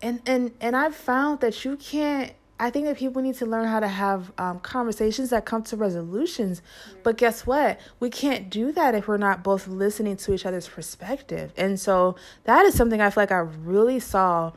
and 0.00 0.20
and 0.26 0.52
and 0.60 0.74
i've 0.74 0.94
found 0.94 1.40
that 1.40 1.64
you 1.64 1.76
can't 1.76 2.32
I 2.58 2.70
think 2.70 2.86
that 2.86 2.96
people 2.96 3.20
need 3.20 3.34
to 3.36 3.46
learn 3.46 3.66
how 3.66 3.80
to 3.80 3.88
have 3.88 4.32
um, 4.38 4.60
conversations 4.60 5.28
that 5.30 5.44
come 5.44 5.62
to 5.64 5.76
resolutions. 5.76 6.62
But 7.02 7.18
guess 7.18 7.46
what? 7.46 7.78
We 8.00 8.08
can't 8.08 8.48
do 8.48 8.72
that 8.72 8.94
if 8.94 9.08
we're 9.08 9.18
not 9.18 9.42
both 9.42 9.68
listening 9.68 10.16
to 10.18 10.32
each 10.32 10.46
other's 10.46 10.66
perspective. 10.66 11.52
And 11.56 11.78
so 11.78 12.16
that 12.44 12.64
is 12.64 12.74
something 12.74 13.00
I 13.00 13.10
feel 13.10 13.22
like 13.22 13.32
I 13.32 13.40
really 13.40 14.00
saw 14.00 14.52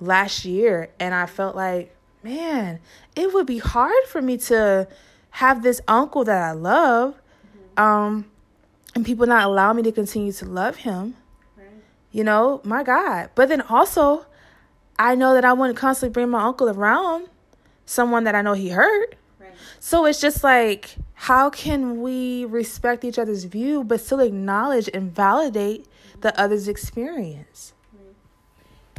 last 0.00 0.44
year. 0.44 0.90
And 0.98 1.14
I 1.14 1.26
felt 1.26 1.54
like, 1.54 1.94
man, 2.24 2.80
it 3.14 3.32
would 3.32 3.46
be 3.46 3.58
hard 3.58 4.04
for 4.08 4.20
me 4.20 4.36
to 4.38 4.88
have 5.34 5.64
this 5.64 5.80
uncle 5.88 6.22
that 6.22 6.40
I 6.40 6.52
love 6.52 7.20
um, 7.76 8.30
and 8.94 9.04
people 9.04 9.26
not 9.26 9.42
allow 9.42 9.72
me 9.72 9.82
to 9.82 9.90
continue 9.90 10.30
to 10.30 10.44
love 10.44 10.76
him. 10.76 11.16
You 12.12 12.22
know, 12.22 12.60
my 12.62 12.84
God. 12.84 13.30
But 13.34 13.48
then 13.48 13.60
also, 13.62 14.26
I 14.96 15.16
know 15.16 15.34
that 15.34 15.44
I 15.44 15.52
wouldn't 15.52 15.76
constantly 15.76 16.12
bring 16.12 16.30
my 16.30 16.44
uncle 16.44 16.68
around 16.68 17.28
someone 17.84 18.22
that 18.24 18.36
I 18.36 18.42
know 18.42 18.52
he 18.52 18.68
hurt. 18.68 19.16
Right. 19.40 19.50
So 19.80 20.04
it's 20.06 20.20
just 20.20 20.44
like, 20.44 20.94
how 21.14 21.50
can 21.50 22.00
we 22.00 22.44
respect 22.44 23.02
each 23.02 23.18
other's 23.18 23.42
view 23.42 23.82
but 23.82 24.00
still 24.00 24.20
acknowledge 24.20 24.88
and 24.94 25.12
validate 25.12 25.88
the 26.20 26.38
other's 26.40 26.68
experience? 26.68 27.72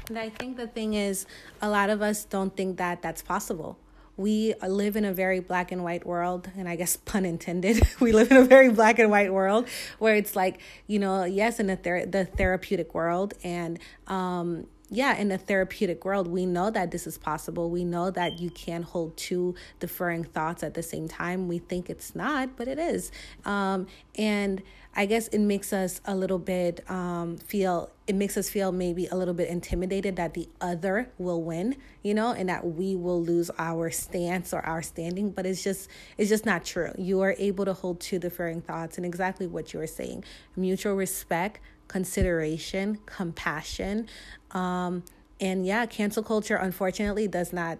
And 0.10 0.20
I 0.20 0.32
think 0.32 0.58
the 0.58 0.68
thing 0.68 0.96
is, 0.96 1.26
a 1.62 1.70
lot 1.70 1.90
of 1.90 2.02
us 2.02 2.26
don't 2.26 2.54
think 2.58 2.76
that 2.76 3.02
that's 3.02 3.22
possible. 3.22 3.78
We 4.18 4.54
live 4.66 4.96
in 4.96 5.04
a 5.04 5.14
very 5.14 5.40
black 5.40 5.72
and 5.72 5.84
white 5.84 6.06
world, 6.06 6.50
and 6.58 6.70
I 6.70 6.76
guess 6.76 6.98
pun 6.98 7.26
intended. 7.26 7.82
we 8.00 8.12
live 8.12 8.32
in 8.32 8.38
a 8.38 8.46
very 8.46 8.70
black 8.70 9.00
and 9.00 9.12
white 9.12 9.34
world 9.34 9.68
where 10.00 10.16
it's 10.16 10.36
like, 10.36 10.60
you 10.88 11.00
know, 11.00 11.26
yes, 11.26 11.60
in 11.60 11.68
the 11.68 11.76
ther- 11.76 12.06
the 12.06 12.26
therapeutic 12.26 12.94
world, 12.94 13.34
and 13.44 13.80
um, 14.08 14.68
yeah, 14.90 15.18
in 15.18 15.30
the 15.30 15.38
therapeutic 15.38 16.06
world, 16.06 16.28
we 16.28 16.46
know 16.46 16.70
that 16.70 16.92
this 16.92 17.08
is 17.08 17.18
possible. 17.18 17.70
We 17.70 17.84
know 17.84 18.12
that 18.12 18.40
you 18.40 18.50
can 18.50 18.84
hold 18.84 19.18
two 19.18 19.56
differing 19.80 20.24
thoughts 20.24 20.64
at 20.64 20.76
the 20.76 20.84
same 20.84 21.08
time. 21.08 21.48
We 21.48 21.58
think 21.58 21.90
it's 21.90 22.16
not, 22.16 22.56
but 22.56 22.68
it 22.68 22.78
is. 22.78 23.12
Um, 23.46 23.88
and 24.16 24.62
I 24.96 25.06
guess 25.06 25.28
it 25.28 25.40
makes 25.40 25.74
us 25.74 26.00
a 26.06 26.16
little 26.16 26.40
bit 26.40 26.90
um, 26.90 27.38
feel, 27.38 27.92
it 28.08 28.16
makes 28.16 28.38
us 28.38 28.50
feel 28.50 28.72
maybe 28.72 29.08
a 29.08 29.16
little 29.16 29.34
bit 29.34 29.50
intimidated 29.50 30.16
that 30.16 30.34
the 30.34 30.48
other 30.62 31.10
will 31.18 31.44
win, 31.44 31.76
you 32.02 32.14
know, 32.14 32.32
and 32.32 32.48
that 32.48 32.66
we 32.66 32.96
will 32.96 33.22
lose 33.22 33.52
our 33.58 33.92
stance 33.92 34.54
or 34.54 34.62
our 34.62 34.82
standing. 34.82 35.32
But 35.32 35.46
it's 35.46 35.64
just, 35.64 35.90
it's 36.18 36.30
just 36.30 36.46
not 36.46 36.64
true. 36.64 36.92
You 36.98 37.22
are 37.22 37.36
able 37.38 37.66
to 37.66 37.74
hold 37.74 38.00
two 38.00 38.20
differing 38.20 38.62
thoughts 38.62 38.98
and 38.98 39.06
exactly 39.06 39.48
what 39.48 39.74
you 39.74 39.82
are 39.82 39.88
saying 39.88 40.24
mutual 40.56 40.96
respect 40.96 41.60
consideration, 41.88 43.00
compassion. 43.06 44.08
Um, 44.52 45.04
and 45.40 45.66
yeah, 45.66 45.86
cancel 45.86 46.24
culture 46.24 46.56
unfortunately 46.56 47.28
does 47.28 47.52
not 47.52 47.78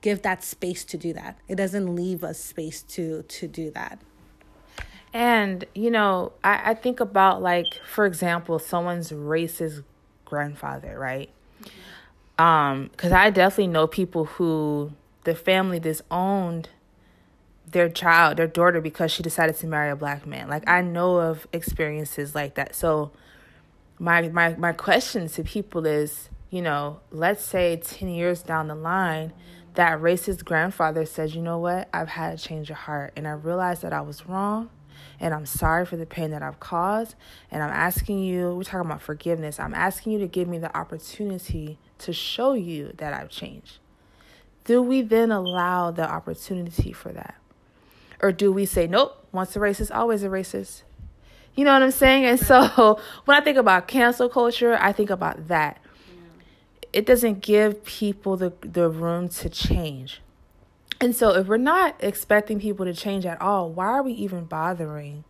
give 0.00 0.22
that 0.22 0.44
space 0.44 0.84
to 0.84 0.96
do 0.96 1.12
that. 1.14 1.38
It 1.48 1.56
doesn't 1.56 1.94
leave 1.94 2.22
us 2.22 2.38
space 2.38 2.82
to 2.82 3.22
to 3.22 3.48
do 3.48 3.70
that. 3.72 4.00
And 5.14 5.64
you 5.74 5.92
know, 5.92 6.32
I, 6.42 6.72
I 6.72 6.74
think 6.74 6.98
about 6.98 7.40
like, 7.40 7.80
for 7.86 8.04
example, 8.04 8.58
someone's 8.58 9.12
racist 9.12 9.84
grandfather, 10.24 10.98
right? 10.98 11.30
Um, 12.36 12.88
because 12.90 13.12
I 13.12 13.30
definitely 13.30 13.68
know 13.68 13.86
people 13.86 14.24
who 14.24 14.90
the 15.22 15.36
family 15.36 15.78
disowned 15.78 16.68
their 17.70 17.88
child, 17.88 18.36
their 18.38 18.48
daughter, 18.48 18.80
because 18.80 19.12
she 19.12 19.22
decided 19.22 19.56
to 19.56 19.68
marry 19.68 19.90
a 19.90 19.96
black 19.96 20.26
man. 20.26 20.48
Like 20.48 20.68
I 20.68 20.82
know 20.82 21.18
of 21.18 21.46
experiences 21.52 22.34
like 22.34 22.54
that. 22.56 22.74
So 22.74 23.12
my 24.00 24.28
my 24.30 24.56
my 24.56 24.72
question 24.72 25.28
to 25.28 25.44
people 25.44 25.86
is, 25.86 26.28
you 26.50 26.60
know, 26.60 26.98
let's 27.12 27.44
say 27.44 27.76
10 27.76 28.08
years 28.08 28.42
down 28.42 28.66
the 28.66 28.74
line, 28.74 29.32
that 29.74 30.00
racist 30.00 30.44
grandfather 30.44 31.06
says, 31.06 31.36
"You 31.36 31.42
know 31.42 31.58
what? 31.58 31.88
I've 31.92 32.08
had 32.08 32.34
a 32.34 32.36
change 32.36 32.68
of 32.70 32.78
heart 32.78 33.12
and 33.14 33.28
I 33.28 33.32
realized 33.32 33.82
that 33.82 33.92
I 33.92 34.00
was 34.00 34.26
wrong." 34.26 34.70
And 35.20 35.32
I'm 35.32 35.46
sorry 35.46 35.86
for 35.86 35.96
the 35.96 36.06
pain 36.06 36.30
that 36.30 36.42
I've 36.42 36.60
caused. 36.60 37.14
And 37.50 37.62
I'm 37.62 37.70
asking 37.72 38.18
you, 38.18 38.54
we're 38.54 38.64
talking 38.64 38.88
about 38.88 39.02
forgiveness. 39.02 39.60
I'm 39.60 39.74
asking 39.74 40.12
you 40.12 40.18
to 40.20 40.26
give 40.26 40.48
me 40.48 40.58
the 40.58 40.76
opportunity 40.76 41.78
to 41.98 42.12
show 42.12 42.52
you 42.52 42.92
that 42.98 43.12
I've 43.12 43.30
changed. 43.30 43.78
Do 44.64 44.82
we 44.82 45.02
then 45.02 45.30
allow 45.30 45.90
the 45.90 46.08
opportunity 46.08 46.92
for 46.92 47.12
that? 47.12 47.34
Or 48.20 48.32
do 48.32 48.50
we 48.50 48.64
say, 48.64 48.86
nope, 48.86 49.26
once 49.32 49.54
a 49.56 49.58
racist, 49.58 49.94
always 49.94 50.22
a 50.22 50.28
racist? 50.28 50.82
You 51.54 51.64
know 51.64 51.72
what 51.72 51.82
I'm 51.82 51.90
saying? 51.90 52.24
And 52.24 52.40
so 52.40 52.98
when 53.24 53.36
I 53.36 53.40
think 53.40 53.58
about 53.58 53.86
cancel 53.86 54.28
culture, 54.28 54.76
I 54.80 54.92
think 54.92 55.10
about 55.10 55.48
that. 55.48 55.80
It 56.92 57.06
doesn't 57.06 57.40
give 57.40 57.84
people 57.84 58.36
the, 58.36 58.52
the 58.60 58.88
room 58.88 59.28
to 59.28 59.48
change. 59.48 60.20
And 61.00 61.14
so 61.14 61.30
if 61.30 61.46
we're 61.46 61.56
not 61.56 61.96
expecting 62.00 62.60
people 62.60 62.84
to 62.86 62.94
change 62.94 63.26
at 63.26 63.40
all, 63.40 63.70
why 63.70 63.86
are 63.86 64.02
we 64.02 64.12
even 64.12 64.44
bothering 64.44 65.24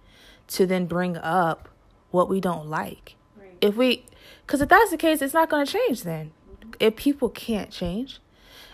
to 0.48 0.66
then 0.66 0.86
bring 0.86 1.16
up 1.16 1.68
what 2.10 2.28
we 2.28 2.40
don't 2.40 2.68
like? 2.68 3.16
Right. 3.36 3.56
If 3.60 3.76
we, 3.76 4.04
because 4.46 4.60
if 4.60 4.68
that's 4.68 4.90
the 4.90 4.96
case, 4.96 5.22
it's 5.22 5.34
not 5.34 5.48
going 5.48 5.66
to 5.66 5.72
change 5.72 6.02
then. 6.02 6.32
Mm-hmm. 6.60 6.70
If 6.80 6.96
people 6.96 7.28
can't 7.28 7.70
change. 7.70 8.20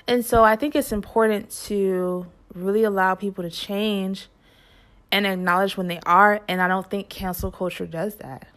And 0.07 0.27
so 0.27 0.43
I 0.45 0.57
think 0.57 0.75
it's 0.75 0.93
important 0.93 1.51
to 1.67 2.27
really 2.55 2.83
allow 2.83 3.15
people 3.15 3.45
to 3.45 3.51
change 3.51 4.29
and 5.13 5.27
acknowledge 5.27 5.77
when 5.77 5.87
they 5.87 6.01
are. 6.05 6.41
And 6.49 6.61
I 6.61 6.69
don't 6.69 6.89
think 6.91 7.09
cancel 7.09 7.51
culture 7.51 7.87
does 7.87 8.17
that. 8.17 8.49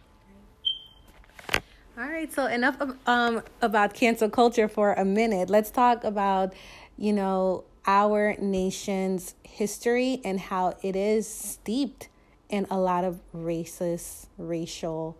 All 1.96 2.08
right, 2.08 2.32
so 2.32 2.46
enough 2.46 2.80
of, 2.80 2.96
um, 3.06 3.42
about 3.62 3.94
cancel 3.94 4.28
culture 4.28 4.66
for 4.66 4.94
a 4.94 5.04
minute. 5.04 5.48
Let's 5.48 5.70
talk 5.70 6.02
about, 6.02 6.52
you 6.98 7.12
know, 7.12 7.62
our 7.86 8.34
nation's 8.38 9.34
history 9.42 10.20
and 10.24 10.40
how 10.40 10.76
it 10.82 10.96
is 10.96 11.28
steeped 11.28 12.08
in 12.48 12.66
a 12.70 12.78
lot 12.78 13.04
of 13.04 13.20
racist, 13.34 14.26
racial 14.38 15.16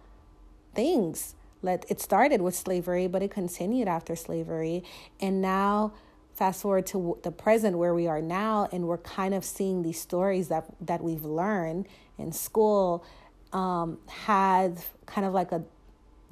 things. 0.75 1.35
Let 1.63 1.85
it 1.89 2.01
started 2.01 2.43
with 2.43 2.55
slavery, 2.55 3.07
but 3.07 3.23
it 3.23 3.31
continued 3.31 3.89
after 3.89 4.15
slavery, 4.17 4.85
and 5.21 5.41
now 5.41 5.95
fast 6.35 6.63
forward 6.63 6.87
to 6.87 7.19
the 7.23 7.31
present 7.31 7.79
where 7.79 7.95
we 7.95 8.07
are 8.07 8.21
now 8.21 8.69
and 8.73 8.89
we're 8.89 8.99
kind 8.99 9.35
of 9.35 9.45
seeing 9.45 9.83
these 9.83 10.01
stories 10.01 10.49
that 10.49 10.67
that 10.81 11.03
we've 11.03 11.25
learned 11.25 11.87
in 12.19 12.33
school 12.33 13.05
um, 13.53 13.99
had 14.09 14.77
kind 15.07 15.25
of 15.27 15.33
like 15.33 15.53
a 15.53 15.63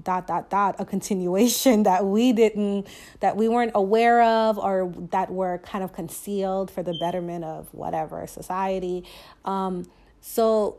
dot 0.04 0.26
dot 0.26 0.50
dot 0.50 0.74
a 0.78 0.84
continuation 0.84 1.82
that 1.84 2.04
we 2.04 2.32
didn't 2.32 2.86
that 3.20 3.36
we 3.36 3.48
weren't 3.48 3.72
aware 3.74 4.22
of 4.22 4.58
or 4.58 4.92
that 5.10 5.30
were 5.30 5.58
kind 5.58 5.84
of 5.84 5.92
concealed 5.92 6.70
for 6.70 6.82
the 6.82 6.94
betterment 7.00 7.44
of 7.44 7.68
whatever 7.72 8.26
society 8.26 9.04
um, 9.44 9.84
so 10.20 10.76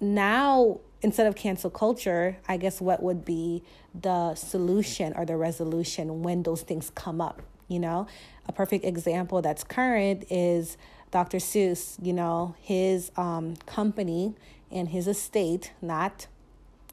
now 0.00 0.78
instead 1.02 1.26
of 1.26 1.34
cancel 1.34 1.70
culture 1.70 2.36
i 2.48 2.56
guess 2.56 2.80
what 2.80 3.02
would 3.02 3.24
be 3.24 3.62
the 3.94 4.34
solution 4.34 5.12
or 5.16 5.24
the 5.24 5.36
resolution 5.36 6.22
when 6.22 6.42
those 6.42 6.62
things 6.62 6.90
come 6.94 7.20
up 7.20 7.42
you 7.68 7.78
know, 7.78 8.06
a 8.46 8.52
perfect 8.52 8.84
example 8.84 9.42
that's 9.42 9.64
current 9.64 10.24
is 10.30 10.76
Dr. 11.10 11.38
Seuss, 11.38 11.96
you 12.04 12.12
know, 12.12 12.54
his 12.60 13.10
um, 13.16 13.56
company 13.66 14.34
and 14.70 14.88
his 14.88 15.06
estate, 15.06 15.72
not 15.80 16.26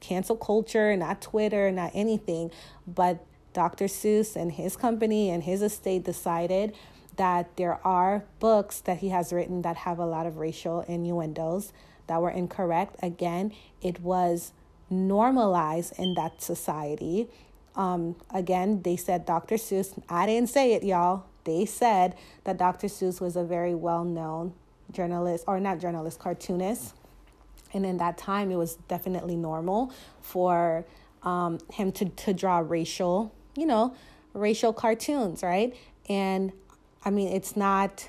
cancel 0.02 0.36
culture, 0.36 0.94
not 0.96 1.22
Twitter, 1.22 1.72
not 1.72 1.90
anything, 1.94 2.50
but 2.86 3.24
Dr. 3.54 3.86
Seuss 3.86 4.36
and 4.36 4.52
his 4.52 4.76
company 4.76 5.30
and 5.30 5.42
his 5.42 5.62
estate 5.62 6.04
decided 6.04 6.74
that 7.16 7.56
there 7.56 7.78
are 7.86 8.24
books 8.40 8.80
that 8.80 8.98
he 8.98 9.08
has 9.10 9.32
written 9.32 9.62
that 9.62 9.76
have 9.76 9.98
a 9.98 10.06
lot 10.06 10.26
of 10.26 10.38
racial 10.38 10.80
innuendos 10.82 11.72
that 12.06 12.20
were 12.20 12.30
incorrect. 12.30 12.96
Again, 13.02 13.52
it 13.80 14.00
was 14.00 14.52
normalized 14.90 15.98
in 15.98 16.14
that 16.14 16.42
society 16.42 17.28
um, 17.74 18.16
again, 18.32 18.82
they 18.82 18.96
said 18.96 19.24
Dr. 19.24 19.56
Seuss. 19.56 20.00
I 20.08 20.26
didn't 20.26 20.50
say 20.50 20.74
it, 20.74 20.84
y'all. 20.84 21.24
They 21.44 21.64
said 21.64 22.14
that 22.44 22.58
Dr. 22.58 22.86
Seuss 22.86 23.20
was 23.20 23.36
a 23.36 23.44
very 23.44 23.74
well 23.74 24.04
known 24.04 24.54
journalist, 24.90 25.44
or 25.46 25.58
not 25.58 25.80
journalist, 25.80 26.18
cartoonist. 26.18 26.94
And 27.72 27.86
in 27.86 27.98
that 27.98 28.18
time, 28.18 28.50
it 28.50 28.56
was 28.56 28.76
definitely 28.88 29.36
normal 29.36 29.92
for 30.20 30.84
um, 31.22 31.58
him 31.72 31.92
to, 31.92 32.06
to 32.06 32.34
draw 32.34 32.58
racial, 32.58 33.32
you 33.56 33.66
know, 33.66 33.94
racial 34.34 34.72
cartoons, 34.72 35.42
right? 35.42 35.74
And 36.08 36.52
I 37.04 37.10
mean, 37.10 37.28
it's 37.28 37.56
not 37.56 38.08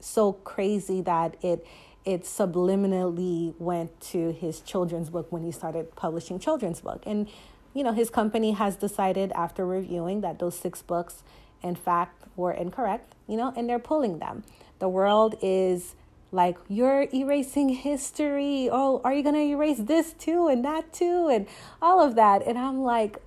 so 0.00 0.32
crazy 0.32 1.00
that 1.02 1.36
it 1.42 1.66
it 2.04 2.24
subliminally 2.24 3.54
went 3.58 3.98
to 3.98 4.30
his 4.32 4.60
children's 4.60 5.08
book 5.08 5.32
when 5.32 5.42
he 5.42 5.50
started 5.50 5.96
publishing 5.96 6.38
children's 6.38 6.82
book. 6.82 7.02
And 7.06 7.28
you 7.72 7.82
know, 7.82 7.92
his 7.92 8.10
company 8.10 8.52
has 8.52 8.76
decided 8.76 9.32
after 9.32 9.66
reviewing 9.66 10.20
that 10.20 10.38
those 10.38 10.56
six 10.56 10.80
books, 10.80 11.22
in 11.62 11.74
fact, 11.74 12.22
were 12.36 12.52
incorrect, 12.52 13.14
you 13.26 13.36
know, 13.36 13.52
and 13.56 13.68
they're 13.68 13.80
pulling 13.80 14.18
them. 14.18 14.44
The 14.78 14.88
world 14.88 15.36
is 15.42 15.96
like, 16.34 16.58
you're 16.68 17.06
erasing 17.14 17.68
history. 17.68 18.68
Oh, 18.70 19.00
are 19.04 19.14
you 19.14 19.22
going 19.22 19.36
to 19.36 19.40
erase 19.40 19.78
this 19.78 20.12
too 20.12 20.48
and 20.48 20.64
that 20.64 20.92
too 20.92 21.28
and 21.28 21.46
all 21.80 22.00
of 22.00 22.16
that? 22.16 22.44
And 22.46 22.58
I'm 22.58 22.82
like, 22.82 23.18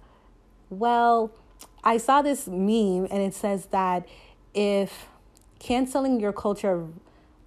well, 0.70 1.32
I 1.84 1.98
saw 1.98 2.22
this 2.22 2.48
meme 2.48 3.08
and 3.10 3.22
it 3.22 3.34
says 3.34 3.68
that 3.68 4.06
if 4.54 5.08
canceling 5.60 6.20
your 6.20 6.34
culture 6.34 6.86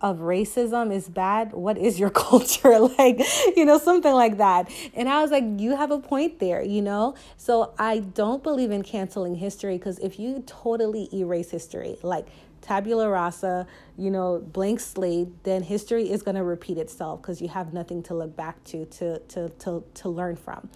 of 0.01 0.19
racism 0.21 0.91
is 0.91 1.11
bad, 1.11 1.53
what 1.53 1.77
is 1.77 2.01
your 2.01 2.11
culture? 2.29 2.79
like, 2.79 3.21
you 3.55 3.67
know, 3.67 3.79
something 3.79 4.15
like 4.15 4.39
that. 4.39 4.71
And 4.95 5.11
I 5.11 5.21
was 5.21 5.31
like, 5.31 5.45
you 5.59 5.77
have 5.77 5.91
a 5.91 5.99
point 5.99 6.39
there, 6.41 6.63
you 6.63 6.81
know? 6.81 7.15
So 7.37 7.75
I 7.79 7.99
don't 7.99 8.43
believe 8.43 8.71
in 8.71 8.83
canceling 8.83 9.35
history 9.35 9.77
because 9.77 9.99
if 9.99 10.19
you 10.19 10.43
totally 10.47 11.11
erase 11.13 11.51
history, 11.51 11.99
like 12.03 12.29
tabula 12.61 13.09
rasa, 13.09 13.67
you 13.97 14.11
know, 14.11 14.39
blank 14.39 14.81
slate, 14.81 15.29
then 15.45 15.63
history 15.63 16.11
is 16.11 16.23
going 16.23 16.37
to 16.37 16.45
repeat 16.45 16.79
itself 16.79 17.23
because 17.23 17.41
you 17.41 17.49
have 17.49 17.73
nothing 17.73 18.03
to 18.05 18.15
look 18.15 18.37
back 18.37 18.63
to, 18.65 18.87
to 18.87 19.19
to 19.21 19.49
to 19.49 19.85
to 19.95 20.09
learn 20.09 20.37
from. 20.37 20.69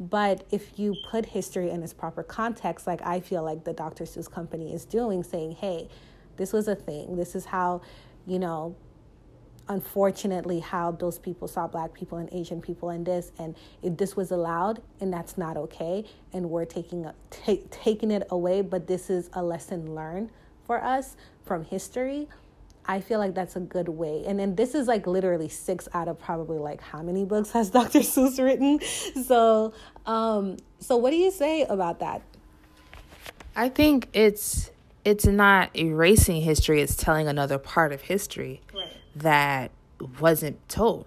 But 0.00 0.46
if 0.50 0.78
you 0.78 0.94
put 1.10 1.26
history 1.26 1.70
in 1.70 1.82
its 1.82 1.92
proper 1.92 2.22
context, 2.22 2.86
like 2.86 3.02
I 3.02 3.20
feel 3.20 3.42
like 3.42 3.64
the 3.64 3.72
Dr. 3.72 4.04
Seuss 4.04 4.30
company 4.30 4.72
is 4.72 4.84
doing, 4.84 5.22
saying, 5.22 5.52
"Hey, 5.52 5.88
this 6.36 6.52
was 6.52 6.68
a 6.68 6.74
thing. 6.74 7.16
This 7.16 7.34
is 7.34 7.44
how, 7.46 7.82
you 8.26 8.38
know, 8.38 8.74
unfortunately 9.68 10.60
how 10.60 10.90
those 10.90 11.18
people 11.18 11.46
saw 11.46 11.66
black 11.66 11.94
people 11.94 12.18
and 12.18 12.28
asian 12.32 12.60
people 12.60 12.90
in 12.90 13.04
this 13.04 13.30
and 13.38 13.54
if 13.82 13.96
this 13.96 14.16
was 14.16 14.32
allowed 14.32 14.82
and 15.00 15.12
that's 15.12 15.38
not 15.38 15.56
okay 15.56 16.04
and 16.32 16.48
we're 16.50 16.64
taking 16.64 17.08
take, 17.30 17.70
taking 17.70 18.10
it 18.10 18.26
away 18.30 18.60
but 18.60 18.86
this 18.86 19.08
is 19.08 19.30
a 19.34 19.42
lesson 19.42 19.94
learned 19.94 20.30
for 20.72 20.82
us 20.82 21.16
from 21.44 21.64
history 21.64 22.26
i 22.86 22.98
feel 22.98 23.18
like 23.18 23.34
that's 23.34 23.56
a 23.56 23.60
good 23.60 23.88
way. 23.88 24.24
And 24.26 24.40
then 24.40 24.56
this 24.56 24.74
is 24.74 24.88
like 24.88 25.06
literally 25.06 25.48
six 25.48 25.88
out 25.94 26.08
of 26.08 26.18
probably 26.18 26.58
like 26.58 26.80
how 26.80 27.00
many 27.00 27.24
books 27.24 27.52
has 27.52 27.70
dr 27.78 28.00
seuss 28.00 28.42
written? 28.42 28.80
So 29.24 29.72
um 30.06 30.56
so 30.80 30.96
what 30.96 31.10
do 31.10 31.16
you 31.16 31.30
say 31.30 31.62
about 31.62 32.00
that? 32.00 32.22
I 33.54 33.68
think 33.68 34.08
it's 34.14 34.70
it's 35.04 35.26
not 35.26 35.76
erasing 35.76 36.40
history 36.40 36.80
it's 36.80 36.96
telling 36.96 37.28
another 37.28 37.58
part 37.58 37.92
of 37.92 38.00
history 38.00 38.62
right. 38.74 38.88
that 39.14 39.70
wasn't 40.18 40.56
told. 40.68 41.06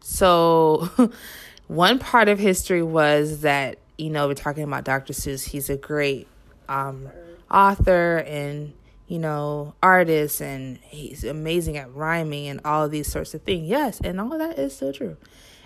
So 0.00 0.90
one 1.66 1.98
part 1.98 2.28
of 2.28 2.38
history 2.38 2.82
was 2.82 3.40
that 3.40 3.78
you 3.98 4.10
know 4.10 4.28
we're 4.28 4.34
talking 4.34 4.62
about 4.62 4.84
dr 4.84 5.12
seuss 5.12 5.48
he's 5.48 5.70
a 5.70 5.76
great 5.76 6.28
um, 6.68 7.08
author 7.54 8.18
and 8.18 8.74
you 9.06 9.18
know 9.18 9.74
artist 9.82 10.40
and 10.40 10.78
he's 10.78 11.22
amazing 11.22 11.76
at 11.76 11.94
rhyming 11.94 12.48
and 12.48 12.60
all 12.64 12.88
these 12.88 13.10
sorts 13.10 13.32
of 13.34 13.42
things. 13.42 13.68
Yes 13.68 14.00
and 14.00 14.20
all 14.20 14.32
of 14.32 14.38
that 14.40 14.58
is 14.58 14.76
so 14.76 14.92
true. 14.92 15.16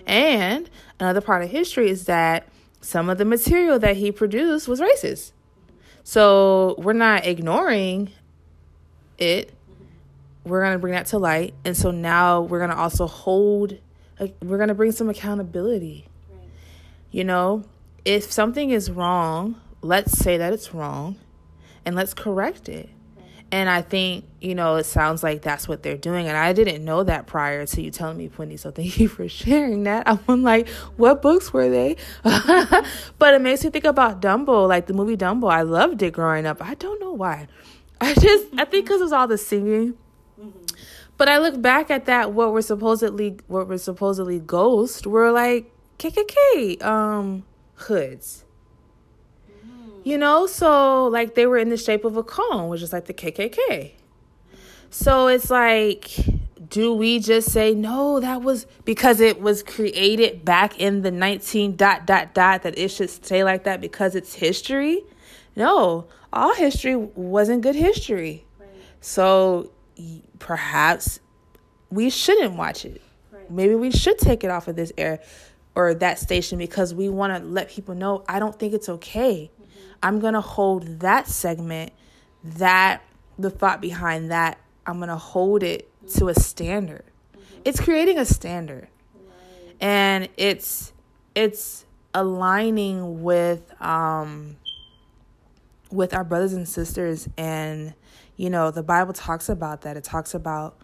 And 0.06 0.68
another 1.00 1.20
part 1.20 1.42
of 1.42 1.50
history 1.50 1.90
is 1.90 2.04
that 2.04 2.48
some 2.80 3.08
of 3.08 3.18
the 3.18 3.24
material 3.24 3.78
that 3.78 3.96
he 3.96 4.12
produced 4.12 4.68
was 4.68 4.80
racist. 4.80 5.32
So 6.04 6.74
we're 6.78 6.92
not 6.92 7.26
ignoring 7.26 8.10
it. 9.18 9.52
We're 10.44 10.62
going 10.62 10.72
to 10.72 10.78
bring 10.78 10.94
that 10.94 11.06
to 11.06 11.18
light. 11.18 11.54
And 11.64 11.76
so 11.76 11.90
now 11.90 12.42
we're 12.42 12.58
going 12.58 12.70
to 12.70 12.76
also 12.76 13.06
hold 13.06 13.78
we're 14.42 14.56
going 14.56 14.68
to 14.68 14.74
bring 14.74 14.92
some 14.92 15.08
accountability. 15.08 16.06
You 17.10 17.24
know 17.24 17.64
if 18.04 18.30
something 18.30 18.70
is 18.70 18.90
wrong 18.90 19.60
let's 19.82 20.12
say 20.12 20.36
that 20.36 20.52
it's 20.52 20.74
wrong 20.74 21.16
and 21.88 21.96
let's 21.96 22.12
correct 22.12 22.68
it. 22.68 22.90
And 23.50 23.70
I 23.70 23.80
think, 23.80 24.26
you 24.42 24.54
know, 24.54 24.76
it 24.76 24.84
sounds 24.84 25.22
like 25.22 25.40
that's 25.40 25.66
what 25.66 25.82
they're 25.82 25.96
doing. 25.96 26.28
And 26.28 26.36
I 26.36 26.52
didn't 26.52 26.84
know 26.84 27.02
that 27.02 27.26
prior 27.26 27.64
to 27.64 27.80
you 27.80 27.90
telling 27.90 28.18
me, 28.18 28.30
Wendy. 28.36 28.58
So 28.58 28.70
thank 28.70 28.98
you 29.00 29.08
for 29.08 29.26
sharing 29.26 29.84
that. 29.84 30.06
I'm 30.28 30.42
like, 30.42 30.68
what 30.98 31.22
books 31.22 31.50
were 31.50 31.70
they? 31.70 31.96
but 32.22 33.32
it 33.32 33.40
makes 33.40 33.64
me 33.64 33.70
think 33.70 33.86
about 33.86 34.20
Dumbo, 34.20 34.68
like 34.68 34.86
the 34.86 34.92
movie 34.92 35.16
Dumbo. 35.16 35.50
I 35.50 35.62
loved 35.62 36.02
it 36.02 36.12
growing 36.12 36.44
up. 36.44 36.58
I 36.60 36.74
don't 36.74 37.00
know 37.00 37.12
why. 37.12 37.48
I 38.02 38.12
just, 38.12 38.48
I 38.58 38.66
think 38.66 38.84
because 38.84 39.00
it 39.00 39.04
was 39.04 39.12
all 39.12 39.26
the 39.26 39.38
singing. 39.38 39.96
But 41.16 41.30
I 41.30 41.38
look 41.38 41.62
back 41.62 41.90
at 41.90 42.04
that, 42.04 42.32
what 42.32 42.52
we're 42.52 42.60
supposedly, 42.60 43.38
what 43.46 43.66
we're 43.66 43.78
supposedly 43.78 44.40
ghost, 44.40 45.06
were 45.06 45.32
like 45.32 45.72
KKK 45.98 46.82
um, 46.82 47.44
hoods 47.76 48.44
you 50.08 50.16
know, 50.16 50.46
so 50.46 51.06
like 51.08 51.34
they 51.34 51.44
were 51.44 51.58
in 51.58 51.68
the 51.68 51.76
shape 51.76 52.06
of 52.06 52.16
a 52.16 52.22
cone, 52.22 52.70
which 52.70 52.80
is 52.80 52.94
like 52.94 53.04
the 53.04 53.12
KKK. 53.12 53.92
So 54.88 55.26
it's 55.26 55.50
like, 55.50 56.10
do 56.70 56.94
we 56.94 57.18
just 57.18 57.52
say 57.52 57.74
no? 57.74 58.18
That 58.18 58.40
was 58.40 58.66
because 58.86 59.20
it 59.20 59.38
was 59.38 59.62
created 59.62 60.46
back 60.46 60.80
in 60.80 61.02
the 61.02 61.10
19 61.10 61.76
dot 61.76 62.06
dot 62.06 62.32
dot 62.32 62.62
that 62.62 62.78
it 62.78 62.90
should 62.90 63.10
stay 63.10 63.44
like 63.44 63.64
that 63.64 63.82
because 63.82 64.14
it's 64.14 64.32
history? 64.32 65.02
No, 65.54 66.06
all 66.32 66.54
history 66.54 66.96
wasn't 66.96 67.60
good 67.60 67.74
history. 67.74 68.46
Right. 68.58 68.70
So 69.02 69.70
perhaps 70.38 71.20
we 71.90 72.08
shouldn't 72.08 72.54
watch 72.54 72.86
it. 72.86 73.02
Right. 73.30 73.50
Maybe 73.50 73.74
we 73.74 73.90
should 73.90 74.16
take 74.16 74.42
it 74.42 74.50
off 74.50 74.68
of 74.68 74.76
this 74.76 74.90
air 74.96 75.20
or 75.74 75.92
that 75.92 76.18
station 76.18 76.56
because 76.56 76.94
we 76.94 77.10
want 77.10 77.34
to 77.34 77.46
let 77.46 77.68
people 77.68 77.94
know 77.94 78.24
I 78.26 78.38
don't 78.38 78.58
think 78.58 78.72
it's 78.72 78.88
okay. 78.88 79.50
I'm 80.02 80.20
going 80.20 80.34
to 80.34 80.40
hold 80.40 81.00
that 81.00 81.28
segment, 81.28 81.92
that 82.44 83.02
the 83.38 83.50
thought 83.50 83.80
behind 83.80 84.30
that, 84.30 84.58
I'm 84.86 84.98
going 84.98 85.08
to 85.08 85.16
hold 85.16 85.62
it 85.62 85.90
to 86.14 86.28
a 86.28 86.34
standard. 86.34 87.04
It's 87.64 87.80
creating 87.80 88.18
a 88.18 88.24
standard. 88.24 88.88
And 89.80 90.28
it's 90.36 90.92
it's 91.34 91.84
aligning 92.14 93.22
with 93.22 93.80
um 93.80 94.56
with 95.90 96.12
our 96.14 96.24
brothers 96.24 96.52
and 96.52 96.68
sisters 96.68 97.28
and 97.36 97.94
you 98.36 98.50
know 98.50 98.70
the 98.70 98.82
bible 98.82 99.12
talks 99.12 99.48
about 99.48 99.82
that 99.82 99.96
it 99.96 100.04
talks 100.04 100.34
about 100.34 100.76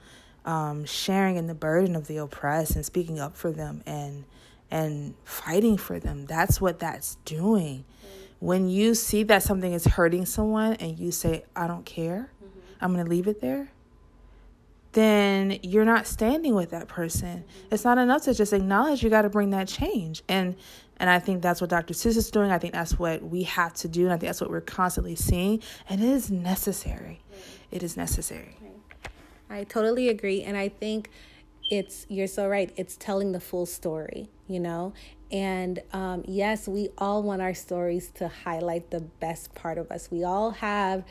um, 0.45 0.85
sharing 0.85 1.37
in 1.37 1.47
the 1.47 1.55
burden 1.55 1.97
of 1.97 2.07
the 2.07 2.19
oppressed 2.19 2.77
and 2.77 2.85
speaking 2.85 3.19
up 3.19 3.35
for 3.35 3.51
them 3.51 3.83
and 3.87 4.25
and 4.71 5.15
fighting 5.25 5.79
for 5.79 5.99
them 5.99 6.27
that's 6.27 6.61
what 6.61 6.79
that's 6.79 7.17
doing 7.25 7.85
when 8.45 8.69
you 8.69 8.95
see 8.95 9.23
that 9.23 9.43
something 9.43 9.73
is 9.73 9.87
hurting 9.87 10.27
someone 10.27 10.75
and 10.75 10.99
you 10.99 11.11
say, 11.11 11.43
I 11.57 11.67
don't 11.67 11.87
care, 11.87 12.31
mm-hmm. 12.45 12.59
I'm 12.79 12.93
going 12.93 13.03
to 13.03 13.11
leave 13.11 13.27
it 13.27 13.41
there, 13.41 13.71
then 14.93 15.59
you're 15.63 15.87
not 15.87 16.07
standing 16.07 16.55
with 16.55 16.69
that 16.71 16.87
person. 16.87 17.39
Mm-hmm. 17.39 17.75
It's 17.75 17.85
not 17.85 17.97
enough 17.97 18.25
to 18.25 18.35
just 18.35 18.53
acknowledge 18.53 19.03
you 19.03 19.09
got 19.09 19.23
to 19.23 19.31
bring 19.31 19.49
that 19.51 19.67
change. 19.67 20.23
And 20.29 20.57
and 20.99 21.09
I 21.09 21.21
think 21.21 21.41
that's 21.41 21.63
what 21.63 21.71
Dr. 21.71 21.95
Seuss 21.95 22.19
is 22.19 22.31
doing. 22.31 22.51
I 22.51 22.59
think 22.59 22.75
that's 22.75 22.99
what 22.99 23.23
we 23.23 23.45
have 23.45 23.73
to 23.77 23.89
do. 23.89 24.05
And 24.05 24.13
I 24.13 24.19
think 24.19 24.29
that's 24.29 24.43
what 24.43 24.51
we're 24.51 24.61
constantly 24.61 25.17
seeing. 25.17 25.61
And 25.89 26.05
it 26.05 26.09
is 26.09 26.31
necessary. 26.31 27.21
It 27.73 27.83
is 27.83 27.97
necessary. 27.97 28.59
I 29.51 29.65
totally 29.65 30.09
agree. 30.09 30.43
And 30.43 30.57
I 30.57 30.69
think 30.69 31.11
it's, 31.69 32.07
you're 32.09 32.29
so 32.29 32.47
right. 32.47 32.73
It's 32.77 32.97
telling 32.97 33.33
the 33.33 33.41
full 33.41 33.67
story, 33.67 34.29
you 34.47 34.61
know? 34.61 34.93
And 35.33 35.83
um, 35.93 36.25
yes, 36.27 36.69
we 36.69 36.91
all 36.99 37.23
want 37.23 37.43
our 37.43 37.55
stories 37.55 38.11
to 38.17 38.29
highlight 38.29 38.91
the 38.91 39.01
best 39.01 39.55
part 39.55 39.79
of 39.79 39.91
us. 39.91 40.11
We 40.11 40.25
all 40.25 40.53
have 40.53 41.05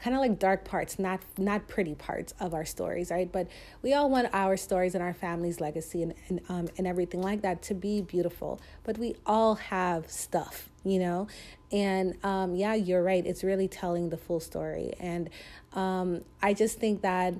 kind 0.00 0.14
of 0.14 0.20
like 0.20 0.38
dark 0.38 0.64
parts, 0.64 0.98
not 0.98 1.20
not 1.36 1.66
pretty 1.68 1.94
parts 1.94 2.32
of 2.40 2.54
our 2.54 2.64
stories, 2.64 3.10
right? 3.10 3.30
But 3.30 3.48
we 3.82 3.92
all 3.94 4.08
want 4.08 4.28
our 4.32 4.56
stories 4.56 4.94
and 4.94 5.02
our 5.02 5.12
family's 5.12 5.60
legacy 5.60 6.02
and 6.02 6.14
and, 6.28 6.40
um, 6.48 6.68
and 6.78 6.86
everything 6.86 7.20
like 7.20 7.42
that 7.42 7.62
to 7.62 7.74
be 7.74 8.00
beautiful. 8.00 8.60
But 8.84 8.98
we 8.98 9.16
all 9.26 9.56
have 9.56 10.10
stuff, 10.10 10.68
you 10.84 10.98
know. 10.98 11.28
And 11.70 12.16
um, 12.24 12.54
yeah, 12.54 12.74
you're 12.74 13.02
right. 13.02 13.24
It's 13.26 13.44
really 13.44 13.68
telling 13.68 14.08
the 14.08 14.16
full 14.16 14.40
story. 14.40 14.92
And 15.00 15.28
um, 15.74 16.24
I 16.42 16.54
just 16.54 16.78
think 16.78 17.02
that 17.02 17.34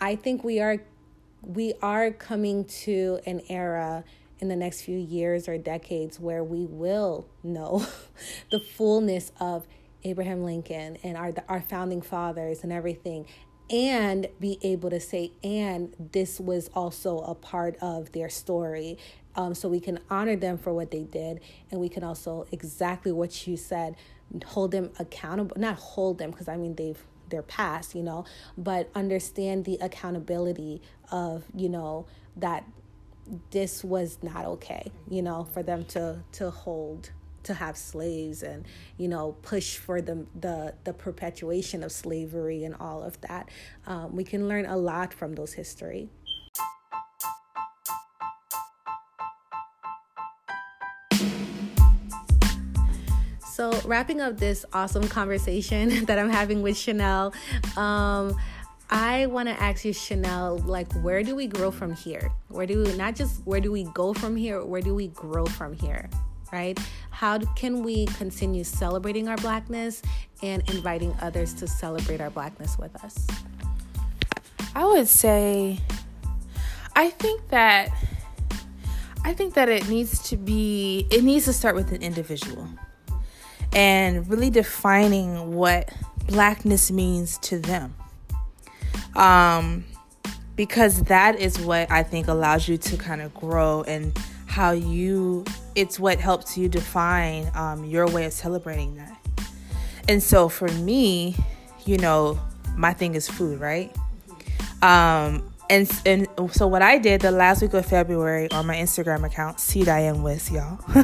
I 0.00 0.16
think 0.16 0.44
we 0.44 0.60
are 0.60 0.78
we 1.42 1.74
are 1.82 2.10
coming 2.10 2.64
to 2.64 3.20
an 3.26 3.40
era 3.48 4.04
in 4.44 4.48
the 4.48 4.56
next 4.56 4.82
few 4.82 4.98
years 4.98 5.48
or 5.48 5.56
decades 5.56 6.20
where 6.20 6.44
we 6.44 6.66
will 6.66 7.26
know 7.42 7.84
the 8.50 8.60
fullness 8.60 9.32
of 9.40 9.66
Abraham 10.04 10.44
Lincoln 10.44 10.98
and 11.02 11.16
our 11.16 11.32
our 11.48 11.62
founding 11.62 12.02
fathers 12.02 12.62
and 12.62 12.70
everything 12.70 13.26
and 13.70 14.28
be 14.38 14.58
able 14.62 14.90
to 14.90 15.00
say 15.00 15.32
and 15.42 15.94
this 16.12 16.38
was 16.38 16.68
also 16.74 17.20
a 17.20 17.34
part 17.34 17.76
of 17.80 18.12
their 18.12 18.28
story. 18.28 18.98
Um, 19.34 19.54
so 19.54 19.68
we 19.68 19.80
can 19.80 19.98
honor 20.10 20.36
them 20.36 20.58
for 20.58 20.74
what 20.74 20.90
they 20.90 21.02
did 21.02 21.40
and 21.70 21.80
we 21.80 21.88
can 21.88 22.04
also 22.04 22.46
exactly 22.52 23.10
what 23.10 23.46
you 23.46 23.56
said 23.56 23.96
hold 24.44 24.70
them 24.70 24.90
accountable 24.98 25.56
not 25.58 25.76
hold 25.76 26.18
them 26.18 26.30
because 26.30 26.48
i 26.48 26.56
mean 26.56 26.74
they've 26.74 27.02
they're 27.28 27.42
past 27.42 27.94
you 27.94 28.02
know 28.02 28.24
but 28.56 28.90
understand 28.94 29.64
the 29.64 29.76
accountability 29.80 30.80
of 31.12 31.44
you 31.54 31.68
know 31.68 32.06
that 32.36 32.64
this 33.50 33.82
was 33.82 34.18
not 34.22 34.44
okay, 34.44 34.90
you 35.08 35.22
know, 35.22 35.44
for 35.44 35.62
them 35.62 35.84
to 35.86 36.22
to 36.32 36.50
hold 36.50 37.10
to 37.44 37.54
have 37.54 37.76
slaves 37.76 38.42
and 38.42 38.64
you 38.96 39.06
know 39.06 39.36
push 39.42 39.76
for 39.76 40.00
the 40.00 40.26
the 40.40 40.74
the 40.84 40.92
perpetuation 40.92 41.82
of 41.82 41.92
slavery 41.92 42.64
and 42.64 42.74
all 42.76 43.02
of 43.02 43.20
that. 43.22 43.48
Um, 43.86 44.14
we 44.16 44.24
can 44.24 44.48
learn 44.48 44.66
a 44.66 44.76
lot 44.76 45.12
from 45.12 45.34
those 45.34 45.52
history. 45.52 46.08
So, 53.54 53.70
wrapping 53.84 54.20
up 54.20 54.38
this 54.38 54.64
awesome 54.72 55.06
conversation 55.06 56.04
that 56.06 56.18
I'm 56.18 56.28
having 56.28 56.60
with 56.60 56.76
Chanel, 56.76 57.32
um, 57.76 58.36
I 58.90 59.26
want 59.26 59.48
to 59.48 59.60
ask 59.60 59.84
you, 59.84 59.92
Chanel, 59.92 60.58
like, 60.58 60.92
where 61.02 61.22
do 61.22 61.34
we 61.34 61.46
grow 61.46 61.70
from 61.70 61.94
here? 61.94 62.30
Where 62.48 62.66
do 62.66 62.84
we 62.84 62.96
not 62.96 63.16
just 63.16 63.40
where 63.44 63.60
do 63.60 63.72
we 63.72 63.84
go 63.84 64.14
from 64.14 64.36
here? 64.36 64.64
Where 64.64 64.82
do 64.82 64.94
we 64.94 65.08
grow 65.08 65.46
from 65.46 65.72
here? 65.72 66.08
Right? 66.52 66.78
how 67.14 67.38
can 67.38 67.84
we 67.84 68.06
continue 68.06 68.64
celebrating 68.64 69.28
our 69.28 69.36
blackness 69.36 70.02
and 70.42 70.68
inviting 70.68 71.14
others 71.22 71.54
to 71.54 71.66
celebrate 71.68 72.20
our 72.20 72.28
blackness 72.28 72.76
with 72.76 72.94
us? 73.04 73.26
I 74.74 74.84
would 74.84 75.06
say, 75.06 75.78
I 76.96 77.10
think 77.10 77.48
that. 77.48 77.90
I 79.26 79.32
think 79.32 79.54
that 79.54 79.70
it 79.70 79.88
needs 79.88 80.28
to 80.28 80.36
be, 80.36 81.06
it 81.10 81.24
needs 81.24 81.46
to 81.46 81.54
start 81.54 81.74
with 81.74 81.92
an 81.92 82.02
individual 82.02 82.68
and 83.72 84.28
really 84.28 84.50
defining 84.50 85.54
what 85.54 85.90
blackness 86.26 86.90
means 86.90 87.38
to 87.38 87.58
them. 87.58 87.94
Um, 89.16 89.84
because 90.56 91.02
that 91.04 91.38
is 91.38 91.60
what 91.60 91.90
I 91.90 92.02
think 92.02 92.28
allows 92.28 92.68
you 92.68 92.76
to 92.76 92.96
kind 92.96 93.20
of 93.22 93.34
grow 93.34 93.82
and 93.82 94.16
how 94.46 94.70
you, 94.70 95.44
it's 95.74 95.98
what 95.98 96.20
helps 96.20 96.56
you 96.56 96.68
define 96.68 97.50
um, 97.54 97.84
your 97.84 98.06
way 98.08 98.24
of 98.24 98.32
celebrating 98.32 98.96
that. 98.96 99.20
And 100.08 100.22
so 100.22 100.48
for 100.48 100.68
me, 100.68 101.34
you 101.86 101.98
know, 101.98 102.40
my 102.76 102.92
thing 102.92 103.14
is 103.14 103.28
food, 103.28 103.60
right? 103.60 103.94
Um, 104.82 105.50
and 105.70 105.90
and 106.04 106.28
so 106.52 106.66
what 106.66 106.82
I 106.82 106.98
did 106.98 107.22
the 107.22 107.30
last 107.30 107.62
week 107.62 107.72
of 107.74 107.86
February 107.86 108.50
on 108.50 108.66
my 108.66 108.76
Instagram 108.76 109.24
account, 109.24 109.60
C 109.60 109.82
Diane 109.82 110.22
with 110.22 110.50
y'all. 110.50 110.78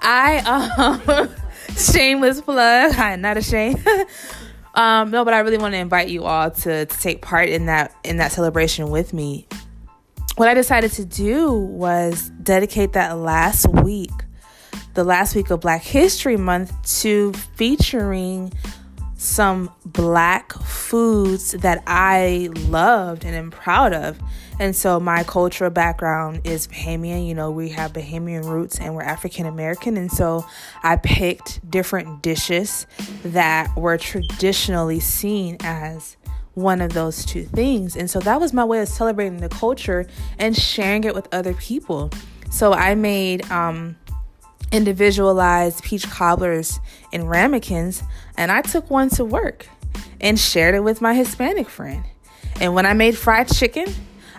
I 0.00 0.98
um 1.06 1.28
shameless 1.76 2.40
plug. 2.40 2.94
I'm 2.98 3.20
not 3.20 3.36
ashamed. 3.36 3.86
Um, 4.74 5.10
no, 5.10 5.24
but 5.24 5.34
I 5.34 5.40
really 5.40 5.58
want 5.58 5.74
to 5.74 5.78
invite 5.78 6.08
you 6.08 6.24
all 6.24 6.50
to, 6.50 6.86
to 6.86 7.00
take 7.00 7.22
part 7.22 7.48
in 7.48 7.66
that 7.66 7.94
in 8.04 8.18
that 8.18 8.32
celebration 8.32 8.90
with 8.90 9.12
me. 9.12 9.46
What 10.36 10.48
I 10.48 10.54
decided 10.54 10.92
to 10.92 11.04
do 11.04 11.52
was 11.52 12.30
dedicate 12.42 12.92
that 12.94 13.18
last 13.18 13.66
week, 13.68 14.12
the 14.94 15.04
last 15.04 15.34
week 15.34 15.50
of 15.50 15.60
Black 15.60 15.82
History 15.82 16.36
Month, 16.36 16.72
to 17.00 17.32
featuring 17.56 18.52
some 19.16 19.70
black 19.84 20.52
foods 20.54 21.52
that 21.52 21.82
I 21.86 22.48
loved 22.68 23.24
and 23.24 23.34
am 23.34 23.50
proud 23.50 23.92
of. 23.92 24.18
And 24.60 24.76
so 24.76 25.00
my 25.00 25.24
cultural 25.24 25.70
background 25.70 26.42
is 26.44 26.68
Bahamian. 26.68 27.26
You 27.26 27.34
know, 27.34 27.50
we 27.50 27.70
have 27.70 27.94
Bahamian 27.94 28.44
roots 28.44 28.78
and 28.78 28.94
we're 28.94 29.02
African 29.02 29.46
American. 29.46 29.96
And 29.96 30.12
so 30.12 30.44
I 30.82 30.96
picked 30.96 31.68
different 31.70 32.20
dishes 32.20 32.86
that 33.24 33.74
were 33.74 33.96
traditionally 33.96 35.00
seen 35.00 35.56
as 35.60 36.18
one 36.52 36.82
of 36.82 36.92
those 36.92 37.24
two 37.24 37.44
things. 37.44 37.96
And 37.96 38.10
so 38.10 38.20
that 38.20 38.38
was 38.38 38.52
my 38.52 38.62
way 38.62 38.80
of 38.80 38.88
celebrating 38.88 39.38
the 39.38 39.48
culture 39.48 40.06
and 40.38 40.54
sharing 40.54 41.04
it 41.04 41.14
with 41.14 41.26
other 41.32 41.54
people. 41.54 42.10
So 42.50 42.74
I 42.74 42.94
made 42.94 43.50
um, 43.50 43.96
individualized 44.72 45.82
peach 45.84 46.06
cobblers 46.10 46.80
and 47.14 47.30
ramekins, 47.30 48.02
and 48.36 48.52
I 48.52 48.60
took 48.60 48.90
one 48.90 49.08
to 49.10 49.24
work 49.24 49.68
and 50.20 50.38
shared 50.38 50.74
it 50.74 50.80
with 50.80 51.00
my 51.00 51.14
Hispanic 51.14 51.70
friend. 51.70 52.04
And 52.60 52.74
when 52.74 52.84
I 52.84 52.92
made 52.92 53.16
fried 53.16 53.48
chicken, 53.48 53.86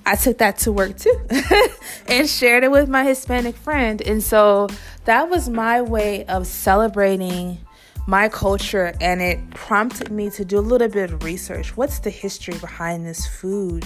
I 0.05 0.15
took 0.15 0.39
that 0.39 0.57
to 0.59 0.71
work 0.71 0.97
too 0.97 1.15
and 2.07 2.29
shared 2.29 2.63
it 2.63 2.71
with 2.71 2.89
my 2.89 3.03
Hispanic 3.03 3.55
friend. 3.55 4.01
And 4.01 4.23
so 4.23 4.67
that 5.05 5.29
was 5.29 5.49
my 5.49 5.81
way 5.81 6.25
of 6.25 6.47
celebrating 6.47 7.59
my 8.07 8.29
culture, 8.29 8.93
and 8.99 9.21
it 9.21 9.51
prompted 9.51 10.11
me 10.11 10.29
to 10.31 10.43
do 10.43 10.57
a 10.57 10.61
little 10.61 10.87
bit 10.87 11.11
of 11.11 11.23
research. 11.23 11.77
What's 11.77 11.99
the 11.99 12.09
history 12.09 12.57
behind 12.57 13.05
this 13.05 13.27
food? 13.27 13.85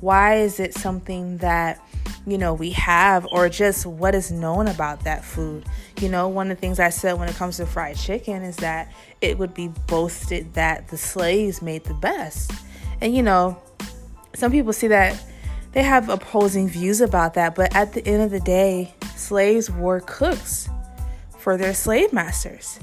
Why 0.00 0.36
is 0.36 0.60
it 0.60 0.74
something 0.74 1.38
that 1.38 1.80
you 2.26 2.38
know 2.38 2.54
we 2.54 2.70
have 2.70 3.26
or 3.32 3.48
just 3.48 3.86
what 3.86 4.14
is 4.14 4.30
known 4.30 4.66
about 4.68 5.04
that 5.04 5.22
food 5.24 5.64
you 6.00 6.08
know 6.08 6.26
one 6.28 6.50
of 6.50 6.56
the 6.56 6.60
things 6.60 6.80
i 6.80 6.88
said 6.88 7.18
when 7.18 7.28
it 7.28 7.34
comes 7.34 7.58
to 7.58 7.66
fried 7.66 7.96
chicken 7.96 8.42
is 8.42 8.56
that 8.56 8.90
it 9.20 9.38
would 9.38 9.52
be 9.52 9.68
boasted 9.86 10.52
that 10.54 10.88
the 10.88 10.96
slaves 10.96 11.60
made 11.60 11.84
the 11.84 11.94
best 11.94 12.50
and 13.02 13.14
you 13.14 13.22
know 13.22 13.60
some 14.34 14.50
people 14.50 14.72
see 14.72 14.88
that 14.88 15.22
they 15.74 15.82
have 15.82 16.08
opposing 16.08 16.68
views 16.68 17.00
about 17.00 17.34
that 17.34 17.54
but 17.54 17.74
at 17.74 17.92
the 17.92 18.06
end 18.06 18.22
of 18.22 18.30
the 18.30 18.40
day 18.40 18.94
slaves 19.16 19.70
were 19.70 20.00
cooks 20.00 20.68
for 21.38 21.56
their 21.56 21.74
slave 21.74 22.12
masters 22.12 22.80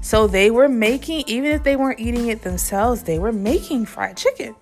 so 0.00 0.28
they 0.28 0.50
were 0.50 0.68
making 0.68 1.24
even 1.26 1.50
if 1.50 1.64
they 1.64 1.74
weren't 1.74 1.98
eating 1.98 2.28
it 2.28 2.42
themselves 2.42 3.02
they 3.02 3.18
were 3.18 3.32
making 3.32 3.84
fried 3.84 4.16
chicken 4.16 4.54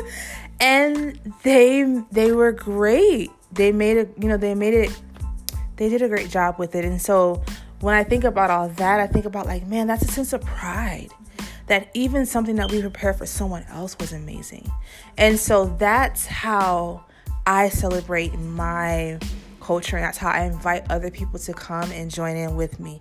and 0.60 1.18
they 1.42 1.82
they 2.12 2.30
were 2.30 2.52
great 2.52 3.30
they 3.54 3.72
made 3.72 3.96
it, 3.96 4.12
you 4.20 4.28
know, 4.28 4.36
they 4.36 4.54
made 4.54 4.74
it, 4.74 5.00
they 5.76 5.88
did 5.88 6.02
a 6.02 6.08
great 6.08 6.30
job 6.30 6.58
with 6.58 6.74
it. 6.74 6.84
And 6.84 7.00
so 7.00 7.42
when 7.80 7.94
I 7.94 8.04
think 8.04 8.24
about 8.24 8.50
all 8.50 8.68
that, 8.68 9.00
I 9.00 9.06
think 9.06 9.24
about 9.24 9.46
like, 9.46 9.66
man, 9.66 9.86
that's 9.86 10.02
a 10.02 10.08
sense 10.08 10.32
of 10.32 10.42
pride 10.42 11.10
that 11.66 11.88
even 11.94 12.26
something 12.26 12.56
that 12.56 12.70
we 12.70 12.80
prepare 12.80 13.14
for 13.14 13.26
someone 13.26 13.64
else 13.70 13.96
was 13.98 14.12
amazing. 14.12 14.70
And 15.16 15.38
so 15.38 15.66
that's 15.78 16.26
how 16.26 17.04
I 17.46 17.68
celebrate 17.68 18.38
my 18.38 19.18
culture. 19.60 19.96
And 19.96 20.04
that's 20.04 20.18
how 20.18 20.30
I 20.30 20.44
invite 20.44 20.90
other 20.90 21.10
people 21.10 21.38
to 21.40 21.52
come 21.52 21.90
and 21.92 22.10
join 22.10 22.36
in 22.36 22.56
with 22.56 22.78
me. 22.78 23.00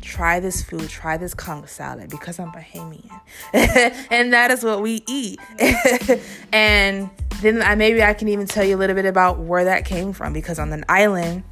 Try 0.00 0.40
this 0.40 0.62
food, 0.62 0.88
try 0.88 1.16
this 1.18 1.34
conch 1.34 1.68
salad 1.68 2.10
because 2.10 2.38
I'm 2.38 2.50
Bahamian. 2.50 3.20
and 4.10 4.32
that 4.32 4.50
is 4.50 4.64
what 4.64 4.80
we 4.80 5.04
eat. 5.06 5.38
and 6.52 7.10
then 7.42 7.62
I, 7.62 7.74
maybe 7.74 8.02
I 8.02 8.14
can 8.14 8.28
even 8.28 8.46
tell 8.46 8.64
you 8.64 8.76
a 8.76 8.78
little 8.78 8.96
bit 8.96 9.04
about 9.04 9.38
where 9.38 9.64
that 9.64 9.84
came 9.84 10.12
from 10.12 10.32
because 10.32 10.58
on 10.58 10.72
an 10.72 10.84
island, 10.88 11.44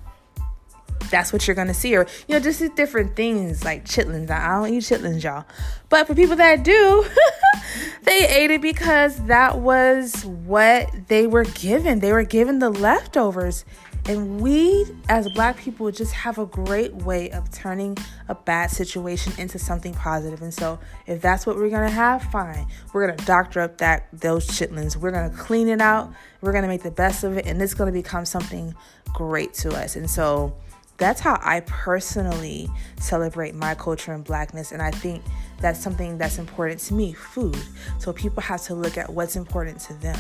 that's 1.11 1.33
what 1.33 1.47
you're 1.47 1.55
gonna 1.55 1.75
see, 1.75 1.97
or 1.97 2.07
you 2.27 2.35
know, 2.35 2.41
just 2.41 2.63
different 2.77 3.17
things 3.17 3.65
like 3.65 3.85
chitlins. 3.85 4.31
I 4.31 4.61
don't 4.61 4.75
eat 4.75 4.83
chitlins, 4.83 5.23
y'all, 5.23 5.45
but 5.89 6.07
for 6.07 6.15
people 6.15 6.37
that 6.37 6.63
do, 6.63 7.07
they 8.09 8.27
ate 8.27 8.51
it 8.51 8.63
because 8.63 9.23
that 9.27 9.59
was 9.59 10.25
what 10.25 10.91
they 11.09 11.27
were 11.27 11.45
given. 11.45 12.01
They 12.01 12.13
were 12.13 12.25
given 12.25 12.59
the 12.59 12.71
leftovers, 12.71 13.65
and 14.07 14.41
we, 14.41 14.87
as 15.11 15.29
black 15.35 15.59
people, 15.59 15.91
just 15.91 16.15
have 16.15 16.39
a 16.39 16.47
great 16.47 16.95
way 16.95 17.31
of 17.31 17.51
turning 17.51 17.99
a 18.29 18.35
bad 18.35 18.71
situation 18.71 19.35
into 19.37 19.59
something 19.59 19.93
positive. 19.93 20.41
And 20.41 20.55
so, 20.55 20.79
if 21.07 21.21
that's 21.21 21.47
what 21.47 21.57
we're 21.57 21.69
gonna 21.69 21.91
have, 21.91 22.23
fine. 22.23 22.67
We're 22.95 23.07
gonna 23.07 23.27
doctor 23.27 23.61
up 23.61 23.79
that 23.79 24.09
those 24.13 24.47
chitlins. 24.47 24.97
We're 24.97 25.11
gonna 25.11 25.37
clean 25.37 25.69
it 25.69 25.83
out. 25.83 26.11
We're 26.41 26.53
gonna 26.53 26.69
make 26.69 26.83
the 26.83 26.91
best 26.91 27.25
of 27.25 27.37
it, 27.37 27.47
and 27.47 27.61
it's 27.61 27.75
gonna 27.75 27.93
become 27.93 28.25
something 28.25 28.75
great 29.13 29.53
to 29.55 29.77
us. 29.77 29.97
And 29.97 30.09
so, 30.09 30.55
that's 30.99 31.21
how 31.21 31.39
I 31.43 31.61
personally 31.61 32.69
celebrate 32.99 33.55
my 33.55 33.75
culture 33.75 34.13
and 34.13 34.25
blackness. 34.25 34.73
And 34.73 34.83
I 34.83 34.91
think 34.91 35.23
that's 35.61 35.81
something 35.81 36.19
that's 36.19 36.39
important 36.39 36.81
to 36.81 36.95
me 36.95 37.13
food. 37.13 37.59
So 37.99 38.13
people 38.13 38.43
have 38.43 38.63
to 38.63 38.75
look 38.75 38.99
at 38.99 39.09
what's 39.09 39.37
important 39.37 39.81
to 39.83 39.95
them. 39.95 40.19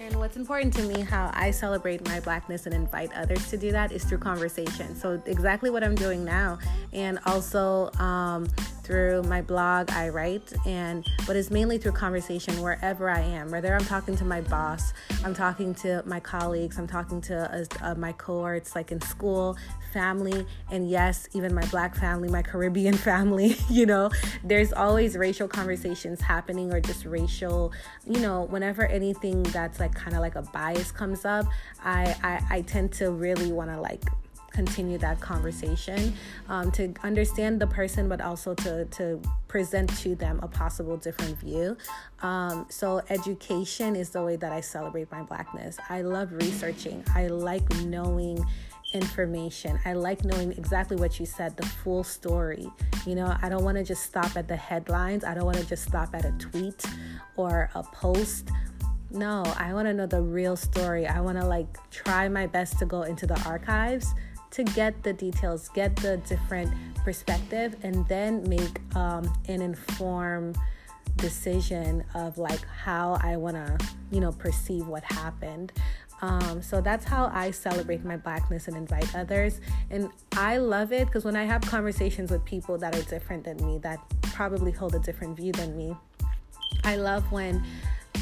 And 0.00 0.18
what's 0.18 0.36
important 0.36 0.72
to 0.74 0.82
me, 0.82 1.02
how 1.02 1.30
I 1.34 1.50
celebrate 1.50 2.06
my 2.08 2.18
blackness 2.20 2.66
and 2.66 2.74
invite 2.74 3.12
others 3.14 3.50
to 3.50 3.58
do 3.58 3.70
that, 3.72 3.92
is 3.92 4.04
through 4.04 4.18
conversation. 4.18 4.96
So, 4.96 5.22
exactly 5.26 5.68
what 5.68 5.84
I'm 5.84 5.94
doing 5.94 6.24
now. 6.24 6.58
And 6.94 7.18
also, 7.26 7.92
um, 7.98 8.48
through 8.88 9.22
my 9.24 9.42
blog, 9.42 9.90
I 9.90 10.08
write, 10.08 10.50
and 10.64 11.06
but 11.26 11.36
it's 11.36 11.50
mainly 11.50 11.76
through 11.76 11.92
conversation 11.92 12.62
wherever 12.62 13.10
I 13.10 13.20
am. 13.20 13.50
Whether 13.50 13.74
I'm 13.74 13.84
talking 13.84 14.16
to 14.16 14.24
my 14.24 14.40
boss, 14.40 14.94
I'm 15.22 15.34
talking 15.34 15.74
to 15.76 16.02
my 16.06 16.18
colleagues, 16.18 16.78
I'm 16.78 16.86
talking 16.86 17.20
to 17.20 17.66
uh, 17.82 17.86
uh, 17.86 17.94
my 17.96 18.12
cohorts, 18.12 18.74
like 18.74 18.90
in 18.90 18.98
school, 19.02 19.58
family, 19.92 20.46
and 20.70 20.88
yes, 20.88 21.28
even 21.34 21.54
my 21.54 21.66
black 21.66 21.94
family, 21.96 22.30
my 22.30 22.40
Caribbean 22.40 22.94
family. 23.10 23.56
You 23.68 23.84
know, 23.84 24.10
there's 24.42 24.72
always 24.72 25.16
racial 25.16 25.46
conversations 25.46 26.22
happening, 26.22 26.72
or 26.72 26.80
just 26.80 27.04
racial. 27.04 27.72
You 28.06 28.20
know, 28.20 28.44
whenever 28.44 28.86
anything 28.86 29.42
that's 29.42 29.78
like 29.80 29.94
kind 29.94 30.16
of 30.16 30.22
like 30.22 30.34
a 30.34 30.42
bias 30.42 30.90
comes 30.90 31.26
up, 31.26 31.44
I 31.84 32.16
I, 32.22 32.56
I 32.56 32.60
tend 32.62 32.92
to 32.92 33.10
really 33.10 33.52
want 33.52 33.70
to 33.70 33.78
like 33.78 34.04
continue 34.52 34.98
that 34.98 35.20
conversation 35.20 36.12
um, 36.48 36.70
to 36.72 36.92
understand 37.02 37.60
the 37.60 37.66
person 37.66 38.08
but 38.08 38.20
also 38.20 38.54
to, 38.54 38.84
to 38.86 39.20
present 39.46 39.94
to 39.98 40.14
them 40.14 40.40
a 40.42 40.48
possible 40.48 40.96
different 40.96 41.38
view 41.38 41.76
um, 42.22 42.66
so 42.68 43.02
education 43.10 43.94
is 43.94 44.10
the 44.10 44.22
way 44.22 44.36
that 44.36 44.52
i 44.52 44.60
celebrate 44.60 45.10
my 45.10 45.22
blackness 45.22 45.76
i 45.88 46.02
love 46.02 46.32
researching 46.32 47.04
i 47.14 47.26
like 47.26 47.68
knowing 47.84 48.44
information. 48.92 49.78
I 49.84 49.92
like 49.92 50.24
knowing 50.24 50.52
exactly 50.52 50.96
what 50.96 51.20
you 51.20 51.26
said, 51.26 51.56
the 51.56 51.66
full 51.66 52.04
story. 52.04 52.70
You 53.06 53.14
know, 53.14 53.36
I 53.42 53.48
don't 53.48 53.64
want 53.64 53.76
to 53.76 53.84
just 53.84 54.02
stop 54.02 54.36
at 54.36 54.48
the 54.48 54.56
headlines. 54.56 55.24
I 55.24 55.34
don't 55.34 55.44
want 55.44 55.58
to 55.58 55.66
just 55.66 55.84
stop 55.84 56.14
at 56.14 56.24
a 56.24 56.32
tweet 56.32 56.84
or 57.36 57.70
a 57.74 57.82
post. 57.82 58.50
No, 59.10 59.42
I 59.56 59.72
want 59.72 59.88
to 59.88 59.94
know 59.94 60.06
the 60.06 60.20
real 60.20 60.56
story. 60.56 61.06
I 61.06 61.20
want 61.20 61.38
to 61.38 61.46
like 61.46 61.66
try 61.90 62.28
my 62.28 62.46
best 62.46 62.78
to 62.80 62.86
go 62.86 63.02
into 63.02 63.26
the 63.26 63.40
archives 63.44 64.14
to 64.50 64.64
get 64.64 65.02
the 65.02 65.12
details, 65.12 65.68
get 65.70 65.94
the 65.96 66.16
different 66.18 66.72
perspective, 67.04 67.76
and 67.82 68.06
then 68.08 68.48
make 68.48 68.80
um, 68.96 69.32
an 69.48 69.62
informed 69.62 70.56
decision 71.16 72.04
of 72.14 72.38
like 72.38 72.64
how 72.66 73.18
I 73.22 73.36
want 73.36 73.56
to, 73.56 73.78
you 74.10 74.20
know, 74.20 74.32
perceive 74.32 74.86
what 74.86 75.04
happened. 75.04 75.72
Um, 76.20 76.62
so 76.62 76.80
that's 76.80 77.04
how 77.04 77.30
I 77.32 77.50
celebrate 77.50 78.04
my 78.04 78.16
blackness 78.16 78.68
and 78.68 78.76
invite 78.76 79.14
others. 79.14 79.60
And 79.90 80.10
I 80.32 80.58
love 80.58 80.92
it 80.92 81.06
because 81.06 81.24
when 81.24 81.36
I 81.36 81.44
have 81.44 81.60
conversations 81.62 82.30
with 82.30 82.44
people 82.44 82.76
that 82.78 82.96
are 82.96 83.02
different 83.02 83.44
than 83.44 83.56
me, 83.64 83.78
that 83.78 84.00
probably 84.22 84.72
hold 84.72 84.94
a 84.94 84.98
different 84.98 85.36
view 85.36 85.52
than 85.52 85.76
me, 85.76 85.96
I 86.84 86.96
love 86.96 87.30
when 87.30 87.64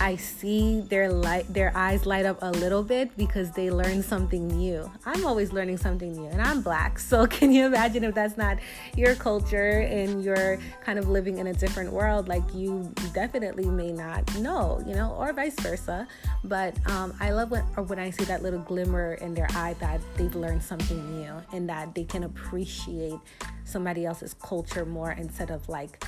I 0.00 0.16
see 0.16 0.80
their 0.80 1.10
light 1.10 1.52
their 1.52 1.72
eyes 1.76 2.04
light 2.04 2.26
up 2.26 2.38
a 2.42 2.50
little 2.50 2.82
bit 2.82 3.16
because 3.16 3.50
they 3.52 3.70
learn 3.70 4.02
something 4.02 4.46
new. 4.48 4.90
I'm 5.06 5.24
always 5.24 5.52
learning 5.52 5.78
something 5.78 6.12
new 6.12 6.26
and 6.26 6.40
I'm 6.40 6.62
black. 6.62 6.98
So 7.06 7.26
can 7.26 7.52
you 7.52 7.66
imagine 7.66 8.02
if 8.04 8.14
that's 8.14 8.36
not 8.36 8.58
your 8.96 9.14
culture 9.14 9.80
and 9.80 10.24
you're 10.24 10.58
kind 10.84 10.98
of 10.98 11.08
living 11.08 11.38
in 11.38 11.46
a 11.46 11.52
different 11.52 11.92
world 11.92 12.26
like 12.26 12.42
you 12.52 12.92
definitely 13.14 13.66
may 13.66 13.92
not 13.92 14.22
know, 14.38 14.82
you 14.84 14.94
know, 14.94 15.12
or 15.12 15.32
vice 15.32 15.58
versa. 15.60 16.06
But 16.42 16.76
um, 16.90 17.14
I 17.20 17.30
love 17.30 17.52
when 17.52 17.64
or 17.76 17.84
when 17.84 17.98
I 17.98 18.10
see 18.10 18.24
that 18.24 18.42
little 18.42 18.58
glimmer 18.60 19.14
in 19.14 19.34
their 19.34 19.48
eye 19.50 19.76
that 19.78 20.00
they've 20.16 20.34
learned 20.34 20.62
something 20.62 21.22
new 21.22 21.32
and 21.52 21.68
that 21.68 21.94
they 21.94 22.04
can 22.04 22.24
appreciate 22.24 23.18
somebody 23.64 24.04
else's 24.04 24.34
culture 24.34 24.84
more 24.84 25.12
instead 25.12 25.50
of 25.50 25.68
like 25.68 26.04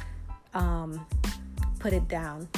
um, 0.52 1.06
put 1.78 1.92
it 1.92 2.08
down 2.08 2.48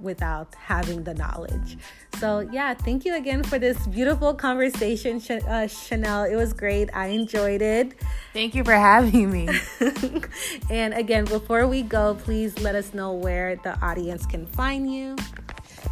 without 0.00 0.54
having 0.54 1.04
the 1.04 1.14
knowledge. 1.14 1.78
So, 2.18 2.40
yeah, 2.40 2.74
thank 2.74 3.04
you 3.04 3.14
again 3.14 3.42
for 3.42 3.58
this 3.58 3.86
beautiful 3.86 4.34
conversation, 4.34 5.20
uh, 5.48 5.66
Chanel. 5.66 6.24
It 6.24 6.36
was 6.36 6.52
great. 6.52 6.88
I 6.94 7.08
enjoyed 7.08 7.60
it. 7.60 7.94
Thank 8.32 8.54
you 8.54 8.64
for 8.64 8.72
having 8.72 9.30
me. 9.30 9.48
and 10.70 10.94
again, 10.94 11.24
before 11.26 11.66
we 11.66 11.82
go, 11.82 12.14
please 12.14 12.58
let 12.60 12.74
us 12.74 12.94
know 12.94 13.12
where 13.12 13.56
the 13.56 13.78
audience 13.84 14.24
can 14.24 14.46
find 14.46 14.92
you. 14.92 15.16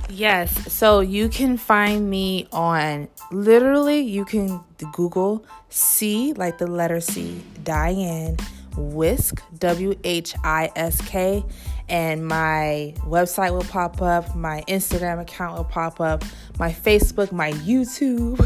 Yes, 0.09 0.73
so 0.73 1.01
you 1.01 1.29
can 1.29 1.57
find 1.57 2.09
me 2.09 2.47
on 2.53 3.09
literally, 3.31 4.01
you 4.01 4.25
can 4.25 4.61
Google 4.93 5.45
C, 5.69 6.33
like 6.35 6.59
the 6.59 6.67
letter 6.67 7.01
C, 7.01 7.43
Diane 7.63 8.37
Whisk, 8.77 9.43
W 9.59 9.95
H 10.05 10.35
I 10.45 10.71
S 10.77 11.01
K 11.09 11.45
and 11.89 12.27
my 12.27 12.95
website 13.01 13.53
will 13.53 13.65
pop 13.65 14.01
up, 14.01 14.35
my 14.35 14.65
Instagram 14.69 15.21
account 15.21 15.57
will 15.57 15.65
pop 15.65 16.01
up, 16.01 16.25
my 16.59 16.71
Facebook, 16.71 17.31
my 17.31 17.53
YouTube, 17.53 18.41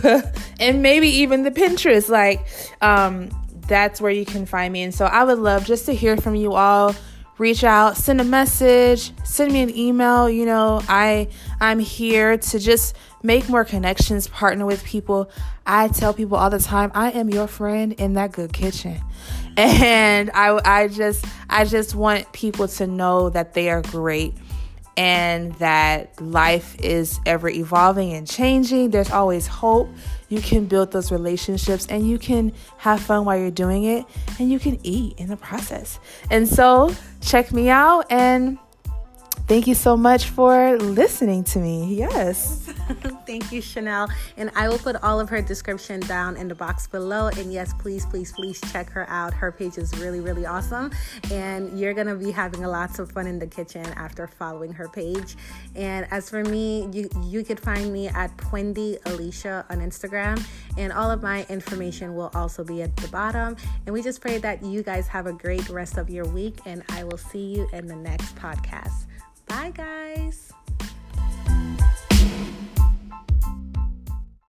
and 0.60 0.82
maybe 0.82 1.08
even 1.08 1.44
the 1.44 1.50
Pinterest. 1.50 2.08
Like, 2.08 2.46
um, 2.80 3.30
that's 3.68 4.00
where 4.00 4.10
you 4.10 4.24
can 4.24 4.44
find 4.44 4.72
me. 4.72 4.82
And 4.82 4.94
so 4.94 5.04
I 5.04 5.24
would 5.24 5.38
love 5.38 5.64
just 5.64 5.86
to 5.86 5.94
hear 5.94 6.16
from 6.16 6.34
you 6.34 6.54
all. 6.54 6.94
Reach 7.36 7.62
out, 7.62 7.96
send 7.96 8.20
a 8.20 8.24
message, 8.24 9.12
send 9.24 9.52
me 9.52 9.62
an 9.62 9.70
email. 9.76 10.28
You 10.28 10.44
know, 10.44 10.82
I 10.88 11.28
I'm 11.60 11.78
here 11.78 12.36
to 12.36 12.58
just 12.58 12.96
make 13.22 13.48
more 13.48 13.64
connections, 13.64 14.26
partner 14.26 14.66
with 14.66 14.82
people. 14.82 15.30
I 15.64 15.86
tell 15.86 16.12
people 16.12 16.36
all 16.36 16.50
the 16.50 16.58
time, 16.58 16.90
I 16.94 17.12
am 17.12 17.30
your 17.30 17.46
friend 17.46 17.92
in 17.92 18.14
that 18.14 18.32
good 18.32 18.52
kitchen 18.52 19.00
and 19.82 20.30
I, 20.34 20.60
I 20.64 20.88
just 20.88 21.24
i 21.50 21.64
just 21.64 21.96
want 21.96 22.32
people 22.32 22.68
to 22.68 22.86
know 22.86 23.28
that 23.30 23.54
they 23.54 23.70
are 23.70 23.82
great 23.82 24.34
and 24.98 25.54
that 25.54 26.20
life 26.20 26.76
is 26.80 27.20
ever 27.24 27.48
evolving 27.48 28.14
and 28.14 28.26
changing. 28.26 28.90
There's 28.90 29.12
always 29.12 29.46
hope. 29.46 29.88
You 30.28 30.40
can 30.40 30.66
build 30.66 30.90
those 30.90 31.12
relationships 31.12 31.86
and 31.86 32.08
you 32.08 32.18
can 32.18 32.52
have 32.78 33.00
fun 33.00 33.24
while 33.24 33.38
you're 33.38 33.52
doing 33.52 33.84
it 33.84 34.04
and 34.40 34.50
you 34.50 34.58
can 34.58 34.76
eat 34.82 35.16
in 35.16 35.28
the 35.28 35.36
process. 35.36 36.00
And 36.32 36.48
so 36.48 36.92
check 37.20 37.52
me 37.52 37.68
out 37.68 38.06
and 38.10 38.58
Thank 39.48 39.66
you 39.66 39.74
so 39.74 39.96
much 39.96 40.28
for 40.28 40.76
listening 40.76 41.42
to 41.44 41.58
me. 41.58 41.94
Yes. 41.94 42.66
Thank 43.26 43.50
you, 43.50 43.62
Chanel. 43.62 44.06
And 44.36 44.50
I 44.54 44.68
will 44.68 44.76
put 44.76 44.96
all 45.02 45.18
of 45.20 45.30
her 45.30 45.40
description 45.40 46.00
down 46.00 46.36
in 46.36 46.48
the 46.48 46.54
box 46.54 46.86
below. 46.86 47.28
And 47.28 47.50
yes, 47.50 47.72
please, 47.72 48.04
please, 48.04 48.30
please 48.30 48.60
check 48.70 48.90
her 48.90 49.08
out. 49.08 49.32
Her 49.32 49.50
page 49.50 49.78
is 49.78 49.96
really, 49.96 50.20
really 50.20 50.44
awesome. 50.44 50.90
And 51.32 51.80
you're 51.80 51.94
going 51.94 52.08
to 52.08 52.14
be 52.14 52.30
having 52.30 52.62
lots 52.62 52.98
of 52.98 53.10
fun 53.10 53.26
in 53.26 53.38
the 53.38 53.46
kitchen 53.46 53.86
after 53.96 54.26
following 54.26 54.70
her 54.74 54.86
page. 54.86 55.34
And 55.74 56.06
as 56.10 56.28
for 56.28 56.44
me, 56.44 56.86
you, 56.92 57.08
you 57.22 57.42
could 57.42 57.58
find 57.58 57.90
me 57.90 58.08
at 58.08 58.36
Pwendy 58.36 58.98
Alicia 59.06 59.64
on 59.70 59.78
Instagram. 59.78 60.44
And 60.76 60.92
all 60.92 61.10
of 61.10 61.22
my 61.22 61.46
information 61.48 62.14
will 62.14 62.30
also 62.34 62.64
be 62.64 62.82
at 62.82 62.94
the 62.98 63.08
bottom. 63.08 63.56
And 63.86 63.94
we 63.94 64.02
just 64.02 64.20
pray 64.20 64.36
that 64.36 64.62
you 64.62 64.82
guys 64.82 65.08
have 65.08 65.26
a 65.26 65.32
great 65.32 65.70
rest 65.70 65.96
of 65.96 66.10
your 66.10 66.26
week. 66.26 66.58
And 66.66 66.82
I 66.90 67.04
will 67.04 67.16
see 67.16 67.54
you 67.54 67.66
in 67.72 67.86
the 67.86 67.96
next 67.96 68.36
podcast. 68.36 69.07
Bye, 69.48 69.72
guys. 69.74 70.52